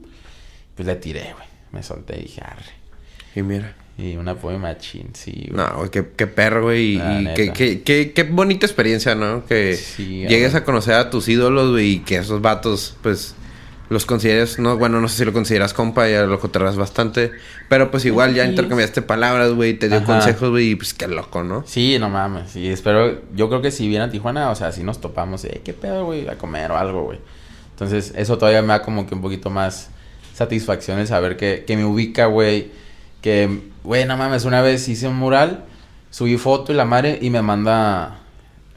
Pues 0.82 0.88
le 0.88 0.96
tiré, 0.96 1.34
güey. 1.36 1.48
Me 1.72 1.84
solté 1.84 2.18
y 2.20 2.24
dije, 2.24 2.42
arre. 2.44 2.66
Y 3.36 3.44
mira. 3.44 3.76
Y 3.98 4.16
un 4.16 4.28
apoyo 4.28 4.58
machín, 4.58 5.10
sí, 5.14 5.48
güey. 5.52 5.64
No, 5.64 5.78
güey, 5.78 5.90
qué, 5.92 6.08
qué 6.16 6.26
perro, 6.26 6.64
güey. 6.64 6.96
La 6.96 7.22
Y 7.22 7.34
qué, 7.36 7.54
qué, 7.54 7.82
qué, 7.84 8.14
qué 8.14 8.24
bonita 8.24 8.66
experiencia, 8.66 9.14
¿no? 9.14 9.46
Que 9.46 9.76
Sí, 9.76 10.26
llegues 10.28 10.52
güey. 10.54 10.64
a 10.64 10.66
conocer 10.66 10.96
a 10.96 11.10
tus 11.12 11.28
ídolos, 11.28 11.70
güey, 11.72 11.90
y 11.92 12.00
que 12.00 12.16
esos 12.18 12.42
vatos, 12.42 12.98
pues, 13.04 13.36
los 13.90 14.06
consideres, 14.08 14.58
no, 14.58 14.76
bueno, 14.78 15.00
no 15.02 15.08
sé 15.08 15.18
si 15.18 15.26
lo 15.26 15.34
consideras 15.34 15.74
compa, 15.74 16.08
ya 16.10 16.24
lo 16.24 16.40
cotorras 16.40 16.78
bastante. 16.78 17.32
Pero 17.70 17.92
pues 17.92 18.06
igual 18.06 18.34
ya 18.34 18.46
intercambiaste 18.46 19.04
palabras, 19.04 19.52
güey, 19.54 19.76
te 19.76 19.88
dio 19.88 19.98
Ajá. 19.98 20.06
consejos, 20.08 20.50
güey, 20.50 20.72
y 20.72 20.76
pues 20.76 20.94
qué 20.96 21.08
loco, 21.08 21.44
¿no? 21.44 21.64
Sí, 21.68 22.00
no 22.00 22.10
mames. 22.10 22.56
Y 22.56 22.70
espero, 22.70 23.22
yo 23.36 23.50
creo 23.50 23.62
que 23.62 23.70
si 23.70 23.88
viene 23.88 24.06
a 24.06 24.10
Tijuana, 24.10 24.50
o 24.50 24.56
sea, 24.56 24.72
si 24.72 24.82
nos 24.84 25.00
topamos, 25.00 25.44
eh, 25.46 25.62
qué 25.64 25.74
pedo, 25.74 26.06
güey, 26.06 26.28
a 26.28 26.38
comer 26.40 26.72
o 26.72 26.78
algo, 26.78 27.04
güey. 27.04 27.20
Entonces, 27.72 28.14
eso 28.16 28.38
todavía 28.38 28.62
me 28.62 28.70
da 28.70 28.82
como 28.82 29.06
que 29.08 29.14
un 29.14 29.22
poquito 29.22 29.50
más 29.50 29.90
satisfacción 30.44 31.00
el 31.00 31.08
saber 31.08 31.38
que, 31.38 31.64
que 31.66 31.78
me 31.78 31.86
ubica, 31.86 32.26
güey. 32.26 32.70
Que, 33.22 33.60
güey, 33.84 34.06
no 34.06 34.18
mames, 34.18 34.46
una 34.46 34.62
vez 34.62 34.88
hice 34.90 35.08
un 35.08 35.16
mural, 35.16 35.66
subí 36.10 36.38
foto 36.38 36.72
y 36.74 36.76
la 36.76 36.86
madre 36.86 37.20
y 37.22 37.30
me 37.30 37.42
manda, 37.42 38.20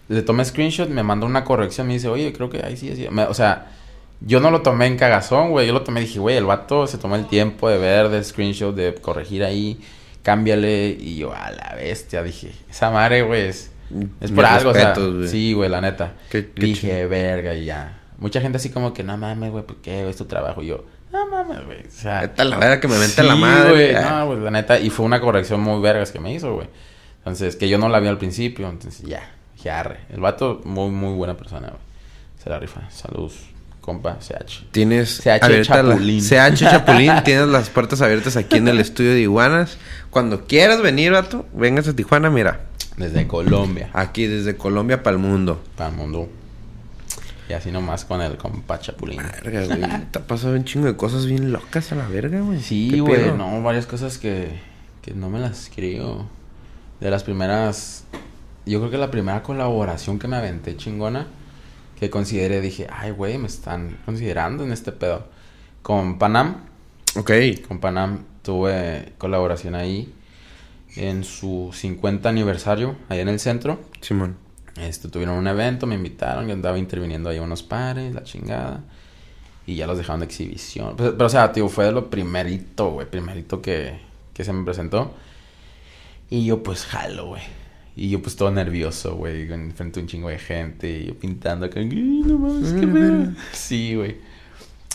le 0.09 0.21
tomé 0.23 0.45
screenshot, 0.45 0.89
me 0.91 1.03
manda 1.03 1.27
una 1.27 1.45
corrección, 1.45 1.87
me 1.87 1.95
dice, 1.95 2.09
oye, 2.09 2.33
creo 2.33 2.51
que 2.51 2.63
ahí 2.65 2.77
sí, 2.77 2.91
así. 2.91 3.09
Me- 3.11 3.25
o 3.25 3.33
sea, 3.35 3.69
yo 4.21 4.41
no 4.41 4.51
lo 4.51 4.61
tomé 4.63 4.87
en 4.87 4.97
cagazón, 4.99 5.51
güey. 5.51 5.67
Yo 5.67 5.73
lo 5.73 5.83
tomé 5.83 6.01
y 6.03 6.05
dije, 6.05 6.19
güey, 6.19 6.37
el 6.37 6.45
vato 6.45 6.87
se 6.87 6.99
tomó 6.99 7.17
el 7.17 7.27
tiempo 7.27 7.69
de 7.71 7.79
ver, 7.79 8.09
de 8.11 8.23
screenshot, 8.23 8.75
de 8.75 8.95
corregir 8.95 9.43
ahí, 9.45 9.81
cámbiale. 10.23 10.97
Y 11.01 11.17
yo, 11.17 11.33
a 11.35 11.51
la 11.51 11.75
bestia, 11.77 12.23
dije, 12.23 12.53
esa 12.71 12.91
madre, 12.91 13.23
güey, 13.23 13.49
es, 13.49 13.71
por 14.35 14.45
algo, 14.45 14.71
o 14.71 14.75
sea. 14.75 14.95
Sí, 15.29 15.53
güey, 15.55 15.69
la 15.71 15.81
neta. 15.81 16.15
Qué- 16.31 16.51
qué 16.55 16.67
dije, 16.67 17.07
verga, 17.07 17.55
y 17.55 17.65
ya. 17.67 18.01
Mucha 18.19 18.41
gente 18.41 18.57
así 18.57 18.71
como 18.71 18.93
que, 18.95 19.03
no 19.05 19.17
mames, 19.17 19.51
güey, 19.51 19.65
¿por 19.65 19.77
qué? 19.77 20.09
Es 20.09 20.17
tu 20.17 20.25
trabajo. 20.27 20.63
Y 20.63 20.67
yo, 20.69 20.85
No 21.15 21.27
mames, 21.29 21.65
güey. 21.65 21.79
O 21.87 21.91
sea, 21.91 22.23
Vete 22.23 22.43
a 22.43 22.45
la 22.45 22.59
verga 22.59 22.81
que 22.81 22.89
me 22.89 22.99
vente 22.99 23.23
sí, 23.23 23.27
la 23.27 23.37
madre. 23.37 23.71
güey. 23.71 23.95
Ah. 23.95 24.19
No, 24.21 24.27
güey, 24.27 24.41
la 24.41 24.51
neta. 24.51 24.81
Y 24.81 24.91
fue 24.91 25.07
una 25.07 25.21
corrección 25.21 25.61
muy 25.61 25.81
vergas 25.81 26.11
que 26.11 26.19
me 26.19 26.35
hizo, 26.35 26.53
güey. 26.55 26.67
Entonces, 27.19 27.55
que 27.55 27.69
yo 27.69 27.79
no 27.79 27.89
la 27.89 28.01
vi 28.01 28.09
al 28.09 28.19
principio. 28.19 28.69
Entonces, 28.69 29.07
ya. 29.07 29.31
Dije, 29.55 29.71
arre. 29.71 30.01
El 30.13 30.21
vato, 30.21 30.61
muy, 30.65 30.91
muy 30.91 31.15
buena 31.15 31.37
persona, 31.37 31.69
güey. 31.69 31.81
Se 32.43 32.51
la 32.51 32.59
rifa. 32.59 32.91
Saludos, 32.91 33.37
compa, 33.81 34.19
CH. 34.19 34.65
Tienes 34.73 35.21
CH 35.23 35.45
abierta 35.45 35.83
la- 35.85 35.93
Chapulín. 35.95 36.21
CH 36.21 36.55
Chapulín, 36.59 37.13
tienes 37.25 37.47
las 37.47 37.71
puertas 37.71 38.03
abiertas 38.03 38.37
aquí 38.37 38.57
en 38.57 38.67
el 38.69 38.81
estudio 38.81 39.13
de 39.13 39.21
Iguanas. 39.21 39.79
Cuando 40.11 40.47
quieras 40.47 40.83
venir, 40.83 41.13
vato, 41.13 41.47
vengas 41.55 41.87
a 41.89 41.95
Tijuana, 41.95 42.29
mira. 42.29 42.63
Desde 42.97 43.27
Colombia. 43.29 43.89
Aquí 43.93 44.27
desde 44.27 44.57
Colombia 44.57 45.03
para 45.03 45.15
el 45.17 45.23
mundo. 45.23 45.63
Para 45.77 45.91
el 45.91 45.97
mundo. 45.97 46.29
Y 47.49 47.53
así 47.53 47.71
nomás 47.71 48.05
con 48.05 48.21
el 48.23 48.37
compa 48.39 48.79
Chapulín. 48.79 49.21
Verga, 49.45 49.67
güey. 49.67 49.81
Te 50.11 50.19
ha 50.19 50.27
pasado 50.27 50.55
un 50.55 50.65
chingo 50.65 50.87
de 50.87 50.97
cosas 50.97 51.27
bien 51.27 51.53
locas 51.53 51.93
a 51.93 51.95
la 51.95 52.07
verga, 52.09 52.41
güey. 52.41 52.61
Sí, 52.61 52.89
¿Qué 52.91 53.01
güey, 53.01 53.17
pedo? 53.25 53.37
no, 53.37 53.63
varias 53.63 53.87
cosas 53.87 54.17
que, 54.19 54.49
que 55.03 55.13
no 55.13 55.29
me 55.29 55.39
las 55.39 55.71
creo. 55.75 56.27
De 57.01 57.11
las 57.11 57.23
primeras, 57.23 58.05
yo 58.65 58.79
creo 58.79 58.91
que 58.91 58.97
la 58.99 59.11
primera 59.11 59.43
colaboración 59.43 60.19
que 60.19 60.27
me 60.27 60.37
aventé 60.37 60.77
chingona, 60.77 61.27
que 62.01 62.09
consideré, 62.09 62.61
dije, 62.63 62.87
ay, 62.91 63.11
güey, 63.11 63.37
me 63.37 63.47
están 63.49 63.99
considerando 64.07 64.65
en 64.65 64.73
este 64.73 64.93
pedo. 64.93 65.27
Con 65.83 66.19
Panam, 66.19 66.63
Ok. 67.17 67.31
con 67.69 67.79
Panam 67.79 68.25
tuve 68.43 69.13
colaboración 69.19 69.75
ahí 69.75 70.13
en 70.97 71.25
su 71.25 71.71
50 71.75 72.27
aniversario, 72.29 72.97
ahí 73.11 73.21
en 73.21 73.29
el 73.29 73.39
centro. 73.39 73.81
Simón. 74.01 74.37
Este, 74.77 75.09
tuvieron 75.09 75.37
un 75.37 75.47
evento, 75.47 75.87
me 75.87 75.95
invitaron, 75.95 76.47
yo 76.49 76.53
andaba 76.53 76.79
interviniendo 76.79 77.31
ahí 77.31 77.39
unos 77.39 77.63
pares, 77.63 78.13
la 78.15 78.25
chingada. 78.25 78.83
Y 79.67 79.77
ya 79.77 79.87
los 79.87 79.97
dejaron 79.97 80.21
de 80.21 80.27
exhibición. 80.27 80.97
Pues, 80.97 81.13
pero, 81.13 81.27
o 81.27 81.29
sea, 81.31 81.53
tío, 81.53 81.69
fue 81.69 81.87
de 81.87 81.93
lo 81.93 82.11
primerito, 82.11 82.91
güey, 82.91 83.09
primerito 83.09 83.63
que, 83.63 83.99
que 84.35 84.45
se 84.45 84.53
me 84.53 84.65
presentó. 84.65 85.15
Y 86.29 86.45
yo, 86.45 86.63
pues, 86.63 86.85
jalo, 86.85 87.29
güey. 87.29 87.43
Y 87.97 88.11
yo, 88.11 88.21
pues, 88.21 88.37
todo 88.37 88.51
nervioso, 88.51 89.15
güey, 89.17 89.51
en 89.53 89.73
frente 89.73 90.01
a 90.01 90.03
un 90.03 90.09
chingo 90.09 90.29
de 90.29 90.39
gente. 90.39 90.91
Y 90.91 91.07
yo 91.07 91.19
pintando 91.19 91.65
acá, 91.67 91.81
"Ay, 91.81 91.87
no 91.87 92.39
mames, 92.39 92.73
qué 92.73 92.87
Ah, 92.87 92.93
pedo". 92.93 93.33
Sí, 93.53 93.95
güey. 93.95 94.17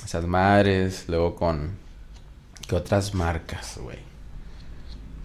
Esas 0.03 0.25
madres, 0.27 1.05
luego 1.07 1.35
con... 1.35 1.71
¿Qué 2.67 2.75
otras 2.75 3.15
marcas, 3.15 3.79
güey? 3.81 3.97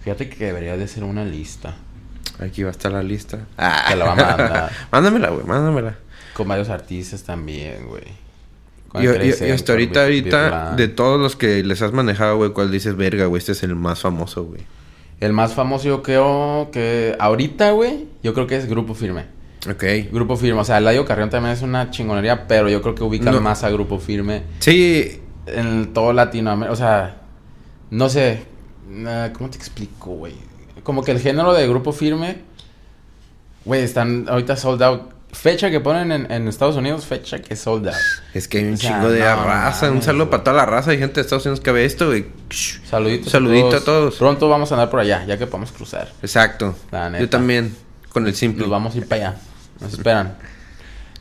Fíjate 0.00 0.28
que 0.30 0.46
debería 0.46 0.76
de 0.78 0.88
ser 0.88 1.04
una 1.04 1.24
lista. 1.24 1.76
Aquí 2.40 2.62
va 2.62 2.68
a 2.68 2.72
estar 2.72 2.90
la 2.92 3.02
lista. 3.02 3.38
Te 3.56 3.96
la 3.96 4.04
va 4.06 4.12
a 4.12 4.16
mandar. 4.16 4.70
mándamela, 4.92 5.28
güey, 5.30 5.46
mándamela. 5.46 5.96
Con 6.34 6.48
varios 6.48 6.68
artistas 6.68 7.22
también, 7.22 7.86
güey. 7.86 8.02
Y, 8.96 9.06
y- 9.06 9.50
hasta 9.50 9.72
ahorita, 9.72 10.02
ahorita, 10.02 10.74
de 10.76 10.88
todos 10.88 11.20
los 11.20 11.34
que 11.36 11.62
les 11.64 11.82
has 11.82 11.92
manejado, 11.92 12.36
güey, 12.36 12.50
¿cuál 12.50 12.70
dices, 12.70 12.96
verga, 12.96 13.26
güey? 13.26 13.38
Este 13.38 13.52
es 13.52 13.62
el 13.64 13.74
más 13.74 14.00
famoso, 14.00 14.44
güey. 14.44 14.60
El 15.20 15.32
más 15.32 15.54
famoso 15.54 15.86
yo 15.88 16.02
creo 16.02 16.68
que... 16.72 17.16
Ahorita, 17.18 17.70
güey, 17.72 18.06
yo 18.22 18.34
creo 18.34 18.46
que 18.46 18.56
es 18.56 18.66
Grupo 18.66 18.94
Firme. 18.94 19.26
Ok. 19.68 19.82
Grupo 20.12 20.36
Firme. 20.36 20.60
O 20.60 20.64
sea, 20.64 20.78
Eladio 20.78 21.04
Carrión 21.06 21.30
también 21.30 21.54
es 21.54 21.62
una 21.62 21.90
chingonería, 21.90 22.46
pero 22.46 22.68
yo 22.68 22.82
creo 22.82 22.94
que 22.94 23.02
ubican 23.04 23.32
No. 23.34 23.40
más 23.40 23.64
a 23.64 23.70
Grupo 23.70 23.98
Firme 23.98 24.42
Sí, 24.58 25.20
en 25.46 25.92
todo 25.94 26.12
Latinoamérica. 26.12 26.72
O 26.72 26.76
sea, 26.76 27.16
no 27.90 28.08
sé... 28.08 28.42
ah, 29.06 29.30
¿Cómo 29.32 29.50
te 29.50 29.56
explico, 29.56 30.10
güey? 30.10 30.34
Como 30.82 31.02
que 31.02 31.12
el 31.12 31.20
género 31.20 31.52
de 31.52 31.66
Grupo 31.68 31.92
Firme... 31.92 32.38
Güey, 33.64 33.82
están 33.82 34.26
ahorita 34.28 34.56
sold 34.56 34.82
out. 34.82 35.02
Fecha 35.32 35.70
que 35.70 35.80
ponen 35.80 36.12
en, 36.12 36.30
en 36.30 36.46
Estados 36.48 36.76
Unidos, 36.76 37.06
fecha 37.06 37.40
que 37.40 37.56
sold 37.56 37.88
out. 37.88 37.96
es 38.34 38.46
que 38.46 38.58
hay 38.58 38.64
un 38.64 38.74
O 38.74 38.76
sea, 38.76 38.90
chingo 38.90 39.08
de 39.10 39.20
no 39.20 39.44
raza. 39.44 39.90
un 39.90 40.02
saludo 40.02 40.26
güey. 40.26 40.30
para 40.32 40.44
toda 40.44 40.56
la 40.58 40.66
raza. 40.66 40.90
Hay 40.90 40.98
gente 40.98 41.14
de 41.14 41.20
Estados 41.22 41.46
Unidos 41.46 41.60
que 41.60 41.72
ve 41.72 41.84
esto, 41.86 42.06
güey. 42.08 42.26
Saluditos. 42.88 43.32
Saludito 43.32 43.76
a 43.76 43.80
todos. 43.80 44.16
Pronto 44.16 44.48
vamos 44.48 44.70
a 44.70 44.74
andar 44.74 44.90
por 44.90 45.00
allá, 45.00 45.24
ya 45.26 45.38
que 45.38 45.46
podemos 45.46 45.72
cruzar. 45.72 46.12
Exacto. 46.22 46.76
La 46.92 47.08
neta. 47.10 47.24
Yo 47.24 47.28
también, 47.30 47.74
con 48.10 48.26
el 48.26 48.34
simple. 48.34 48.60
Nos 48.62 48.70
vamos 48.70 48.94
a 48.94 48.98
ir 48.98 49.08
para 49.08 49.28
allá. 49.28 49.40
Nos 49.80 49.92
esperan. 49.94 50.36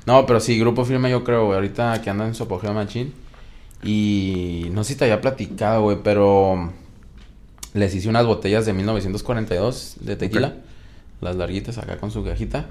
No, 0.06 0.26
pero 0.26 0.40
sí, 0.42 0.60
Grupo 0.60 0.84
Firme 0.86 1.10
yo 1.10 1.24
creo, 1.24 1.46
güey. 1.46 1.56
Ahorita 1.56 2.02
que 2.02 2.10
andan 2.10 2.28
en 2.28 2.36
su 2.36 2.44
apogeo 2.44 2.74
machín. 2.74 3.14
Y 3.82 4.68
no 4.72 4.84
sé 4.84 4.94
si 4.94 5.00
te 5.00 5.06
había 5.06 5.22
platicado, 5.22 5.82
güey, 5.84 5.98
pero 6.04 6.72
les 7.74 7.96
hice 7.96 8.10
unas 8.10 8.26
botellas 8.26 8.66
de 8.66 8.74
1942 8.74 9.98
de 10.02 10.16
tequila. 10.16 10.54
Las 11.22 11.36
larguitas 11.36 11.78
acá 11.78 11.98
con 11.98 12.12
su 12.12 12.24
cajita. 12.24 12.68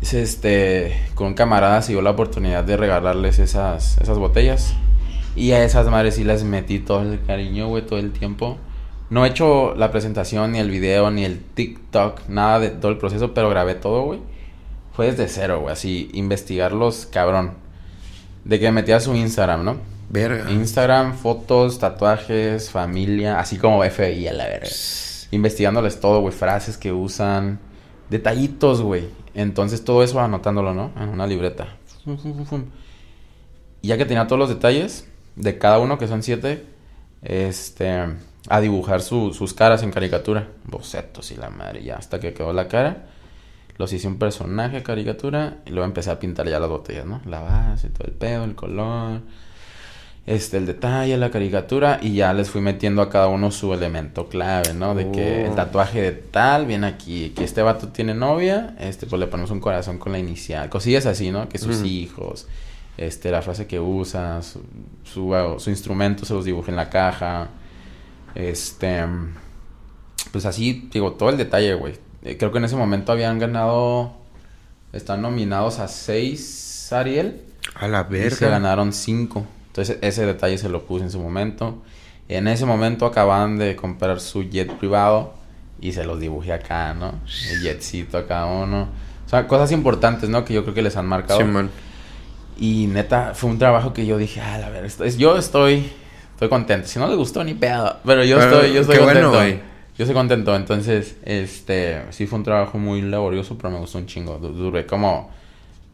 Es, 0.00 0.14
Este, 0.14 0.96
con 1.14 1.28
un 1.28 1.34
camarada 1.34 1.82
se 1.82 1.92
dio 1.92 2.02
la 2.02 2.10
oportunidad 2.10 2.64
de 2.64 2.76
regalarles 2.76 3.38
esas, 3.38 3.98
esas 3.98 4.18
botellas. 4.18 4.74
Y 5.34 5.52
a 5.52 5.64
esas 5.64 5.88
madres 5.88 6.14
sí 6.14 6.24
les 6.24 6.44
metí 6.44 6.78
todo 6.78 7.02
el 7.02 7.22
cariño, 7.24 7.68
güey, 7.68 7.84
todo 7.84 7.98
el 7.98 8.12
tiempo. 8.12 8.58
No 9.10 9.24
he 9.24 9.28
hecho 9.28 9.74
la 9.74 9.90
presentación, 9.90 10.52
ni 10.52 10.58
el 10.58 10.70
video, 10.70 11.10
ni 11.10 11.24
el 11.24 11.40
TikTok, 11.40 12.28
nada 12.28 12.58
de 12.58 12.70
todo 12.70 12.90
el 12.90 12.98
proceso, 12.98 13.34
pero 13.34 13.48
grabé 13.50 13.74
todo, 13.74 14.02
güey. 14.02 14.20
Fue 14.92 15.10
desde 15.10 15.28
cero, 15.28 15.60
güey, 15.60 15.72
así, 15.72 16.10
investigarlos, 16.14 17.06
cabrón. 17.06 17.52
De 18.44 18.58
que 18.58 18.70
metía 18.72 18.98
su 19.00 19.14
Instagram, 19.14 19.64
¿no? 19.64 19.95
Verga. 20.08 20.50
Instagram, 20.50 21.14
fotos, 21.16 21.78
tatuajes, 21.78 22.70
familia, 22.70 23.40
así 23.40 23.58
como 23.58 23.82
FBI 23.82 24.28
a 24.28 24.32
la 24.32 24.46
verga. 24.46 24.68
Investigándoles 25.32 26.00
todo, 26.00 26.20
güey, 26.20 26.32
frases 26.32 26.76
que 26.78 26.92
usan, 26.92 27.58
detallitos, 28.10 28.80
güey. 28.82 29.08
Entonces 29.34 29.84
todo 29.84 30.02
eso 30.02 30.20
anotándolo, 30.20 30.72
¿no? 30.74 30.92
En 30.96 31.08
una 31.08 31.26
libreta. 31.26 31.66
Ya 33.82 33.96
que 33.98 34.04
tenía 34.06 34.26
todos 34.26 34.38
los 34.38 34.48
detalles 34.48 35.08
de 35.34 35.58
cada 35.58 35.78
uno, 35.78 35.98
que 35.98 36.08
son 36.08 36.22
siete, 36.22 36.64
este, 37.22 38.04
a 38.48 38.60
dibujar 38.60 39.02
su- 39.02 39.32
sus 39.34 39.54
caras 39.54 39.82
en 39.82 39.90
caricatura. 39.90 40.48
Bocetos 40.64 41.30
y 41.32 41.36
la 41.36 41.50
madre, 41.50 41.82
ya 41.82 41.96
hasta 41.96 42.20
que 42.20 42.32
quedó 42.32 42.52
la 42.52 42.68
cara. 42.68 43.06
Los 43.78 43.92
hice 43.92 44.08
un 44.08 44.18
personaje, 44.18 44.82
caricatura, 44.82 45.58
y 45.66 45.70
luego 45.70 45.84
empecé 45.84 46.10
a 46.10 46.18
pintar 46.18 46.48
ya 46.48 46.58
las 46.58 46.68
botellas, 46.70 47.04
¿no? 47.04 47.20
La 47.26 47.40
base, 47.42 47.90
todo 47.90 48.06
el 48.06 48.14
pedo, 48.14 48.44
el 48.44 48.54
color, 48.54 49.20
este, 50.26 50.56
el 50.56 50.66
detalle, 50.66 51.16
la 51.16 51.30
caricatura, 51.30 51.98
y 52.02 52.14
ya 52.14 52.32
les 52.34 52.50
fui 52.50 52.60
metiendo 52.60 53.00
a 53.00 53.08
cada 53.10 53.28
uno 53.28 53.50
su 53.52 53.72
elemento 53.72 54.28
clave, 54.28 54.74
¿no? 54.74 54.94
De 54.94 55.10
que 55.12 55.44
Oh. 55.44 55.48
el 55.50 55.54
tatuaje 55.54 56.02
de 56.02 56.12
tal 56.12 56.66
viene 56.66 56.86
aquí, 56.88 57.30
que 57.36 57.44
este 57.44 57.62
vato 57.62 57.88
tiene 57.88 58.12
novia, 58.14 58.74
este, 58.80 59.06
pues 59.06 59.20
le 59.20 59.28
ponemos 59.28 59.50
un 59.52 59.60
corazón 59.60 59.98
con 59.98 60.10
la 60.12 60.18
inicial, 60.18 60.68
cosillas 60.68 61.06
así, 61.06 61.30
¿no? 61.30 61.48
Que 61.48 61.58
sus 61.58 61.82
hijos, 61.84 62.48
este, 62.98 63.30
la 63.30 63.40
frase 63.42 63.66
que 63.68 63.78
usa, 63.78 64.42
su, 64.42 64.62
su, 65.04 65.32
su 65.58 65.70
instrumento 65.70 66.24
se 66.24 66.34
los 66.34 66.44
dibuja 66.44 66.70
en 66.72 66.76
la 66.76 66.90
caja, 66.90 67.48
este, 68.34 69.04
pues 70.32 70.44
así, 70.44 70.88
digo, 70.92 71.12
todo 71.12 71.30
el 71.30 71.36
detalle, 71.36 71.74
güey. 71.74 71.94
Eh, 72.22 72.36
creo 72.36 72.50
que 72.50 72.58
en 72.58 72.64
ese 72.64 72.74
momento 72.76 73.12
habían 73.12 73.38
ganado, 73.38 74.12
están 74.92 75.22
nominados 75.22 75.78
a 75.78 75.86
seis 75.88 76.92
Ariel. 76.92 77.42
A 77.74 77.86
la 77.88 78.06
Y 78.10 78.14
se 78.14 78.18
verga. 78.18 78.48
ganaron 78.48 78.92
cinco. 78.92 79.46
Entonces 79.76 79.98
ese 80.00 80.24
detalle 80.24 80.56
se 80.56 80.68
lo 80.70 80.84
puse 80.84 81.04
en 81.04 81.10
su 81.10 81.18
momento. 81.20 81.82
En 82.28 82.48
ese 82.48 82.64
momento 82.64 83.04
acababan 83.04 83.58
de 83.58 83.76
comprar 83.76 84.20
su 84.20 84.42
jet 84.44 84.72
privado 84.72 85.34
y 85.80 85.92
se 85.92 86.04
los 86.04 86.18
dibujé 86.18 86.52
acá, 86.54 86.94
¿no? 86.94 87.12
El 87.52 87.60
jetcito 87.60 88.16
a 88.16 88.26
cada 88.26 88.46
uno. 88.46 88.88
O 89.26 89.28
sea, 89.28 89.46
cosas 89.46 89.72
importantes, 89.72 90.30
¿no? 90.30 90.44
Que 90.46 90.54
yo 90.54 90.62
creo 90.62 90.74
que 90.74 90.80
les 90.82 90.96
han 90.96 91.06
marcado. 91.06 91.40
Simón. 91.40 91.70
Y 92.58 92.86
neta, 92.86 93.32
fue 93.34 93.50
un 93.50 93.58
trabajo 93.58 93.92
que 93.92 94.06
yo 94.06 94.16
dije, 94.16 94.40
ah, 94.40 94.54
a 94.66 94.70
ver, 94.70 94.86
esto 94.86 95.04
es, 95.04 95.18
yo 95.18 95.36
estoy, 95.36 95.92
estoy 96.32 96.48
contento. 96.48 96.88
Si 96.88 96.98
no 96.98 97.06
les 97.06 97.16
gustó, 97.16 97.44
ni 97.44 97.52
pedo. 97.52 97.96
Pero 98.04 98.24
yo 98.24 98.38
Pero, 98.38 98.50
estoy, 98.62 98.72
yo 98.72 98.80
estoy 98.80 98.96
qué 98.96 99.02
bueno, 99.04 99.30
contento. 99.30 99.38
güey. 99.38 99.52
yo 99.98 100.04
estoy 100.04 100.14
contento. 100.14 100.56
Entonces, 100.56 101.16
este, 101.24 102.02
sí 102.10 102.26
fue 102.26 102.38
un 102.38 102.44
trabajo 102.44 102.78
muy 102.78 103.02
laborioso, 103.02 103.58
pero 103.58 103.70
me 103.70 103.78
gustó 103.78 103.98
un 103.98 104.06
chingo. 104.06 104.38
Du- 104.38 104.54
Duré 104.54 104.86
como 104.86 105.30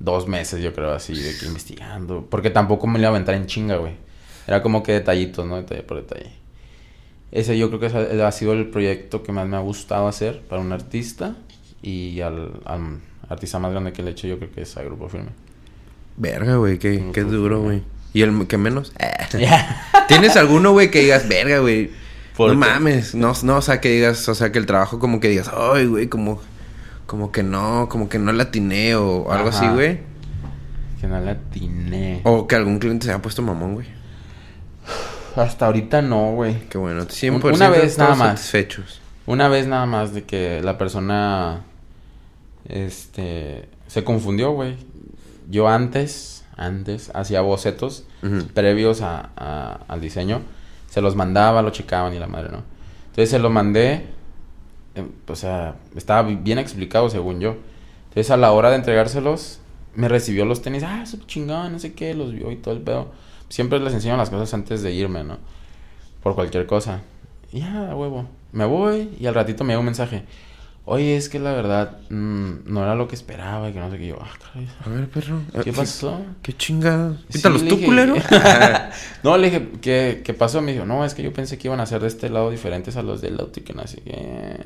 dos 0.03 0.27
meses, 0.29 0.63
yo 0.63 0.73
creo, 0.75 0.93
así, 0.93 1.15
de 1.15 1.37
que 1.39 1.47
investigando. 1.47 2.27
Porque 2.29 2.51
tampoco 2.51 2.87
me 2.87 2.99
iba 2.99 3.09
a 3.09 3.11
aventar 3.11 3.35
en 3.35 3.47
chinga, 3.47 3.77
güey. 3.77 3.95
Era 4.47 4.63
como 4.63 4.83
que 4.83 4.93
detallitos, 4.93 5.47
¿no? 5.47 5.57
Detalle 5.57 5.83
por 5.83 5.99
detalle. 5.99 6.33
Ese 7.31 7.57
yo 7.57 7.69
creo 7.69 7.81
que 7.81 7.87
ese 7.87 8.23
ha 8.23 8.33
sido 8.33 8.53
el 8.53 8.69
proyecto 8.69 9.23
que 9.23 9.33
más 9.33 9.47
me 9.49 9.57
ha 9.57 9.61
gustado 9.61 10.09
hacer 10.09 10.43
para 10.43 10.61
un 10.61 10.73
artista. 10.73 11.37
Y 11.81 12.21
al, 12.21 12.61
al 12.65 12.99
artista 13.29 13.59
más 13.59 13.71
grande 13.71 13.93
que 13.93 14.03
le 14.03 14.11
he 14.11 14.13
hecho 14.13 14.27
yo 14.27 14.39
creo 14.39 14.51
que 14.53 14.63
es 14.63 14.77
a 14.77 14.83
Grupo 14.83 15.09
Firme. 15.09 15.31
Verga, 16.17 16.57
güey, 16.57 16.79
qué, 16.79 17.11
qué 17.13 17.23
duro, 17.23 17.63
güey. 17.63 17.83
¿Y 18.13 18.23
el 18.23 18.47
que 18.47 18.59
menos? 18.59 18.93
Ya. 19.39 19.87
¿Tienes 20.09 20.37
alguno, 20.37 20.73
güey, 20.73 20.91
que 20.91 21.01
digas, 21.01 21.27
verga, 21.27 21.61
güey? 21.61 21.91
¿Por 22.37 22.49
No 22.55 22.61
qué? 22.61 22.71
mames. 22.71 23.15
No, 23.15 23.33
no, 23.43 23.57
o 23.57 23.63
sea, 23.63 23.81
que 23.81 23.89
digas, 23.89 24.29
o 24.29 24.35
sea, 24.35 24.53
que 24.53 24.59
el 24.59 24.67
trabajo 24.67 24.99
como 24.99 25.19
que 25.21 25.29
digas, 25.29 25.51
ay, 25.57 25.87
güey, 25.87 26.09
como, 26.09 26.43
como 27.07 27.31
que 27.33 27.43
no, 27.43 27.89
como 27.89 28.09
que 28.09 28.19
no 28.19 28.33
la 28.33 28.45
atiné 28.45 28.95
o 28.97 29.31
algo 29.33 29.49
Ajá. 29.51 29.59
así, 29.59 29.69
güey. 29.75 30.01
Que 31.01 31.07
no 31.09 31.21
la 31.21 31.33
atiné. 31.33 32.21
O 32.25 32.47
que 32.47 32.55
algún 32.57 32.79
cliente 32.79 33.07
se 33.07 33.13
haya 33.13 33.21
puesto 33.23 33.43
mamón, 33.43 33.75
güey. 33.75 33.87
Hasta 35.37 35.67
ahorita 35.67 36.03
no, 36.03 36.33
güey. 36.33 36.69
Qué 36.69 36.79
bueno. 36.79 37.03
100% 37.03 37.55
Una 37.55 37.69
vez 37.71 37.99
nada 37.99 38.15
más. 38.15 38.41
satisfechos. 38.41 39.01
Una 39.27 39.49
vez 39.49 39.67
nada 39.67 39.87
más 39.87 40.13
de 40.15 40.25
que 40.25 40.61
la 40.63 40.79
persona 40.79 41.63
este 42.69 43.69
se 43.87 44.05
confundió, 44.05 44.53
güey. 44.53 44.77
Yo 45.51 45.69
antes 45.69 46.45
antes, 46.57 47.11
hacía 47.15 47.41
bocetos 47.41 48.05
previos 48.55 49.01
a, 49.01 49.31
a- 49.37 49.81
al 49.89 50.01
diseño. 50.01 50.43
Se 50.91 51.01
los 51.01 51.17
mandaba, 51.17 51.63
lo 51.63 51.71
checaban 51.71 52.13
y 52.15 52.19
la 52.19 52.27
madre, 52.27 52.51
¿no? 52.53 52.63
Entonces 53.07 53.31
se 53.31 53.39
lo 53.39 53.49
mandé, 53.51 54.07
o 55.29 55.37
sea, 55.37 55.77
estaba 55.97 56.23
bi- 56.29 56.37
bien 56.37 56.59
explicado 56.59 57.09
según 57.11 57.41
yo. 57.41 57.57
Entonces 58.09 58.31
a 58.31 58.37
la 58.37 58.53
hora 58.53 58.71
de 58.71 58.77
entregárselos, 58.77 59.61
me 59.95 60.09
recibió 60.09 60.45
los 60.45 60.63
tenis, 60.63 60.83
ah, 60.85 61.05
su 61.07 61.19
chingón, 61.27 61.73
no 61.73 61.79
sé 61.79 61.95
qué, 61.95 62.15
los 62.15 62.33
vio 62.33 62.51
y 62.51 62.57
todo 62.57 62.75
el 62.75 62.81
pedo. 62.81 63.09
Siempre 63.49 63.79
les 63.81 63.93
enseño 63.95 64.17
las 64.17 64.31
cosas 64.31 64.53
antes 64.55 64.83
de 64.83 64.93
irme, 64.93 65.25
¿no? 65.25 65.39
Por 66.23 66.35
cualquier 66.35 66.67
cosa. 66.67 67.03
Ya, 67.53 67.95
huevo. 67.95 68.27
Me 68.53 68.65
voy 68.65 69.11
y 69.21 69.27
al 69.27 69.35
ratito 69.35 69.65
me 69.65 69.69
llega 69.73 69.81
un 69.81 69.87
mensaje. 69.87 70.25
Oye, 70.85 71.17
es 71.17 71.29
que 71.29 71.39
la 71.39 71.53
verdad 71.53 71.99
mm, 72.11 72.65
no 72.67 72.83
era 72.83 72.97
lo 72.97 73.07
que 73.07 73.15
esperaba 73.15 73.71
y 73.71 73.73
que 73.73 73.79
no 73.79 73.89
sé 73.91 73.99
qué. 73.99 74.09
Yo, 74.09 74.17
ah, 74.21 74.31
caray, 74.41 74.69
A 74.85 74.89
ver, 74.89 75.09
perro. 75.09 75.39
¿Qué 75.63 75.71
Eh, 75.71 75.73
pasó? 75.73 76.21
¿Qué 76.43 76.53
chingados? 76.55 77.19
Sí, 77.29 77.39
Pítalos 77.39 77.63
le 77.63 77.69
tú, 77.69 77.77
dije- 77.77 77.87
culero. 77.87 78.15
no, 79.23 79.39
le 79.39 79.51
dije, 79.51 79.69
¿qué, 79.81 80.23
¿qué 80.25 80.35
pasó? 80.35 80.61
Me 80.61 80.73
dijo, 80.73 80.85
no, 80.85 81.05
es 81.05 81.15
que 81.15 81.23
yo 81.23 81.33
pensé 81.33 81.57
que 81.57 81.69
iban 81.69 81.79
a 81.79 81.87
ser 81.87 82.01
de 82.01 82.09
este 82.09 82.29
lado 82.31 82.51
diferentes 82.51 82.97
a 82.97 83.03
los 83.03 83.21
del 83.21 83.41
y 83.55 83.61
que 83.61 83.73
no 83.75 83.87
sé 83.87 83.99
qué. 84.03 84.57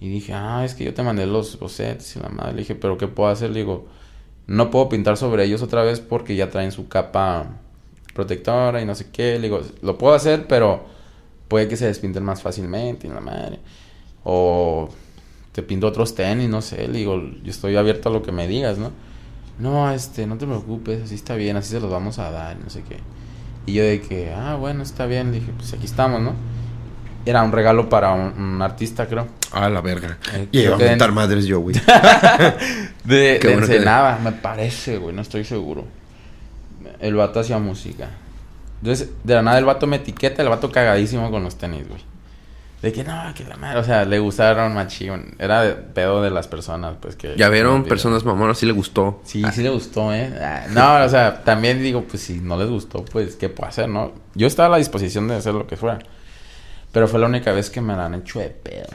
Y 0.00 0.08
dije, 0.08 0.34
ah, 0.34 0.62
es 0.64 0.74
que 0.74 0.84
yo 0.84 0.94
te 0.94 1.02
mandé 1.02 1.26
los 1.26 1.58
bocetos 1.58 2.14
y 2.14 2.20
la 2.20 2.28
madre. 2.28 2.52
Le 2.52 2.58
dije, 2.60 2.76
¿pero 2.76 2.96
qué 2.96 3.08
puedo 3.08 3.28
hacer? 3.28 3.50
Le 3.50 3.60
digo, 3.60 3.88
no 4.46 4.70
puedo 4.70 4.88
pintar 4.88 5.16
sobre 5.16 5.44
ellos 5.44 5.62
otra 5.62 5.82
vez 5.82 5.98
porque 6.00 6.36
ya 6.36 6.48
traen 6.50 6.70
su 6.70 6.86
capa 6.88 7.56
protectora 8.14 8.80
y 8.80 8.84
no 8.84 8.94
sé 8.94 9.10
qué. 9.10 9.34
Le 9.40 9.48
digo, 9.48 9.62
lo 9.82 9.98
puedo 9.98 10.14
hacer, 10.14 10.46
pero 10.46 10.84
puede 11.48 11.66
que 11.66 11.76
se 11.76 11.86
despinten 11.86 12.22
más 12.22 12.40
fácilmente 12.42 13.06
y 13.08 13.10
la 13.10 13.20
madre. 13.20 13.58
O 14.24 14.90
te 15.54 15.62
pinto 15.62 15.86
otros 15.86 16.14
tenis, 16.14 16.48
no 16.50 16.60
sé. 16.60 16.86
Le 16.88 16.98
digo, 16.98 17.22
yo 17.42 17.50
estoy 17.50 17.76
abierto 17.76 18.08
a 18.10 18.12
lo 18.12 18.22
que 18.22 18.32
me 18.32 18.46
digas, 18.46 18.76
¿no? 18.76 18.90
No, 19.58 19.90
este, 19.92 20.26
no 20.26 20.36
te 20.36 20.46
preocupes, 20.46 21.02
así 21.04 21.14
está 21.14 21.36
bien, 21.36 21.56
así 21.56 21.70
se 21.70 21.80
los 21.80 21.90
vamos 21.90 22.18
a 22.18 22.30
dar, 22.30 22.56
no 22.58 22.68
sé 22.70 22.82
qué. 22.82 22.98
Y 23.66 23.74
yo 23.74 23.84
de 23.84 24.00
que, 24.00 24.32
ah, 24.34 24.56
bueno, 24.56 24.82
está 24.82 25.06
bien, 25.06 25.30
le 25.32 25.38
dije, 25.40 25.52
pues 25.56 25.72
aquí 25.72 25.86
estamos, 25.86 26.20
¿no? 26.20 26.32
Era 27.24 27.42
un 27.42 27.52
regalo 27.52 27.88
para 27.88 28.12
un, 28.12 28.38
un 28.38 28.60
artista, 28.62 29.06
creo. 29.06 29.28
A 29.52 29.70
la 29.70 29.80
verga. 29.80 30.18
Eh, 30.34 30.48
Y 30.52 30.58
iba 30.62 30.74
a 30.74 30.78
montar 30.78 31.08
en- 31.08 31.14
madres 31.14 31.46
yo, 31.46 31.60
güey. 31.60 31.76
De, 33.04 33.38
de 33.38 33.38
bueno 33.54 33.66
que- 33.66 34.20
me 34.22 34.32
parece, 34.32 34.98
güey, 34.98 35.14
no 35.14 35.22
estoy 35.22 35.44
seguro. 35.44 35.84
El 37.00 37.14
vato 37.14 37.40
hacía 37.40 37.58
música. 37.58 38.10
Entonces, 38.80 39.10
de 39.22 39.34
la 39.34 39.42
nada 39.42 39.58
el 39.58 39.64
vato 39.64 39.86
me 39.86 39.96
etiqueta, 39.96 40.42
el 40.42 40.48
vato 40.48 40.70
cagadísimo 40.70 41.30
con 41.30 41.42
los 41.44 41.56
tenis, 41.56 41.88
güey. 41.88 42.00
De 42.84 42.92
que 42.92 43.02
no, 43.02 43.32
que 43.34 43.44
la 43.44 43.56
madre, 43.56 43.78
o 43.80 43.82
sea, 43.82 44.04
le 44.04 44.18
gustaron 44.18 44.74
machín. 44.74 45.36
Era 45.38 45.62
de 45.62 45.72
pedo 45.72 46.20
de 46.20 46.28
las 46.30 46.48
personas, 46.48 46.96
pues 47.00 47.16
que. 47.16 47.34
Ya 47.34 47.48
vieron, 47.48 47.84
personas 47.84 48.26
mamonas, 48.26 48.58
sí 48.58 48.66
le 48.66 48.72
gustó. 48.72 49.22
Sí, 49.24 49.42
sí 49.52 49.62
le 49.62 49.70
gustó, 49.70 50.12
¿eh? 50.12 50.30
Ah, 50.38 50.66
No, 50.68 51.02
o 51.02 51.08
sea, 51.08 51.42
también 51.42 51.82
digo, 51.82 52.02
pues 52.02 52.24
si 52.24 52.34
no 52.40 52.58
les 52.58 52.68
gustó, 52.68 53.02
pues, 53.02 53.36
¿qué 53.36 53.48
puedo 53.48 53.70
hacer, 53.70 53.88
no? 53.88 54.12
Yo 54.34 54.46
estaba 54.46 54.66
a 54.66 54.70
la 54.72 54.76
disposición 54.76 55.26
de 55.28 55.36
hacer 55.36 55.54
lo 55.54 55.66
que 55.66 55.78
fuera. 55.78 55.98
Pero 56.92 57.08
fue 57.08 57.18
la 57.20 57.26
única 57.26 57.52
vez 57.52 57.70
que 57.70 57.80
me 57.80 57.96
la 57.96 58.04
han 58.04 58.16
hecho 58.16 58.38
de 58.40 58.50
pedo. 58.50 58.88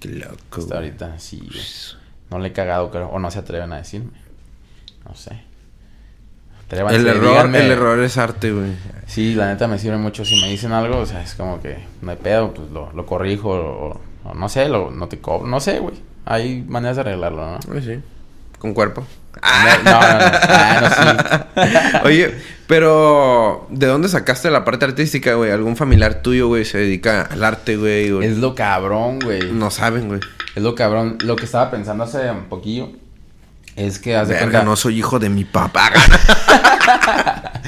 Qué 0.00 0.08
loco. 0.08 0.58
Hasta 0.60 0.74
ahorita, 0.74 1.20
sí, 1.20 1.38
güey. 1.38 1.62
No 2.30 2.40
le 2.40 2.48
he 2.48 2.52
cagado, 2.52 2.90
creo. 2.90 3.06
O 3.06 3.20
no 3.20 3.30
se 3.30 3.38
atreven 3.38 3.72
a 3.72 3.76
decirme. 3.76 4.18
No 5.08 5.14
sé. 5.14 5.44
El 6.70 7.06
error, 7.06 7.28
díganme. 7.28 7.64
el 7.64 7.70
error 7.70 8.00
es 8.00 8.18
arte, 8.18 8.52
güey. 8.52 8.72
Sí, 9.06 9.34
la 9.34 9.46
neta 9.46 9.66
me 9.68 9.78
sirve 9.78 9.96
mucho. 9.96 10.24
Si 10.24 10.40
me 10.40 10.48
dicen 10.50 10.72
algo, 10.72 10.98
o 10.98 11.06
sea, 11.06 11.22
es 11.22 11.34
como 11.34 11.60
que 11.62 11.78
no 12.02 12.10
hay 12.10 12.18
pedo, 12.18 12.52
pues 12.52 12.70
lo, 12.70 12.92
lo 12.92 13.06
corrijo. 13.06 13.50
O, 13.50 14.00
o 14.24 14.34
no 14.34 14.48
sé, 14.48 14.68
lo, 14.68 14.90
no 14.90 15.08
te 15.08 15.18
cobro. 15.18 15.46
No 15.46 15.60
sé, 15.60 15.78
güey. 15.78 15.94
Hay 16.26 16.62
maneras 16.68 16.96
de 16.96 17.00
arreglarlo, 17.00 17.52
¿no? 17.52 17.58
Ay, 17.74 17.82
sí. 17.82 18.00
Con 18.58 18.74
cuerpo. 18.74 19.06
No, 19.42 19.84
no, 19.84 19.90
no. 19.92 19.98
Ah, 20.02 20.80
no, 21.54 21.64
sí. 21.64 21.98
Oye, 22.04 22.34
pero 22.66 23.66
¿de 23.70 23.86
dónde 23.86 24.08
sacaste 24.08 24.50
la 24.50 24.64
parte 24.64 24.84
artística, 24.84 25.34
güey? 25.34 25.50
¿Algún 25.52 25.76
familiar 25.76 26.22
tuyo, 26.22 26.48
güey, 26.48 26.64
se 26.64 26.78
dedica 26.78 27.22
al 27.22 27.44
arte, 27.44 27.76
güey? 27.76 28.24
Es 28.24 28.36
lo 28.38 28.54
cabrón, 28.54 29.20
güey. 29.20 29.52
No 29.52 29.70
saben, 29.70 30.08
güey. 30.08 30.20
Es 30.54 30.62
lo 30.62 30.74
cabrón. 30.74 31.18
Lo 31.22 31.36
que 31.36 31.44
estaba 31.44 31.70
pensando 31.70 32.04
hace 32.04 32.30
un 32.30 32.44
poquillo 32.44 32.90
es 33.86 33.98
que 33.98 34.10
Verga, 34.12 34.38
cuenta- 34.38 34.62
no 34.64 34.76
soy 34.76 34.98
hijo 34.98 35.18
de 35.18 35.28
mi 35.30 35.44
papá. 35.44 35.90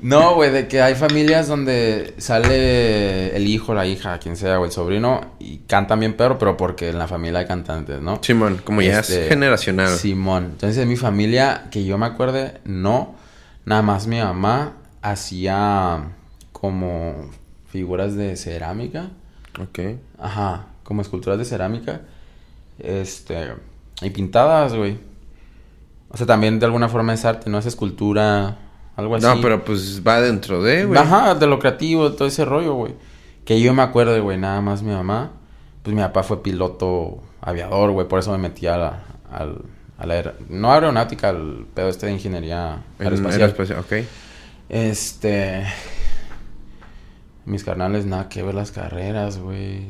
No, 0.00 0.34
güey, 0.34 0.50
de 0.50 0.66
que 0.66 0.82
hay 0.82 0.96
familias 0.96 1.46
donde 1.46 2.14
sale 2.18 3.36
el 3.36 3.46
hijo, 3.46 3.72
la 3.72 3.86
hija, 3.86 4.18
quien 4.18 4.36
sea, 4.36 4.58
o 4.58 4.64
el 4.64 4.72
sobrino, 4.72 5.20
y 5.38 5.58
cantan 5.58 6.00
bien 6.00 6.14
perro, 6.16 6.38
pero 6.38 6.56
porque 6.56 6.88
en 6.88 6.98
la 6.98 7.06
familia 7.06 7.38
hay 7.38 7.46
cantantes, 7.46 8.00
¿no? 8.00 8.18
Simón, 8.20 8.60
como 8.64 8.82
ya 8.82 8.98
Este, 8.98 9.22
es 9.22 9.28
generacional. 9.28 9.96
Simón. 9.96 10.46
Entonces, 10.54 10.82
en 10.82 10.88
mi 10.88 10.96
familia, 10.96 11.68
que 11.70 11.84
yo 11.84 11.98
me 11.98 12.06
acuerde, 12.06 12.54
no. 12.64 13.14
Nada 13.64 13.82
más 13.82 14.08
mi 14.08 14.18
mamá 14.18 14.72
hacía 15.02 16.00
como 16.50 17.30
figuras 17.70 18.16
de 18.16 18.34
cerámica. 18.36 19.10
Ok. 19.60 19.78
Ajá, 20.18 20.66
como 20.82 21.02
esculturas 21.02 21.38
de 21.38 21.44
cerámica. 21.44 22.00
Este. 22.80 23.52
Y 24.00 24.10
pintadas, 24.10 24.74
güey. 24.74 24.98
O 26.12 26.16
sea, 26.16 26.26
también 26.26 26.58
de 26.58 26.66
alguna 26.66 26.88
forma 26.88 27.14
es 27.14 27.24
arte, 27.24 27.48
no 27.48 27.58
es 27.58 27.66
escultura, 27.66 28.58
algo 28.96 29.16
así. 29.16 29.24
No, 29.26 29.40
pero 29.40 29.64
pues 29.64 30.02
va 30.06 30.20
dentro 30.20 30.62
de, 30.62 30.84
güey. 30.84 30.98
Ajá, 31.00 31.34
de 31.34 31.46
lo 31.46 31.58
creativo, 31.58 32.12
todo 32.12 32.28
ese 32.28 32.44
rollo, 32.44 32.74
güey. 32.74 32.94
Que 33.44 33.60
yo 33.60 33.72
me 33.74 33.82
acuerdo, 33.82 34.22
güey, 34.22 34.38
nada 34.38 34.60
más 34.60 34.82
mi 34.82 34.92
mamá. 34.92 35.30
Pues 35.82 35.96
mi 35.96 36.02
papá 36.02 36.22
fue 36.22 36.42
piloto 36.42 37.22
aviador, 37.40 37.90
güey, 37.92 38.06
por 38.06 38.18
eso 38.20 38.30
me 38.30 38.38
metí 38.38 38.66
a 38.68 38.76
la, 38.76 39.02
al, 39.32 39.62
a 39.98 40.06
la 40.06 40.14
aer- 40.22 40.34
no 40.48 40.72
aeronáutica, 40.72 41.30
al 41.30 41.66
pedo 41.74 41.88
este 41.88 42.06
de 42.06 42.12
ingeniería 42.12 42.82
En 42.98 43.04
aeroespacial. 43.06 43.50
aeroespacial, 43.50 43.78
Ok. 43.80 44.06
Este. 44.68 45.64
Mis 47.44 47.64
carnales, 47.64 48.06
nada 48.06 48.28
que 48.28 48.42
ver 48.42 48.54
las 48.54 48.70
carreras, 48.70 49.38
güey. 49.38 49.86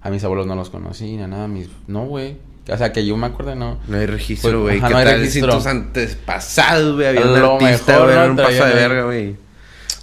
A 0.00 0.10
mis 0.10 0.24
abuelos 0.24 0.46
no 0.46 0.54
los 0.56 0.70
conocí, 0.70 1.16
ni 1.16 1.22
a 1.22 1.28
nada. 1.28 1.46
Mis... 1.46 1.68
No, 1.86 2.06
güey. 2.06 2.36
O 2.70 2.76
sea, 2.76 2.92
que 2.92 3.04
yo 3.06 3.16
me 3.16 3.26
acuerdo, 3.26 3.54
no. 3.54 3.78
No 3.86 3.96
hay 3.96 4.06
registro, 4.06 4.50
Pues, 4.50 4.62
güey. 4.62 4.74
¿Qué 4.80 4.92
no 4.92 4.98
hay 4.98 5.04
tal 5.04 5.20
registro. 5.20 5.52
si 5.52 5.56
tus 5.58 5.66
antepasados, 5.66 6.94
güey? 6.96 7.06
Había 7.06 7.22
un 7.22 7.62
artista, 7.62 7.98
güey. 8.04 8.28
un 8.28 8.36
paso 8.36 8.64
de 8.64 8.74
verga, 8.74 9.02
güey. 9.04 9.36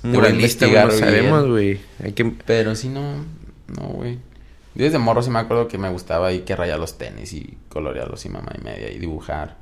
a 0.03 0.07
Muralista, 0.07 0.65
güey. 0.67 0.85
No 0.85 0.91
sabemos, 0.91 1.47
güey. 1.47 1.79
Que... 2.13 2.25
Pero 2.45 2.75
sí, 2.75 2.89
no. 2.89 3.23
No, 3.67 3.87
güey. 3.89 4.19
Yo 4.75 4.83
desde 4.83 4.97
morro 4.97 5.21
sí 5.21 5.29
me 5.29 5.39
acuerdo 5.39 5.67
que 5.67 5.77
me 5.77 5.89
gustaba 5.89 6.33
y 6.33 6.39
que 6.41 6.55
rayar 6.55 6.79
los 6.79 6.97
tenis 6.97 7.33
y 7.33 7.57
colorearlos 7.69 8.25
y 8.25 8.29
mamá 8.29 8.51
y 8.59 8.63
media 8.63 8.91
y 8.91 8.99
dibujar. 8.99 9.55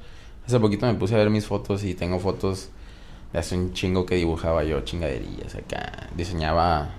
Hace 0.45 0.60
poquito 0.60 0.86
me 0.88 0.95
puse 0.95 1.14
a 1.14 1.18
ver 1.18 1.30
mis 1.30 1.45
fotos 1.45 1.84
y 1.84 1.93
tengo 1.93 2.20
fotos 2.20 2.70
de 3.32 3.39
hace 3.39 3.56
un 3.56 3.74
chingo 3.74 4.06
que 4.06 4.16
dibujaba 4.16 4.64
yo 4.64 4.82
chingaderillas 4.82 5.56
acá. 5.56 6.08
Diseñaba. 6.16 6.89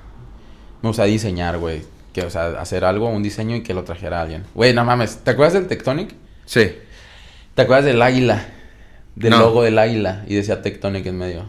Me 0.81 0.89
gusta 0.89 1.05
diseñar, 1.05 1.59
güey. 1.59 1.83
Que, 2.15 2.23
o 2.23 2.31
sea, 2.31 2.61
hacer 2.61 2.85
algo, 2.87 3.09
un 3.09 3.23
diseño 3.23 3.57
y 3.57 3.63
que 3.63 3.75
lo 3.75 3.85
trajera 3.85 4.23
alguien. 4.23 4.45
Güey, 4.55 4.73
no 4.73 4.85
mames. 4.85 5.19
¿Te 5.19 5.33
acuerdas 5.33 5.53
del 5.55 5.67
Tectonic? 5.67 6.15
Sí. 6.47 6.73
¿Te 7.55 7.63
acuerdas 7.63 7.85
del 7.85 8.01
águila? 8.01 8.47
Del 9.17 9.31
No. 9.33 9.39
logo 9.41 9.63
del 9.63 9.79
águila 9.79 10.25
y 10.27 10.35
decía 10.37 10.63
Tectonic 10.63 11.05
en 11.07 11.19
medio. 11.19 11.45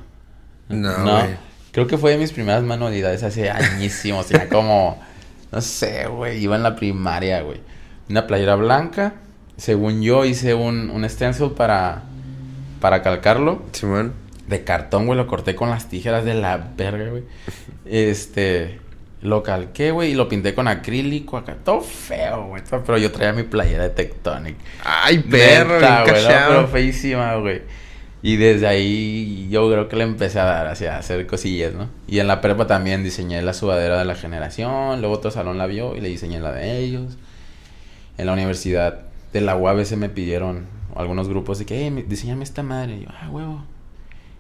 No, 0.69 0.91
güey. 1.03 1.35
Creo 1.71 1.87
que 1.87 1.97
fue 1.97 2.11
de 2.11 2.17
mis 2.17 2.31
primeras 2.31 2.63
manualidades 2.63 3.23
hace 3.23 3.49
añísimos. 3.49 4.27
Tenía 4.27 4.49
como, 4.49 4.99
no 5.51 5.61
sé, 5.61 6.07
güey, 6.07 6.39
iba 6.43 6.55
en 6.55 6.63
la 6.63 6.75
primaria, 6.75 7.41
güey. 7.41 7.59
Una 8.09 8.25
playera 8.27 8.55
blanca. 8.55 9.13
Según 9.57 10.01
yo 10.01 10.25
hice 10.25 10.53
un, 10.53 10.89
un 10.89 11.07
stencil 11.09 11.51
para, 11.51 12.03
para 12.81 13.01
calcarlo. 13.03 13.63
Simón. 13.71 14.13
De 14.47 14.63
cartón, 14.63 15.05
güey, 15.05 15.17
lo 15.17 15.27
corté 15.27 15.55
con 15.55 15.69
las 15.69 15.89
tijeras 15.89 16.23
de 16.25 16.33
la 16.33 16.57
verga, 16.75 17.09
güey. 17.09 17.23
Este, 17.85 18.79
lo 19.25 19.43
calqué, 19.43 19.91
güey, 19.91 20.11
y 20.11 20.15
lo 20.15 20.29
pinté 20.29 20.53
con 20.53 20.67
acrílico 20.67 21.37
acá. 21.37 21.57
Todo 21.63 21.81
feo, 21.81 22.47
güey. 22.47 22.63
Pero 22.69 22.97
yo 22.97 23.11
traía 23.11 23.33
mi 23.33 23.43
playera 23.43 23.83
de 23.83 23.89
Tectonic. 23.89 24.55
Ay, 24.83 25.19
perro, 25.19 25.75
Neta, 25.75 26.03
güey, 26.03 26.13
no, 26.13 26.27
cachado. 26.27 26.55
pero 26.55 26.67
feísima, 26.67 27.35
güey. 27.35 27.61
Y 28.21 28.37
desde 28.37 28.67
ahí 28.67 29.47
yo 29.51 29.69
creo 29.69 29.87
que 29.87 29.95
le 29.95 30.03
empecé 30.03 30.39
a 30.39 30.45
dar 30.45 30.67
hacia 30.67 30.97
hacer 30.97 31.27
cosillas, 31.27 31.73
¿no? 31.73 31.89
Y 32.07 32.19
en 32.19 32.27
la 32.27 32.41
prepa 32.41 32.65
también 32.65 33.03
diseñé 33.03 33.41
la 33.41 33.53
sudadera 33.53 33.99
de 33.99 34.05
la 34.05 34.15
generación, 34.15 34.99
luego 35.01 35.15
otro 35.15 35.29
salón 35.31 35.57
la 35.57 35.67
vio 35.67 35.95
y 35.95 36.01
le 36.01 36.09
diseñé 36.09 36.39
la 36.39 36.51
de 36.51 36.79
ellos. 36.79 37.17
En 38.17 38.25
la 38.27 38.33
universidad 38.33 39.01
de 39.33 39.41
la 39.41 39.55
UABC 39.55 39.91
me 39.97 40.09
pidieron 40.09 40.65
algunos 40.95 41.27
grupos 41.27 41.59
de 41.59 41.65
que, 41.65 41.85
hey, 41.85 42.05
diseñame 42.07 42.43
esta 42.43 42.63
madre. 42.63 42.95
Y 42.97 43.01
yo, 43.01 43.09
ah, 43.09 43.29
huevo. 43.29 43.63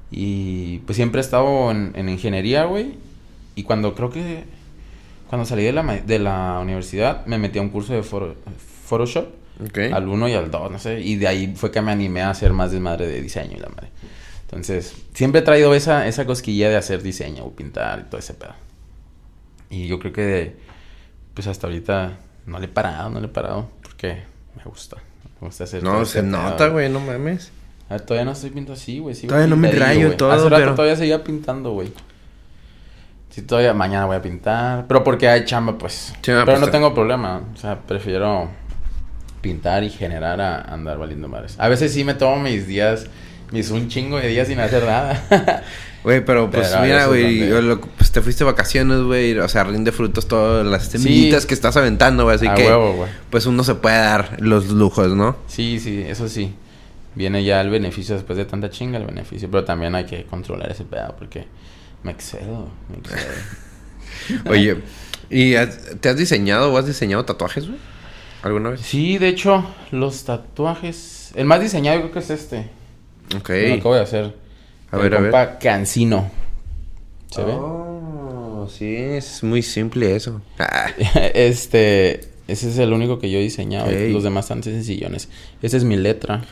Y 0.09 0.79
pues 0.79 0.95
siempre 0.95 1.19
he 1.19 1.23
estado 1.23 1.69
en, 1.71 1.91
en 1.95 2.09
ingeniería, 2.09 2.65
güey. 2.65 2.97
Y 3.55 3.63
cuando 3.63 3.93
creo 3.93 4.09
que, 4.09 4.45
cuando 5.35 5.45
salí 5.45 5.63
de 5.63 5.71
la, 5.73 5.83
de 5.83 6.19
la 6.19 6.59
universidad, 6.61 7.25
me 7.25 7.37
metí 7.37 7.59
a 7.59 7.61
un 7.61 7.69
curso 7.69 7.93
de 7.93 8.01
foro- 8.03 8.35
Photoshop. 8.85 9.27
Ok. 9.63 9.77
Al 9.93 10.07
1 10.07 10.29
y 10.29 10.33
al 10.33 10.51
2, 10.51 10.71
no 10.71 10.79
sé. 10.79 10.99
Y 11.01 11.15
de 11.15 11.27
ahí 11.27 11.53
fue 11.55 11.71
que 11.71 11.81
me 11.81 11.91
animé 11.91 12.21
a 12.21 12.29
hacer 12.29 12.51
más 12.53 12.71
desmadre 12.71 13.07
de 13.07 13.21
diseño 13.21 13.55
y 13.57 13.59
la 13.59 13.69
madre. 13.69 13.89
Entonces, 14.43 14.93
siempre 15.13 15.39
he 15.41 15.43
traído 15.43 15.73
esa, 15.73 16.07
esa 16.07 16.25
cosquilla 16.25 16.69
de 16.69 16.75
hacer 16.77 17.01
diseño 17.01 17.43
o 17.45 17.51
pintar 17.55 17.99
y 17.99 18.09
todo 18.09 18.19
ese 18.19 18.33
pedo. 18.33 18.53
Y 19.69 19.87
yo 19.87 19.99
creo 19.99 20.13
que, 20.13 20.55
pues 21.33 21.47
hasta 21.47 21.67
ahorita 21.67 22.17
no 22.45 22.59
le 22.59 22.65
he 22.65 22.69
parado, 22.69 23.09
no 23.09 23.19
le 23.19 23.25
he 23.27 23.29
parado. 23.29 23.69
Porque 23.81 24.23
me 24.55 24.63
gusta. 24.65 24.97
Me 25.41 25.47
gusta 25.47 25.63
hacer 25.63 25.83
No, 25.83 26.05
se 26.05 26.21
nota, 26.21 26.67
güey, 26.67 26.89
no 26.89 26.99
mames. 26.99 27.51
Ah, 27.89 27.99
todavía 27.99 28.25
no 28.25 28.31
estoy 28.31 28.49
pintando 28.51 28.73
así, 28.73 28.99
güey. 28.99 29.15
Todavía 29.15 29.47
no 29.47 29.55
me 29.57 29.71
rayo 29.71 30.15
todo, 30.17 30.31
Hace 30.31 30.43
rato 30.49 30.55
pero- 30.55 30.75
todavía 30.75 30.95
seguía 30.95 31.23
pintando, 31.23 31.71
güey. 31.71 31.91
Sí, 33.35 33.41
todavía 33.41 33.73
mañana 33.73 34.05
voy 34.05 34.15
a 34.15 34.21
pintar. 34.21 34.85
Pero 34.87 35.03
porque 35.03 35.27
hay 35.27 35.43
chamba, 35.43 35.77
pues. 35.77 36.13
Pero 36.25 36.45
pues, 36.45 36.57
no 36.61 36.67
te- 36.67 36.71
tengo 36.71 36.93
problema. 36.93 37.41
O 37.53 37.57
sea, 37.57 37.77
prefiero 37.79 38.49
pintar 39.41 39.83
y 39.83 39.89
generar 39.89 40.39
a 40.39 40.61
andar 40.61 40.97
valiendo 40.97 41.27
mares. 41.27 41.55
A 41.59 41.67
veces 41.67 41.91
sí 41.93 42.05
me 42.05 42.13
tomo 42.13 42.37
mis 42.41 42.65
días, 42.65 43.07
mis 43.51 43.71
un 43.71 43.89
chingo 43.89 44.17
de 44.21 44.29
días 44.29 44.47
sin 44.47 44.59
hacer 44.61 44.83
nada. 44.85 45.63
Güey, 46.05 46.23
pero 46.23 46.51
pues 46.51 46.67
Pero 46.69 46.83
mira, 46.83 47.07
güey, 47.07 47.49
pues 47.97 48.11
te 48.11 48.21
fuiste 48.21 48.43
de 48.43 48.51
vacaciones, 48.51 48.99
güey, 49.01 49.35
o 49.39 49.47
sea, 49.49 49.63
rinde 49.63 49.91
frutos 49.91 50.27
todas 50.27 50.63
las 50.63 50.83
Sí. 50.85 50.99
semillitas 50.99 51.47
que 51.47 51.55
estás 51.55 51.75
aventando, 51.77 52.25
güey, 52.25 52.35
así 52.35 52.45
a 52.45 52.53
que 52.53 52.63
huevo, 52.67 52.93
güey. 52.93 53.09
pues 53.31 53.47
uno 53.47 53.63
se 53.63 53.73
puede 53.73 53.97
dar 53.97 54.37
los 54.39 54.67
lujos, 54.69 55.15
¿no? 55.15 55.35
Sí, 55.47 55.79
sí, 55.79 56.05
eso 56.07 56.29
sí. 56.29 56.53
Viene 57.15 57.43
ya 57.43 57.59
el 57.59 57.71
beneficio 57.71 58.13
después 58.13 58.37
de 58.37 58.45
tanta 58.45 58.69
chinga, 58.69 58.99
el 58.99 59.05
beneficio. 59.07 59.49
Pero 59.49 59.63
también 59.65 59.95
hay 59.95 60.05
que 60.05 60.25
controlar 60.25 60.71
ese 60.71 60.83
pedo 60.83 61.15
porque 61.17 61.47
me 62.05 62.11
excedo, 62.11 62.69
me 62.89 62.97
excedo. 62.97 64.41
Oye, 64.51 64.77
¿y 65.29 65.55
has- 65.55 65.99
te 65.99 66.09
has 66.09 66.17
diseñado 66.17 66.71
o 66.71 66.77
has 66.77 66.85
diseñado 66.85 67.25
tatuajes, 67.25 67.67
güey? 67.67 67.79
¿Alguna 68.43 68.69
vez? 68.69 68.81
Sí, 68.81 69.17
de 69.17 69.27
hecho, 69.29 69.65
los 69.91 70.23
tatuajes. 70.23 71.31
El 71.35 71.45
más 71.45 71.59
diseñado 71.61 71.99
creo 72.01 72.11
que 72.11 72.19
es 72.19 72.29
este. 72.29 72.69
Ok. 73.35 73.49
Me 73.49 73.73
acabo 73.73 73.95
de 73.95 74.01
hacer. 74.01 74.35
A 74.91 74.97
El 74.97 75.01
ver, 75.01 75.15
a 75.15 75.19
ver. 75.19 75.31
compa 75.31 75.57
Cancino. 75.59 76.29
¿Se 77.31 77.41
Oh, 77.41 78.69
sí, 78.71 78.95
es 78.95 79.43
muy 79.43 79.61
simple 79.63 80.15
eso. 80.15 80.41
Ah, 80.59 80.87
ve? 80.97 81.31
Este. 81.47 82.29
Ese 82.47 82.69
es 82.69 82.77
el 82.77 82.93
único 82.93 83.17
que 83.17 83.31
yo 83.31 83.39
he 83.39 83.41
diseñado. 83.41 83.89
Los 83.89 84.21
demás 84.23 84.45
están 84.45 84.61
sencillones. 84.61 85.29
Esa 85.63 85.77
es 85.77 85.83
mi 85.83 85.97
letra. 85.97 86.43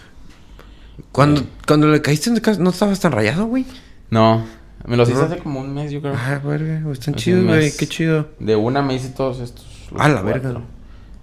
cuando, 1.12 1.44
cuando 1.68 1.88
le 1.88 2.02
caíste 2.02 2.32
en 2.32 2.40
casa, 2.40 2.60
¿no 2.60 2.72
estabas 2.72 3.00
tan 3.00 3.12
rayado, 3.12 3.46
güey? 3.46 3.66
No. 4.10 4.44
Me 4.86 4.98
los 4.98 5.10
hice 5.10 5.22
hace 5.22 5.38
como 5.38 5.62
un 5.62 5.74
mes, 5.74 5.92
yo 5.92 6.02
creo. 6.02 6.14
Ah, 6.16 6.40
verga, 6.44 6.80
están 6.92 7.16
Hace 7.16 7.24
chidos, 7.24 7.46
güey, 7.46 7.72
qué 7.76 7.88
chido. 7.88 8.28
De 8.40 8.56
una 8.56 8.82
me 8.82 8.96
hice 8.96 9.10
todos 9.10 9.40
estos. 9.40 9.66
los 9.92 10.02
A 10.02 10.10
la 10.10 10.22
cuatro. 10.22 10.42
verga. 10.42 10.62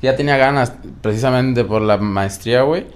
Ya 0.02 0.16
tenía 0.16 0.36
ganas, 0.38 0.72
precisamente 1.02 1.64
por 1.64 1.82
la 1.82 1.98
maestría, 1.98 2.62
güey. 2.62 2.86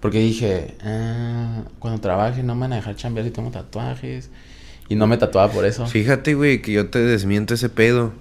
Porque 0.00 0.18
dije, 0.20 0.76
ah, 0.84 1.62
cuando 1.80 2.00
trabaje 2.00 2.42
no 2.44 2.54
me 2.54 2.62
van 2.62 2.74
a 2.74 2.76
dejar 2.76 2.94
chambear 2.94 3.26
si 3.26 3.32
tengo 3.32 3.50
tatuajes. 3.50 4.30
Y 4.88 4.94
no 4.94 5.08
me 5.08 5.16
tatuaba 5.16 5.50
por 5.52 5.64
eso. 5.64 5.86
Fíjate, 5.86 6.34
güey, 6.34 6.62
que 6.62 6.70
yo 6.70 6.88
te 6.88 7.00
desmiento 7.00 7.54
ese 7.54 7.68
pedo. 7.68 8.12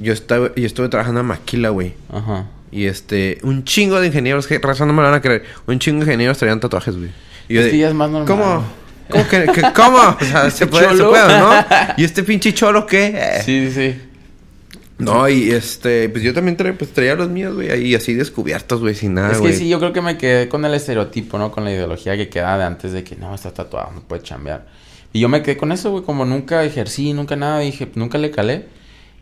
Yo 0.00 0.12
estaba, 0.12 0.54
yo 0.54 0.64
estuve 0.66 0.88
trabajando 0.88 1.20
en 1.20 1.26
Maquila, 1.26 1.70
güey. 1.70 1.94
Ajá. 2.12 2.46
Y 2.70 2.84
este, 2.84 3.38
un 3.42 3.64
chingo 3.64 4.00
de 4.00 4.06
ingenieros, 4.08 4.46
que 4.46 4.58
razón 4.58 4.86
no 4.86 4.94
me 4.94 5.02
lo 5.02 5.08
van 5.08 5.16
a 5.16 5.22
creer. 5.22 5.42
Un 5.66 5.80
chingo 5.80 5.98
de 5.98 6.04
ingenieros 6.04 6.38
traían 6.38 6.60
tatuajes, 6.60 6.96
güey. 6.96 7.10
Y 7.48 7.54
yo 7.54 7.60
Es 7.60 7.66
de, 7.66 7.70
que 7.72 7.78
ya 7.78 7.88
es 7.88 7.94
más 7.94 8.10
normal. 8.10 8.28
¿Cómo? 8.28 8.62
¿Cómo 9.10 9.26
que, 9.28 9.46
que- 9.46 9.62
cómo? 9.74 9.98
O 9.98 10.24
sea, 10.24 10.50
se 10.50 10.66
puede, 10.66 10.96
se 10.96 11.02
puede, 11.04 11.38
¿no? 11.38 11.50
¿Y 11.96 12.04
este 12.04 12.22
pinche 12.22 12.52
cholo 12.54 12.86
qué? 12.86 13.12
Eh. 13.14 13.42
Sí, 13.44 13.70
sí. 13.72 14.00
No, 14.98 15.28
y 15.28 15.50
este, 15.52 16.08
pues 16.08 16.24
yo 16.24 16.34
también 16.34 16.56
tra- 16.56 16.76
pues, 16.76 16.92
traía 16.92 17.14
los 17.14 17.28
míos, 17.28 17.54
güey, 17.54 17.70
ahí 17.70 17.94
así 17.94 18.14
descubiertos, 18.14 18.80
güey, 18.80 18.96
sin 18.96 19.14
nada, 19.14 19.30
es 19.30 19.38
que 19.40 19.52
sí, 19.52 19.68
yo 19.68 19.78
creo 19.78 19.92
que 19.92 20.00
me 20.02 20.18
quedé 20.18 20.48
con 20.48 20.64
el 20.64 20.74
estereotipo, 20.74 21.38
¿no? 21.38 21.52
Con 21.52 21.64
la 21.64 21.70
ideología 21.70 22.16
que 22.16 22.28
queda 22.28 22.58
de 22.58 22.64
antes 22.64 22.92
de 22.92 23.04
que 23.04 23.14
no, 23.14 23.32
está 23.32 23.52
tatuado, 23.54 23.92
no 23.94 24.00
puede 24.00 24.22
chambear. 24.22 24.66
Y 25.12 25.20
yo 25.20 25.28
me 25.28 25.42
quedé 25.42 25.56
con 25.56 25.70
eso, 25.70 25.92
güey, 25.92 26.02
como 26.02 26.24
nunca 26.24 26.64
ejercí, 26.64 27.12
nunca 27.12 27.36
nada, 27.36 27.60
dije, 27.60 27.88
nunca 27.94 28.18
le 28.18 28.32
calé. 28.32 28.66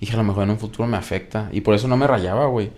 Dije, 0.01 0.15
a 0.15 0.17
lo 0.17 0.25
mejor 0.25 0.45
en 0.45 0.51
un 0.51 0.59
futuro 0.59 0.89
me 0.89 0.97
afecta. 0.97 1.49
Y 1.53 1.61
por 1.61 1.75
eso 1.75 1.89
no 1.89 1.97
me 1.97 2.07
rayaba, 2.07 2.47
güey. 2.47 2.71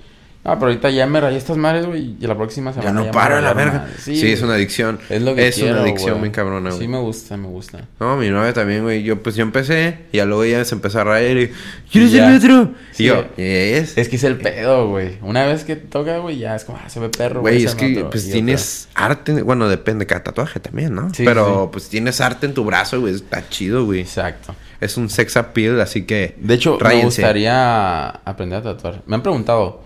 Ah, 0.45 0.55
pero 0.55 0.69
ahorita 0.69 0.89
ya 0.89 1.07
me 1.07 1.21
rayé 1.21 1.37
estas 1.37 1.59
madres, 1.59 1.85
güey, 1.85 2.17
y 2.19 2.27
la 2.27 2.35
próxima 2.35 2.73
semana 2.73 2.89
Ya 2.89 2.95
no 2.95 3.05
me 3.05 3.13
paro 3.13 3.39
la 3.41 3.53
verga. 3.53 3.87
Sí, 3.99 4.31
es 4.33 4.41
una 4.41 4.55
adicción. 4.55 4.99
Es 5.11 5.21
lo 5.21 5.35
que 5.35 5.47
Es 5.49 5.57
quiero, 5.57 5.73
una 5.75 5.83
adicción 5.83 6.11
güey. 6.13 6.23
bien 6.23 6.33
cabrona, 6.33 6.71
güey. 6.71 6.81
Sí, 6.81 6.89
me 6.89 6.99
gusta, 6.99 7.37
me 7.37 7.49
gusta. 7.49 7.85
No, 8.01 8.17
mi 8.17 8.31
novia 8.31 8.55
también, 8.55 8.83
güey. 8.83 9.03
Yo, 9.03 9.23
pues, 9.23 9.37
yo 9.37 9.43
empecé 9.43 9.99
y 10.11 10.17
ya 10.19 10.25
luego 10.25 10.45
ella 10.45 10.65
se 10.65 10.75
empezó 10.75 11.01
a 11.01 11.05
rayar 11.05 11.37
y... 11.37 11.51
¿Quieres 11.93 12.13
Ya. 12.13 12.27
el 12.29 12.33
metro? 12.35 12.71
Sí. 12.93 13.03
Y 13.03 13.07
yo, 13.09 13.27
¿es? 13.37 13.99
Es 13.99 14.09
que 14.09 14.17
es 14.17 14.25
el 14.25 14.39
pedo, 14.39 14.89
güey. 14.89 15.19
Una 15.21 15.45
vez 15.45 15.65
que 15.65 15.77
toca, 15.77 16.17
güey, 16.19 16.39
ya 16.39 16.55
es 16.57 16.65
como, 16.65 16.79
ah, 16.83 16.89
se 16.89 16.99
ve 17.01 17.11
perro, 17.11 17.41
Güey, 17.43 17.57
ese 17.59 17.67
es 17.67 17.75
que 17.75 17.93
otro. 17.99 18.11
pues 18.11 18.31
tienes 18.31 18.89
arte, 18.95 19.43
bueno, 19.43 19.69
depende 19.69 20.05
de 20.05 20.07
cada 20.07 20.23
tatuaje 20.23 20.61
también, 20.61 20.95
¿no? 20.95 21.13
Sí, 21.13 21.25
Pero 21.27 21.65
sí. 21.65 21.69
pues 21.73 21.89
tienes 21.91 22.23
arte 22.23 22.47
en 22.47 22.55
tu 22.55 22.65
brazo, 22.65 23.01
güey, 23.01 23.15
está 23.15 23.47
chido, 23.51 23.85
güey. 23.85 24.01
Exacto. 24.01 24.55
Es 24.81 24.97
un 24.97 25.11
sex 25.11 25.37
appeal, 25.37 25.79
así 25.81 26.05
que 26.07 26.37
De 26.39 26.55
hecho, 26.55 26.79
me 26.81 27.03
gustaría 27.05 28.09
aprender 28.09 28.61
a 28.61 28.63
tatuar. 28.63 29.03
Me 29.07 29.17
han 29.17 29.23
preguntado 29.23 29.83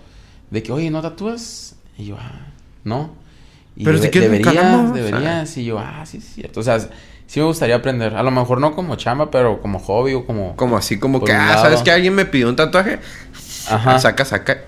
de 0.53 0.63
que, 0.63 0.71
oye, 0.73 0.91
¿no 0.91 1.01
tatúas? 1.03 1.75
Y 1.99 2.07
yo, 2.07 2.17
ah, 2.21 2.47
no. 2.85 3.11
Y 3.75 3.85
Pero 3.85 3.97
si 3.99 4.05
"De- 4.05 4.11
quieres, 4.11 4.31
deberías, 4.31 4.55
calamos". 4.55 4.95
deberías. 4.95 5.57
Y 5.57 5.65
yo, 5.65 5.79
ah, 5.79 6.05
sí, 6.05 6.19
es 6.19 6.25
cierto. 6.25 6.61
O 6.61 6.63
sea, 6.63 6.79
sí 7.27 7.41
me 7.41 7.47
gustaría 7.47 7.77
aprender. 7.77 8.15
A 8.15 8.23
lo 8.23 8.31
mejor 8.31 8.61
no 8.61 8.75
como 8.75 8.97
chamba, 8.97 9.31
pero 9.31 9.61
como 9.63 9.79
hobby 9.79 10.13
o 10.15 10.27
como... 10.27 10.55
Como 10.57 10.77
así, 10.77 10.99
como 10.99 11.25
que, 11.25 11.33
ah. 11.33 11.57
¿sabes 11.61 11.81
que 11.83 11.91
alguien 11.91 12.15
me 12.15 12.27
pidió 12.27 12.49
un 12.49 12.57
tatuaje? 12.57 12.99
Ajá. 13.71 13.99
Saca, 13.99 14.25
saca. 14.27 14.59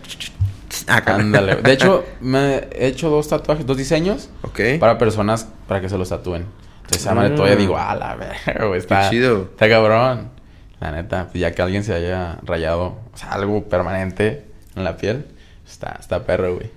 Acá. 0.87 1.17
Ándale. 1.17 1.57
De 1.57 1.73
hecho, 1.73 2.05
me 2.21 2.57
he 2.73 2.87
hecho 2.89 3.11
dos 3.11 3.29
tatuajes, 3.29 3.65
dos 3.67 3.77
diseños 3.77 4.31
Ok. 4.43 4.61
para 4.81 4.97
personas 4.99 5.49
para 5.69 5.81
que 5.81 5.89
se 5.89 5.99
los 5.99 6.09
tatúen. 6.09 6.47
Entonces, 6.77 7.03
esa 7.03 7.15
madre 7.15 7.33
Ah. 7.33 7.37
todavía 7.37 7.57
digo, 7.57 7.77
ah, 7.79 7.95
la 7.95 8.17
verga, 8.17 8.67
güey, 8.67 8.79
está... 8.81 9.09
chido. 9.11 9.43
Está 9.53 9.69
cabrón. 9.69 10.31
La 10.81 10.93
neta, 10.93 11.29
pues 11.31 11.41
ya 11.41 11.53
que 11.53 11.63
alguien 11.63 11.85
se 11.85 11.95
haya 11.95 12.39
rayado, 12.43 12.99
o 13.13 13.17
sea, 13.17 13.33
algo 13.33 13.65
permanente 13.69 14.45
en 14.77 14.85
la 14.85 14.97
piel, 14.97 15.27
está, 15.75 15.99
está 16.01 16.25
perro, 16.25 16.55
güey. 16.57 16.71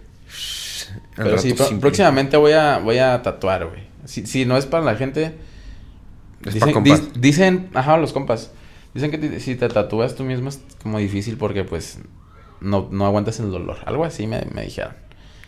Pero 1.15 1.37
sí, 1.37 1.53
próximamente 1.79 2.37
voy 2.37 2.51
a, 2.53 2.79
voy 2.79 2.97
a 2.97 3.21
tatuar, 3.21 3.65
güey. 3.67 3.83
Si, 4.05 4.25
si 4.25 4.45
no 4.45 4.57
es 4.57 4.65
para 4.65 4.83
la 4.83 4.95
gente... 4.95 5.35
Es 6.45 6.53
dicen, 6.53 6.73
compas. 6.73 7.01
ajá, 7.73 7.97
los 7.97 8.13
compas. 8.13 8.51
Dicen 8.93 9.09
que 9.11 9.17
te- 9.17 9.39
si 9.39 9.55
te 9.55 9.67
tatúas 9.69 10.15
tú 10.15 10.23
mismo 10.23 10.49
es 10.49 10.61
como 10.81 10.99
difícil 10.99 11.37
porque, 11.37 11.63
pues, 11.63 11.99
no, 12.61 12.87
no 12.91 13.05
aguantas 13.05 13.39
el 13.39 13.51
dolor. 13.51 13.77
Algo 13.85 14.05
así 14.05 14.27
me, 14.27 14.45
me 14.53 14.63
dijeron. 14.63 14.93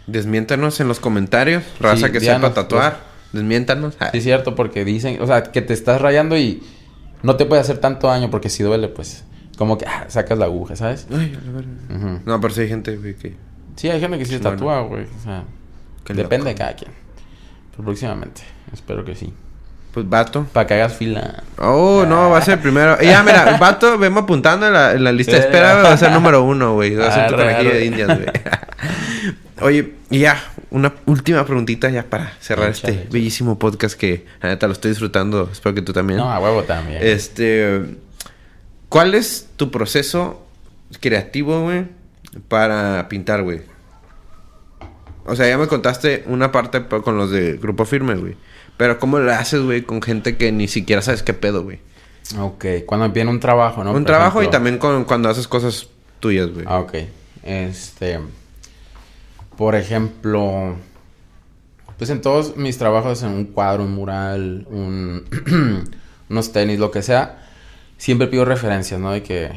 Desmiéntanos 0.07 0.79
en 0.79 0.87
los 0.87 0.99
comentarios, 0.99 1.63
raza 1.79 2.07
Sí, 2.07 2.11
que 2.13 2.19
díganos, 2.19 2.41
sepa 2.49 2.53
tatuar. 2.61 2.99
Desmiéntanos. 3.31 3.95
Ah, 3.99 4.09
Sí, 4.11 4.17
es 4.17 4.23
cierto, 4.23 4.55
porque 4.55 4.83
dicen, 4.83 5.21
o 5.21 5.27
sea, 5.27 5.43
que 5.43 5.61
te 5.61 5.73
estás 5.73 6.01
rayando 6.01 6.35
y 6.37 6.63
no 7.21 7.35
te 7.35 7.45
puede 7.45 7.61
hacer 7.61 7.77
tanto 7.77 8.07
daño 8.07 8.29
porque 8.31 8.49
si 8.49 8.63
duele, 8.63 8.87
pues, 8.87 9.23
como 9.60 9.78
que 9.78 9.86
ah, 9.86 10.05
sacas 10.07 10.38
la 10.38 10.45
aguja, 10.45 10.78
¿sabes? 10.78 11.05
Ay, 11.12 11.38
a. 11.89 12.20
No, 12.26 12.39
pero 12.39 12.53
sí 12.53 12.62
hay 12.62 12.70
gente, 12.70 12.95
güey, 12.95 13.14
que... 13.14 13.36
Sí, 13.76 13.89
hay 13.89 13.99
gente 13.99 14.18
que 14.18 14.24
sí 14.24 14.32
se 14.32 14.39
tatúa, 14.39 14.80
güey. 14.84 15.03
O 15.03 15.22
sea, 15.22 15.43
Qué 16.05 16.14
depende 16.14 16.38
loco. 16.45 16.49
de 16.49 16.55
cada 16.55 16.76
quien. 16.78 16.91
Pero 17.72 17.84
próximamente, 17.84 18.41
espero 18.72 19.03
que 19.03 19.16
sí. 19.16 19.34
Pues 19.93 20.07
vato. 20.07 20.47
Para 20.53 20.66
que 20.66 20.76
hagas 20.76 20.93
fila. 20.93 21.43
Oh, 21.57 22.05
no, 22.07 22.30
va 22.30 22.38
a 22.38 22.41
ser 22.41 22.62
primero. 22.62 23.01
Ya, 23.01 23.22
mira, 23.22 23.57
vato, 23.60 23.97
vemos 23.97 24.24
apuntando 24.24 24.66
en 24.66 24.72
la, 24.72 24.93
en 24.93 25.03
la 25.03 25.12
lista 25.12 25.34
de 25.34 25.39
espera, 25.39 25.74
güey, 25.74 25.84
va 25.84 25.91
a 25.91 25.97
ser 25.97 26.14
número 26.14 26.41
uno, 26.41 26.76
güey. 26.76 26.95
Va 26.95 27.07
a 27.07 27.12
ser 27.12 27.28
tu 27.30 27.36
conejillo 27.36 27.72
de 27.72 27.86
indias, 27.86 28.07
güey. 28.07 28.30
Oye, 29.62 29.95
y 30.10 30.20
ya, 30.20 30.41
una 30.70 30.93
última 31.05 31.45
preguntita 31.45 31.89
ya 31.89 32.03
para 32.03 32.32
cerrar 32.39 32.70
este 32.70 33.07
bellísimo 33.12 33.60
podcast 33.60 33.99
que, 33.99 34.26
la 34.41 34.47
neta, 34.47 34.68
lo 34.68 34.74
estoy 34.74 34.91
disfrutando. 34.91 35.49
Espero 35.51 35.76
que 35.76 35.82
tú 35.82 35.91
también. 35.91 36.20
No, 36.20 36.32
a 36.32 36.39
huevo 36.39 36.64
también. 36.64 36.99
Este, 37.01 37.84
¿cuál 38.89 39.15
es 39.15 39.47
tu 39.55 39.71
proceso 39.71 40.45
creativo, 40.99 41.61
güey, 41.63 41.85
para 42.47 43.07
pintar, 43.09 43.43
güey? 43.43 43.61
O 45.25 45.35
sea, 45.35 45.47
ya 45.47 45.57
me 45.57 45.67
contaste 45.67 46.23
una 46.27 46.51
parte 46.51 46.81
pa- 46.81 47.01
con 47.01 47.17
los 47.17 47.29
de 47.31 47.57
Grupo 47.57 47.85
Firme, 47.85 48.15
güey. 48.15 48.35
Pero 48.77 48.97
¿cómo 48.99 49.19
lo 49.19 49.31
haces, 49.31 49.61
güey, 49.61 49.83
con 49.83 50.01
gente 50.01 50.37
que 50.37 50.51
ni 50.51 50.67
siquiera 50.67 51.01
sabes 51.01 51.21
qué 51.23 51.33
pedo, 51.33 51.63
güey? 51.63 51.79
Ok, 52.39 52.65
cuando 52.85 53.09
viene 53.09 53.29
un 53.29 53.39
trabajo, 53.39 53.83
¿no? 53.83 53.91
un 53.91 53.97
Por 53.97 54.05
trabajo 54.05 54.43
y 54.43 54.49
también 54.49 54.77
con, 54.77 55.03
cuando 55.05 55.29
haces 55.29 55.47
cosas 55.47 55.87
tuyas, 56.19 56.49
güey. 56.51 56.65
Ah, 56.67 56.79
ok. 56.79 56.93
Este. 57.43 58.19
Por 59.57 59.75
ejemplo. 59.75 60.75
Pues 61.97 62.09
en 62.11 62.21
todos 62.21 62.55
mis 62.55 62.77
trabajos, 62.77 63.23
en 63.23 63.29
un 63.31 63.45
cuadro, 63.45 63.83
un 63.83 63.91
mural, 63.93 64.65
un, 64.69 65.25
unos 66.29 66.51
tenis, 66.53 66.79
lo 66.79 66.91
que 66.91 67.01
sea, 67.01 67.48
siempre 67.99 68.27
pido 68.27 68.45
referencias, 68.45 68.99
¿no? 68.99 69.11
De 69.11 69.21
que. 69.21 69.51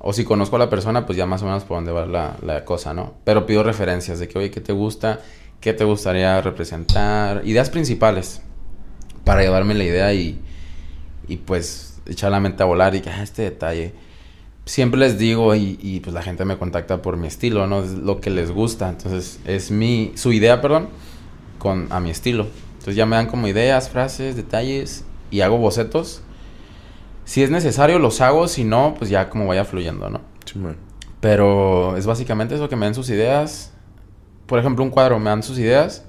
O 0.00 0.12
si 0.12 0.24
conozco 0.24 0.56
a 0.56 0.58
la 0.58 0.68
persona, 0.68 1.06
pues 1.06 1.16
ya 1.16 1.26
más 1.26 1.42
o 1.42 1.44
menos 1.44 1.62
por 1.62 1.76
dónde 1.76 1.92
va 1.92 2.06
la, 2.06 2.36
la 2.42 2.64
cosa, 2.64 2.92
¿no? 2.92 3.14
Pero 3.22 3.46
pido 3.46 3.62
referencias 3.62 4.18
de 4.18 4.26
que, 4.26 4.36
oye, 4.36 4.50
¿qué 4.50 4.60
te 4.60 4.72
gusta? 4.72 5.20
¿Qué 5.60 5.72
te 5.72 5.84
gustaría 5.84 6.40
representar? 6.40 7.42
Ideas 7.44 7.70
principales. 7.70 8.42
Para 9.24 9.42
llevarme 9.42 9.74
la 9.74 9.84
idea 9.84 10.12
y. 10.12 10.40
Y 11.28 11.36
pues 11.36 12.00
echar 12.06 12.32
la 12.32 12.40
mente 12.40 12.64
a 12.64 12.66
volar 12.66 12.96
y 12.96 13.00
que, 13.00 13.10
ah, 13.10 13.22
este 13.22 13.42
detalle 13.42 13.94
siempre 14.64 14.98
les 14.98 15.18
digo 15.18 15.54
y, 15.54 15.78
y, 15.80 16.00
pues 16.00 16.14
la 16.14 16.22
gente 16.22 16.44
me 16.44 16.58
contacta 16.58 17.02
por 17.02 17.16
mi 17.16 17.26
estilo, 17.28 17.66
¿no? 17.66 17.82
Es 17.82 17.92
lo 17.92 18.20
que 18.20 18.30
les 18.30 18.50
gusta. 18.50 18.88
Entonces, 18.88 19.38
es 19.44 19.70
mi, 19.70 20.12
su 20.16 20.32
idea, 20.32 20.60
perdón, 20.60 20.88
con, 21.58 21.86
a 21.90 22.00
mi 22.00 22.10
estilo. 22.10 22.46
Entonces 22.72 22.96
ya 22.96 23.06
me 23.06 23.16
dan 23.16 23.26
como 23.26 23.46
ideas, 23.46 23.90
frases, 23.90 24.36
detalles 24.36 25.04
y 25.30 25.42
hago 25.42 25.58
bocetos. 25.58 26.22
Si 27.24 27.42
es 27.42 27.50
necesario, 27.50 27.98
los 27.98 28.20
hago. 28.20 28.48
Si 28.48 28.64
no, 28.64 28.94
pues 28.98 29.10
ya 29.10 29.28
como 29.30 29.46
vaya 29.46 29.64
fluyendo, 29.64 30.10
¿no? 30.10 30.20
Simón. 30.44 30.76
Pero 31.20 31.96
es 31.96 32.06
básicamente 32.06 32.54
eso, 32.56 32.68
que 32.68 32.76
me 32.76 32.86
den 32.86 32.94
sus 32.94 33.08
ideas. 33.10 33.72
Por 34.46 34.58
ejemplo, 34.58 34.84
un 34.84 34.90
cuadro, 34.90 35.18
me 35.18 35.30
dan 35.30 35.42
sus 35.42 35.58
ideas. 35.58 36.04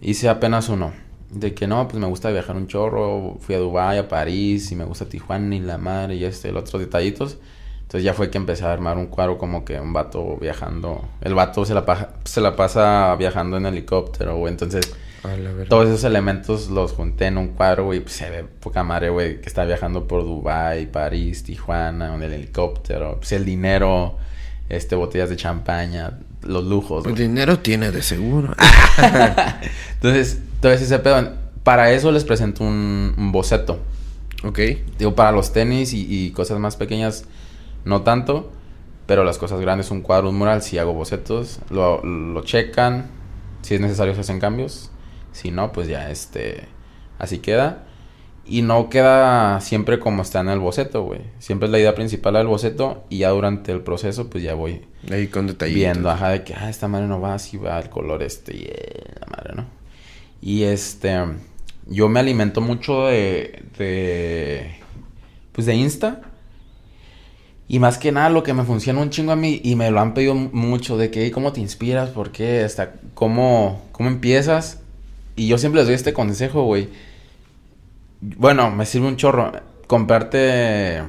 Hice 0.00 0.28
apenas 0.28 0.68
uno. 0.68 0.92
de 1.30 1.54
que 1.54 1.66
no, 1.66 1.86
pues 1.88 2.00
me 2.00 2.06
gusta 2.06 2.30
viajar 2.30 2.56
un 2.56 2.66
chorro, 2.68 3.36
fui 3.40 3.54
a 3.54 3.58
Dubái, 3.58 3.98
a 3.98 4.08
París, 4.08 4.70
y 4.72 4.76
me 4.76 4.84
gusta 4.84 5.06
Tijuana 5.08 5.54
y 5.56 5.60
la 5.60 5.76
madre 5.76 6.14
y 6.14 6.24
este, 6.24 6.48
el 6.50 6.56
otros 6.56 6.80
detallitos. 6.80 7.36
Entonces 7.82 8.04
ya 8.04 8.14
fue 8.14 8.30
que 8.30 8.38
empecé 8.38 8.64
a 8.64 8.72
armar 8.72 8.96
un 8.96 9.06
cuadro 9.08 9.36
como 9.36 9.64
que 9.64 9.78
un 9.80 9.92
vato 9.92 10.36
viajando. 10.40 11.04
El 11.20 11.34
vato 11.34 11.64
se 11.64 11.74
la, 11.74 11.84
paja- 11.84 12.10
se 12.24 12.40
la 12.40 12.56
pasa 12.56 13.14
viajando 13.16 13.56
en 13.58 13.66
helicóptero, 13.66 14.36
güey. 14.36 14.52
Entonces. 14.52 14.94
Todos 15.68 15.88
esos 15.88 16.04
elementos 16.04 16.68
los 16.68 16.92
junté 16.92 17.26
en 17.26 17.38
un 17.38 17.48
cuadro, 17.48 17.86
güey. 17.86 18.00
Pues 18.00 18.14
se 18.14 18.30
ve 18.30 18.44
poca 18.44 18.82
madre, 18.82 19.10
güey, 19.10 19.40
que 19.40 19.48
está 19.48 19.64
viajando 19.64 20.06
por 20.06 20.24
Dubái, 20.24 20.86
París, 20.86 21.42
Tijuana, 21.42 22.14
en 22.14 22.22
el 22.22 22.32
helicóptero. 22.32 23.16
Pues 23.18 23.32
el 23.32 23.44
dinero, 23.44 24.16
este, 24.68 24.94
botellas 24.96 25.28
de 25.28 25.36
champaña, 25.36 26.18
los 26.42 26.64
lujos. 26.64 27.04
Pues 27.04 27.14
güey. 27.14 27.28
dinero 27.28 27.58
tiene 27.58 27.90
de 27.90 28.02
seguro. 28.02 28.54
Entonces, 29.94 30.40
todo 30.60 30.72
ese 30.72 30.98
pedo. 30.98 31.46
Para 31.62 31.90
eso 31.90 32.12
les 32.12 32.24
presento 32.24 32.62
un, 32.62 33.14
un 33.16 33.32
boceto. 33.32 33.80
ok. 34.44 34.58
Digo, 34.98 35.14
para 35.14 35.32
los 35.32 35.52
tenis 35.52 35.92
y, 35.92 36.06
y 36.08 36.30
cosas 36.30 36.58
más 36.58 36.76
pequeñas, 36.76 37.24
no 37.84 38.02
tanto. 38.02 38.52
Pero 39.06 39.22
las 39.22 39.38
cosas 39.38 39.60
grandes, 39.60 39.90
un 39.90 40.02
cuadro, 40.02 40.30
un 40.30 40.36
mural, 40.36 40.62
si 40.62 40.78
hago 40.78 40.92
bocetos, 40.92 41.60
lo, 41.70 42.04
lo 42.04 42.42
checan. 42.42 43.06
Si 43.62 43.74
es 43.74 43.80
necesario, 43.80 44.14
se 44.14 44.20
hacen 44.20 44.40
cambios. 44.40 44.90
Si 45.36 45.50
no, 45.50 45.72
pues 45.72 45.86
ya 45.88 46.10
este. 46.10 46.68
Así 47.18 47.38
queda. 47.38 47.84
Y 48.48 48.62
no 48.62 48.88
queda 48.90 49.60
siempre 49.60 49.98
como 49.98 50.22
está 50.22 50.40
en 50.40 50.48
el 50.48 50.60
boceto, 50.60 51.02
güey. 51.02 51.20
Siempre 51.40 51.66
es 51.66 51.72
la 51.72 51.78
idea 51.80 51.94
principal 51.94 52.34
del 52.34 52.46
boceto. 52.46 53.04
Y 53.08 53.18
ya 53.18 53.30
durante 53.30 53.72
el 53.72 53.80
proceso, 53.80 54.30
pues 54.30 54.44
ya 54.44 54.54
voy 54.54 54.86
Ahí 55.10 55.26
con 55.28 55.46
detallitos. 55.48 55.74
viendo, 55.80 56.10
ajá, 56.10 56.28
de 56.30 56.44
que, 56.44 56.54
ah, 56.54 56.70
esta 56.70 56.86
madre 56.88 57.06
no 57.08 57.20
va 57.20 57.34
así, 57.34 57.56
va 57.56 57.78
el 57.78 57.90
color 57.90 58.22
este, 58.22 58.56
y 58.56 58.62
eh, 58.68 59.02
la 59.20 59.26
madre, 59.36 59.54
¿no? 59.56 59.64
Y 60.40 60.62
este, 60.62 61.16
yo 61.86 62.08
me 62.08 62.20
alimento 62.20 62.60
mucho 62.60 63.06
de, 63.06 63.64
de, 63.78 64.76
pues 65.52 65.66
de 65.66 65.74
Insta. 65.74 66.20
Y 67.68 67.80
más 67.80 67.98
que 67.98 68.12
nada 68.12 68.30
lo 68.30 68.44
que 68.44 68.54
me 68.54 68.62
funciona 68.62 69.00
un 69.00 69.10
chingo 69.10 69.32
a 69.32 69.36
mí, 69.36 69.60
y 69.64 69.74
me 69.74 69.90
lo 69.90 69.98
han 69.98 70.14
pedido 70.14 70.34
mu- 70.36 70.50
mucho, 70.52 70.96
de 70.96 71.10
que, 71.10 71.24
"Ey, 71.24 71.30
¿cómo 71.32 71.52
te 71.52 71.60
inspiras? 71.60 72.10
¿Por 72.10 72.30
qué? 72.30 72.62
Hasta, 72.62 72.92
¿cómo, 73.14 73.82
¿Cómo 73.90 74.08
empiezas? 74.08 74.82
Y 75.36 75.48
yo 75.48 75.58
siempre 75.58 75.80
les 75.80 75.86
doy 75.86 75.94
este 75.94 76.12
consejo, 76.12 76.64
güey. 76.64 76.88
Bueno, 78.20 78.70
me 78.70 78.86
sirve 78.86 79.06
un 79.06 79.16
chorro. 79.16 79.52
Comprarte, 79.86 81.02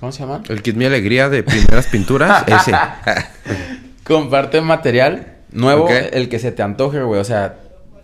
¿cómo 0.00 0.12
se 0.12 0.20
llama? 0.20 0.42
El 0.48 0.60
kit 0.62 0.76
Mi 0.76 0.84
Alegría 0.84 1.28
de 1.28 1.42
primeras 1.42 1.86
pinturas, 1.86 2.44
ese. 2.46 2.72
Comparte 4.04 4.60
material 4.60 5.38
nuevo, 5.52 5.88
el 5.88 6.28
que 6.28 6.38
se 6.38 6.52
te 6.52 6.62
antoje, 6.62 7.02
güey. 7.02 7.20
O 7.20 7.24
sea, 7.24 7.56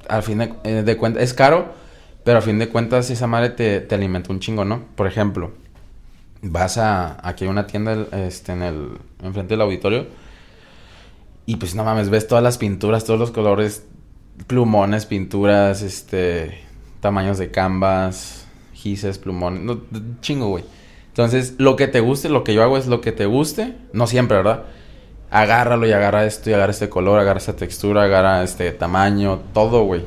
al 0.09 0.23
fin 0.23 0.39
de, 0.39 0.55
eh, 0.65 0.83
de 0.83 0.97
cuentas, 0.97 1.23
es 1.23 1.35
caro, 1.35 1.75
pero 2.25 2.39
a 2.39 2.43
fin 2.43 2.59
de 2.59 2.69
cuentas 2.69 3.11
esa 3.11 3.27
madre 3.27 3.51
te, 3.51 3.81
te 3.81 3.95
alimenta 3.95 4.33
un 4.33 4.41
chingo, 4.41 4.65
¿no? 4.65 4.85
Por 4.95 5.07
ejemplo, 5.07 5.53
vas 6.43 6.79
a, 6.79 7.27
aquí 7.27 7.45
hay 7.45 7.51
una 7.51 7.67
tienda 7.67 8.07
este, 8.13 8.53
en 8.53 8.63
el, 8.63 8.89
enfrente 9.23 9.55
del 9.55 9.63
auditorio, 9.63 10.07
y 11.47 11.57
pues 11.57 11.75
no 11.75 11.85
mames, 11.85 12.11
ves 12.11 12.27
todas 12.29 12.45
las 12.45 12.59
pinturas, 12.59 13.05
todos 13.05 13.19
los 13.19 13.31
colores, 13.31 13.85
plumones, 14.47 15.07
pinturas, 15.07 15.83
este, 15.83 16.61
tamaños 17.01 17.39
de 17.39 17.51
canvas, 17.51 18.47
gises, 18.73 19.19
plumones, 19.19 19.63
no, 19.63 19.81
chingo, 20.21 20.49
güey. 20.49 20.65
Entonces, 21.09 21.55
lo 21.59 21.77
que 21.77 21.89
te 21.89 22.01
guste, 22.01 22.29
lo 22.29 22.45
que 22.45 22.55
yo 22.55 22.63
hago 22.63 22.77
es 22.79 22.87
lo 22.87 23.01
que 23.01 23.13
te 23.13 23.27
guste, 23.27 23.77
no 23.93 24.07
siempre, 24.07 24.37
¿verdad? 24.37 24.65
Agárralo 25.31 25.87
y 25.87 25.93
agarra 25.93 26.25
esto 26.25 26.51
y 26.51 26.53
agarra 26.53 26.73
este 26.73 26.89
color, 26.89 27.21
agarra 27.21 27.39
esta 27.39 27.57
textura, 27.57 28.05
agarra 28.05 28.43
este 28.43 28.71
tamaño, 28.73 29.41
todo, 29.53 29.85
güey. 29.85 30.03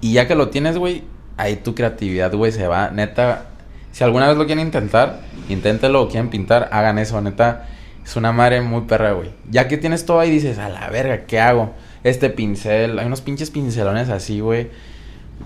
Y 0.00 0.14
ya 0.14 0.26
que 0.26 0.34
lo 0.34 0.48
tienes, 0.48 0.78
güey, 0.78 1.04
ahí 1.36 1.56
tu 1.56 1.74
creatividad, 1.74 2.34
güey, 2.34 2.52
se 2.52 2.66
va. 2.66 2.90
Neta, 2.90 3.46
si 3.92 4.04
alguna 4.04 4.28
vez 4.28 4.36
lo 4.36 4.46
quieren 4.46 4.66
intentar, 4.66 5.20
inténtelo 5.48 6.02
o 6.02 6.08
quieren 6.08 6.30
pintar, 6.30 6.68
hagan 6.72 6.98
eso, 6.98 7.20
neta. 7.20 7.68
Es 8.04 8.16
una 8.16 8.32
madre 8.32 8.60
muy 8.62 8.82
perra, 8.82 9.12
güey. 9.12 9.30
Ya 9.48 9.68
que 9.68 9.78
tienes 9.78 10.04
todo 10.04 10.18
ahí, 10.18 10.30
dices, 10.30 10.58
a 10.58 10.68
la 10.68 10.88
verga, 10.90 11.24
¿qué 11.26 11.38
hago? 11.38 11.72
Este 12.04 12.30
pincel, 12.30 12.98
hay 12.98 13.06
unos 13.06 13.20
pinches 13.20 13.50
pincelones 13.50 14.08
así, 14.08 14.40
güey, 14.40 14.70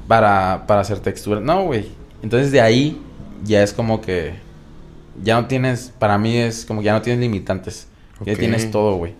para, 0.08 0.64
para 0.66 0.80
hacer 0.80 1.00
textura. 1.00 1.40
No, 1.40 1.64
güey. 1.64 1.86
Entonces 2.22 2.50
de 2.52 2.60
ahí 2.60 3.00
ya 3.44 3.62
es 3.62 3.72
como 3.72 4.00
que 4.00 4.34
ya 5.22 5.40
no 5.40 5.46
tienes, 5.46 5.92
para 5.98 6.18
mí 6.18 6.36
es 6.36 6.64
como 6.64 6.80
que 6.80 6.86
ya 6.86 6.92
no 6.92 7.02
tienes 7.02 7.20
limitantes. 7.20 7.88
Ya 8.24 8.34
tienes 8.34 8.70
todo, 8.70 8.96
güey. 8.96 9.14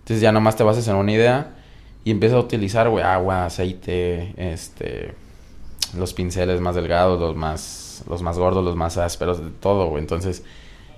Entonces 0.00 0.20
ya 0.20 0.30
nomás 0.32 0.56
te 0.56 0.62
a 0.62 0.70
hacer 0.70 0.94
una 0.94 1.12
idea 1.12 1.54
y 2.04 2.10
empiezas 2.10 2.36
a 2.36 2.40
utilizar, 2.40 2.88
güey, 2.88 3.02
agua, 3.02 3.46
aceite, 3.46 4.34
este, 4.36 5.14
los 5.96 6.12
pinceles 6.14 6.60
más 6.60 6.74
delgados, 6.74 7.18
los 7.18 7.34
más, 7.34 8.04
los 8.08 8.22
más 8.22 8.38
gordos, 8.38 8.64
los 8.64 8.76
más 8.76 8.98
ásperos, 8.98 9.42
de 9.42 9.50
todo, 9.50 9.88
güey. 9.88 10.02
Entonces 10.02 10.44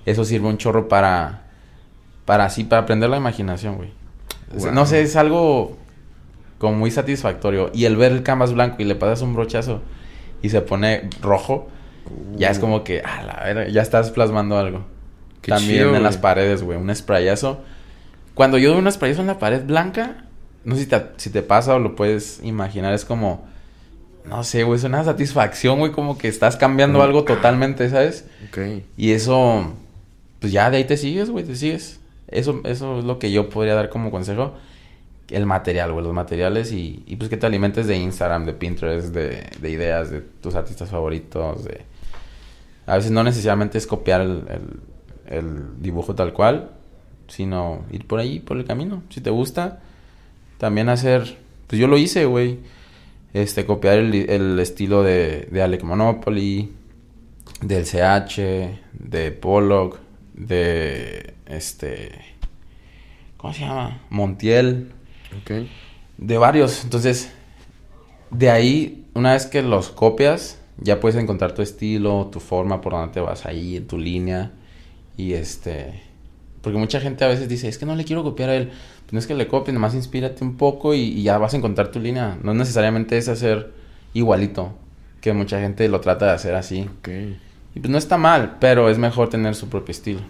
eso 0.04 0.24
sirve 0.24 0.48
un 0.48 0.58
chorro 0.58 0.88
para, 0.88 1.44
para 2.24 2.44
así, 2.44 2.64
para 2.64 2.82
aprender 2.82 3.08
la 3.08 3.16
imaginación, 3.16 3.76
güey. 3.76 3.90
Wow. 4.54 4.72
No 4.72 4.86
sé, 4.86 5.02
es 5.02 5.16
algo 5.16 5.76
como 6.58 6.74
muy 6.74 6.90
satisfactorio. 6.90 7.70
Y 7.72 7.84
el 7.84 7.96
ver 7.96 8.12
el 8.12 8.22
canvas 8.22 8.52
blanco 8.52 8.76
y 8.78 8.84
le 8.84 8.94
pasas 8.94 9.22
un 9.22 9.34
brochazo 9.34 9.80
y 10.42 10.50
se 10.50 10.60
pone 10.60 11.08
rojo, 11.20 11.68
ya 12.36 12.50
es 12.50 12.58
como 12.58 12.84
que, 12.84 13.00
a 13.00 13.22
la 13.22 13.42
verga, 13.44 13.68
ya 13.68 13.82
estás 13.82 14.10
plasmando 14.10 14.56
algo. 14.56 14.84
Qué 15.42 15.50
También 15.50 15.84
chido, 15.84 15.96
en 15.96 16.02
las 16.02 16.16
paredes, 16.16 16.62
güey, 16.62 16.78
un 16.78 16.94
sprayazo. 16.94 17.60
Cuando 18.34 18.58
yo 18.58 18.70
doy 18.70 18.78
un 18.78 18.90
sprayazo 18.90 19.20
en 19.20 19.26
la 19.26 19.38
pared 19.38 19.64
blanca, 19.64 20.24
no 20.64 20.74
sé 20.74 20.82
si 20.82 20.86
te, 20.88 21.02
si 21.16 21.30
te 21.30 21.42
pasa 21.42 21.74
o 21.74 21.78
lo 21.78 21.96
puedes 21.96 22.40
imaginar, 22.42 22.94
es 22.94 23.04
como, 23.04 23.46
no 24.24 24.44
sé, 24.44 24.62
güey, 24.62 24.78
es 24.78 24.84
una 24.84 25.04
satisfacción, 25.04 25.78
güey, 25.78 25.92
como 25.92 26.18
que 26.18 26.28
estás 26.28 26.56
cambiando 26.56 27.02
algo 27.02 27.24
totalmente, 27.24 27.88
¿sabes? 27.90 28.26
Ok. 28.48 28.84
Y 28.96 29.12
eso, 29.12 29.74
pues 30.40 30.52
ya 30.52 30.70
de 30.70 30.78
ahí 30.78 30.84
te 30.84 30.96
sigues, 30.96 31.30
güey, 31.30 31.44
te 31.44 31.56
sigues. 31.56 32.00
Eso, 32.28 32.60
eso 32.64 32.98
es 32.98 33.04
lo 33.04 33.18
que 33.18 33.30
yo 33.32 33.48
podría 33.48 33.74
dar 33.74 33.88
como 33.88 34.10
consejo. 34.10 34.54
El 35.30 35.44
material, 35.44 35.92
güey, 35.92 36.04
los 36.04 36.14
materiales 36.14 36.72
y, 36.72 37.02
y 37.06 37.16
pues 37.16 37.28
que 37.28 37.36
te 37.36 37.46
alimentes 37.46 37.86
de 37.86 37.96
Instagram, 37.96 38.46
de 38.46 38.54
Pinterest, 38.54 39.08
de, 39.14 39.46
de 39.60 39.70
ideas, 39.70 40.10
de 40.10 40.20
tus 40.20 40.54
artistas 40.54 40.88
favoritos, 40.90 41.64
de... 41.64 41.82
A 42.86 42.96
veces 42.96 43.10
no 43.10 43.22
necesariamente 43.22 43.76
es 43.76 43.86
copiar 43.86 44.22
el, 44.22 44.42
el- 45.26 45.82
dibujo 45.82 46.14
tal 46.14 46.32
cual, 46.32 46.70
sino 47.26 47.84
ir 47.92 48.06
por 48.06 48.20
ahí, 48.20 48.40
por 48.40 48.56
el 48.56 48.64
camino. 48.64 49.02
Si 49.10 49.20
te 49.20 49.28
gusta, 49.30 49.80
también 50.56 50.88
hacer... 50.88 51.36
Pues 51.66 51.78
yo 51.78 51.86
lo 51.86 51.98
hice, 51.98 52.24
güey. 52.24 52.60
Este, 53.34 53.66
copiar 53.66 53.98
el, 53.98 54.14
el 54.14 54.58
estilo 54.58 55.02
de, 55.02 55.46
de 55.50 55.62
Alec 55.62 55.82
Monopoly, 55.82 56.72
del 57.60 57.84
CH, 57.84 58.38
de 58.94 59.32
Pollock, 59.32 59.98
de 60.32 61.34
este 61.48 62.12
¿cómo 63.36 63.52
se 63.54 63.60
llama? 63.60 64.00
Montiel, 64.10 64.92
Ok. 65.42 65.66
de 66.18 66.38
varios. 66.38 66.84
Entonces, 66.84 67.32
de 68.30 68.50
ahí, 68.50 69.06
una 69.14 69.32
vez 69.32 69.46
que 69.46 69.62
los 69.62 69.88
copias, 69.90 70.60
ya 70.78 71.00
puedes 71.00 71.20
encontrar 71.20 71.52
tu 71.52 71.62
estilo, 71.62 72.28
tu 72.32 72.40
forma, 72.40 72.80
por 72.80 72.92
donde 72.92 73.12
te 73.12 73.20
vas 73.20 73.46
ahí, 73.46 73.76
en 73.76 73.86
tu 73.86 73.98
línea. 73.98 74.52
Y 75.16 75.32
este. 75.34 76.02
Porque 76.62 76.78
mucha 76.78 77.00
gente 77.00 77.24
a 77.24 77.28
veces 77.28 77.48
dice, 77.48 77.68
es 77.68 77.78
que 77.78 77.86
no 77.86 77.94
le 77.94 78.04
quiero 78.04 78.22
copiar 78.24 78.50
a 78.50 78.56
él. 78.56 78.68
Pues 79.02 79.12
no 79.12 79.18
es 79.20 79.26
que 79.26 79.34
le 79.34 79.46
copies, 79.48 79.72
nomás 79.74 79.94
inspírate 79.94 80.44
un 80.44 80.56
poco 80.56 80.92
y, 80.94 80.98
y 81.00 81.22
ya 81.22 81.38
vas 81.38 81.54
a 81.54 81.56
encontrar 81.56 81.90
tu 81.90 82.00
línea. 82.00 82.36
No 82.42 82.52
necesariamente 82.54 83.16
es 83.16 83.28
hacer 83.28 83.72
igualito. 84.14 84.74
Que 85.20 85.32
mucha 85.32 85.60
gente 85.60 85.88
lo 85.88 86.00
trata 86.00 86.26
de 86.26 86.32
hacer 86.32 86.54
así. 86.54 86.88
Ok. 86.98 87.08
Y 87.74 87.80
pues 87.80 87.90
no 87.90 87.98
está 87.98 88.16
mal, 88.18 88.56
pero 88.60 88.90
es 88.90 88.98
mejor 88.98 89.28
tener 89.30 89.54
su 89.54 89.68
propio 89.68 89.92
estilo. 89.92 90.20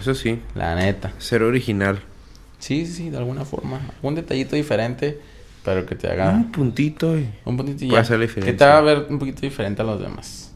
Eso 0.00 0.14
sí. 0.14 0.40
La 0.54 0.74
neta. 0.74 1.12
Ser 1.18 1.42
original. 1.42 2.00
Sí, 2.58 2.86
sí, 2.86 3.10
de 3.10 3.18
alguna 3.18 3.44
forma. 3.44 3.80
Un 4.02 4.14
detallito 4.14 4.56
diferente, 4.56 5.18
pero 5.64 5.86
que 5.86 5.94
te 5.94 6.08
haga 6.08 6.30
Un 6.30 6.52
puntito 6.52 7.18
y... 7.18 7.28
un 7.44 7.56
poquito 7.56 7.84
y 7.84 7.90
ya. 7.90 8.00
hacer 8.00 8.18
la 8.18 8.26
Que 8.26 8.52
te 8.52 8.64
haga 8.64 8.80
ver 8.80 9.06
un 9.08 9.18
poquito 9.18 9.40
diferente 9.42 9.82
a 9.82 9.84
los 9.84 10.00
demás. 10.00 10.52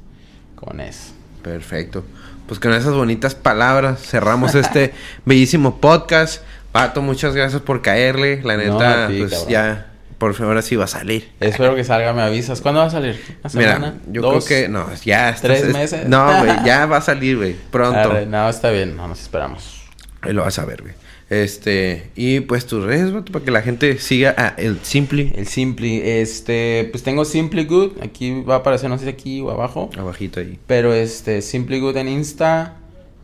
Con 0.55 0.80
eso. 0.80 1.12
Perfecto. 1.42 2.05
Pues 2.47 2.61
con 2.61 2.72
esas 2.72 2.95
bonitas 2.95 3.34
palabras 3.34 4.01
cerramos 4.01 4.55
este 4.55 4.92
bellísimo 5.24 5.80
podcast. 5.80 6.42
Pato, 6.72 7.03
muchas 7.03 7.34
gracias 7.34 7.62
por 7.62 7.82
caerle. 7.82 8.42
La 8.42 8.57
neta, 8.57 9.07
pues 9.09 9.30
cabrón. 9.30 9.49
ya 9.49 9.93
por 10.18 10.34
fin 10.34 10.46
ahora 10.46 10.62
sí 10.62 10.76
va 10.76 10.84
a 10.84 10.88
salir. 10.88 11.30
Espero 11.40 11.74
que 11.74 11.84
salga, 11.84 12.12
me 12.12 12.22
avisas. 12.22 12.60
¿Cuándo 12.60 12.80
va 12.80 12.86
a 12.86 12.90
salir? 12.90 13.20
¿Una 13.40 13.50
semana? 13.50 13.78
Mira, 13.78 13.94
yo 14.12 14.22
¿Dos? 14.22 14.44
creo 14.44 14.62
que 14.62 14.68
no, 14.68 14.86
ya 15.04 15.30
está- 15.30 15.48
¿Tres 15.48 15.62
es- 15.64 15.72
meses? 15.72 16.08
No, 16.08 16.26
güey, 16.44 16.52
ya 16.64 16.86
va 16.86 16.98
a 16.98 17.00
salir, 17.00 17.36
güey, 17.36 17.56
pronto. 17.70 17.98
Arre, 17.98 18.26
no, 18.26 18.48
está 18.48 18.70
bien, 18.70 18.96
no 18.96 19.08
nos 19.08 19.20
esperamos. 19.20 19.82
Ahí 20.20 20.32
lo 20.32 20.42
vas 20.42 20.58
a 20.58 20.64
ver, 20.64 20.82
güey. 20.82 20.94
Este, 21.30 22.10
y 22.14 22.40
pues 22.40 22.66
tus 22.66 22.84
redes, 22.84 23.10
vato, 23.12 23.32
para 23.32 23.44
que 23.44 23.50
la 23.50 23.62
gente 23.62 23.98
siga 23.98 24.34
a 24.36 24.48
el 24.58 24.78
Simply 24.82 25.32
El 25.34 25.46
Simply, 25.46 26.00
este, 26.04 26.86
pues 26.92 27.02
tengo 27.02 27.24
Simply 27.24 27.64
Good. 27.64 28.02
Aquí 28.02 28.42
va 28.42 28.56
a 28.56 28.58
aparecer, 28.58 28.90
no 28.90 28.98
sé 28.98 29.04
si 29.04 29.10
aquí 29.10 29.40
o 29.40 29.50
abajo. 29.50 29.90
abajito 29.98 30.40
ahí. 30.40 30.58
Pero 30.66 30.92
este, 30.92 31.40
Simply 31.42 31.80
Good 31.80 31.96
en 31.96 32.08
Insta, 32.08 32.76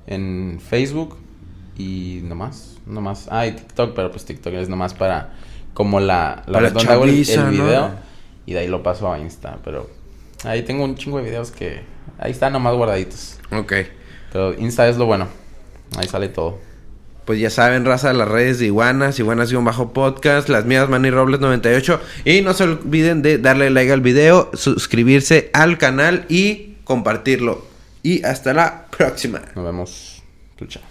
en 0.07 0.61
Facebook 0.67 1.19
y 1.77 2.21
nomás, 2.25 2.79
nomás. 2.87 3.29
Ah, 3.31 3.47
y 3.47 3.53
TikTok, 3.53 3.95
pero 3.95 4.11
pues 4.11 4.25
TikTok 4.25 4.55
es 4.55 4.69
nomás 4.69 4.95
para 4.95 5.35
como 5.75 6.01
la, 6.01 6.43
la 6.47 6.71
donde 6.71 6.93
hago 6.93 7.05
el, 7.05 7.13
video. 7.13 7.93
Y 8.47 8.55
de 8.55 8.61
ahí 8.61 8.69
lo 8.69 8.83
paso 8.83 9.13
a 9.13 9.19
Insta, 9.19 9.59
pero 9.65 9.89
ahí 10.45 10.63
tengo 10.63 10.85
un 10.85 10.97
chingo 10.97 11.19
de 11.19 11.25
videos 11.25 11.51
que 11.51 11.83
ahí 12.19 12.33
están 12.33 12.53
nomás 12.53 12.75
guardaditos. 12.75 13.39
Ok. 13.53 13.73
Pero 14.33 14.55
Insta 14.55 14.89
es 14.89 14.97
lo 14.97 15.07
bueno. 15.07 15.29
Ahí 15.97 16.09
sale 16.09 16.29
todo. 16.29 16.59
Pues 17.25 17.39
ya 17.39 17.51
saben, 17.51 17.85
raza 17.85 18.09
de 18.09 18.15
las 18.15 18.29
redes 18.29 18.59
de 18.59 18.67
Iguanas, 18.67 19.19
Iguanas-Bajo 19.19 19.93
Podcast, 19.93 20.49
las 20.49 20.65
mías 20.65 20.89
Manny 20.89 21.11
Robles 21.11 21.41
98. 21.41 22.01
Y 22.25 22.41
no 22.41 22.55
se 22.55 22.65
olviden 22.65 23.23
de 23.23 23.39
darle 23.39 23.71
like 23.71 23.93
al 23.93 24.01
video, 24.01 24.51
suscribirse 24.55 25.51
al 25.53 25.79
canal 25.79 26.25
y 26.29 26.77
compartirlo. 26.85 27.65
Y 28.03 28.25
hasta 28.25 28.53
la 28.53 28.87
próxima. 28.97 29.43
Nos 29.55 29.65
vemos. 29.65 30.23
Chao. 30.67 30.90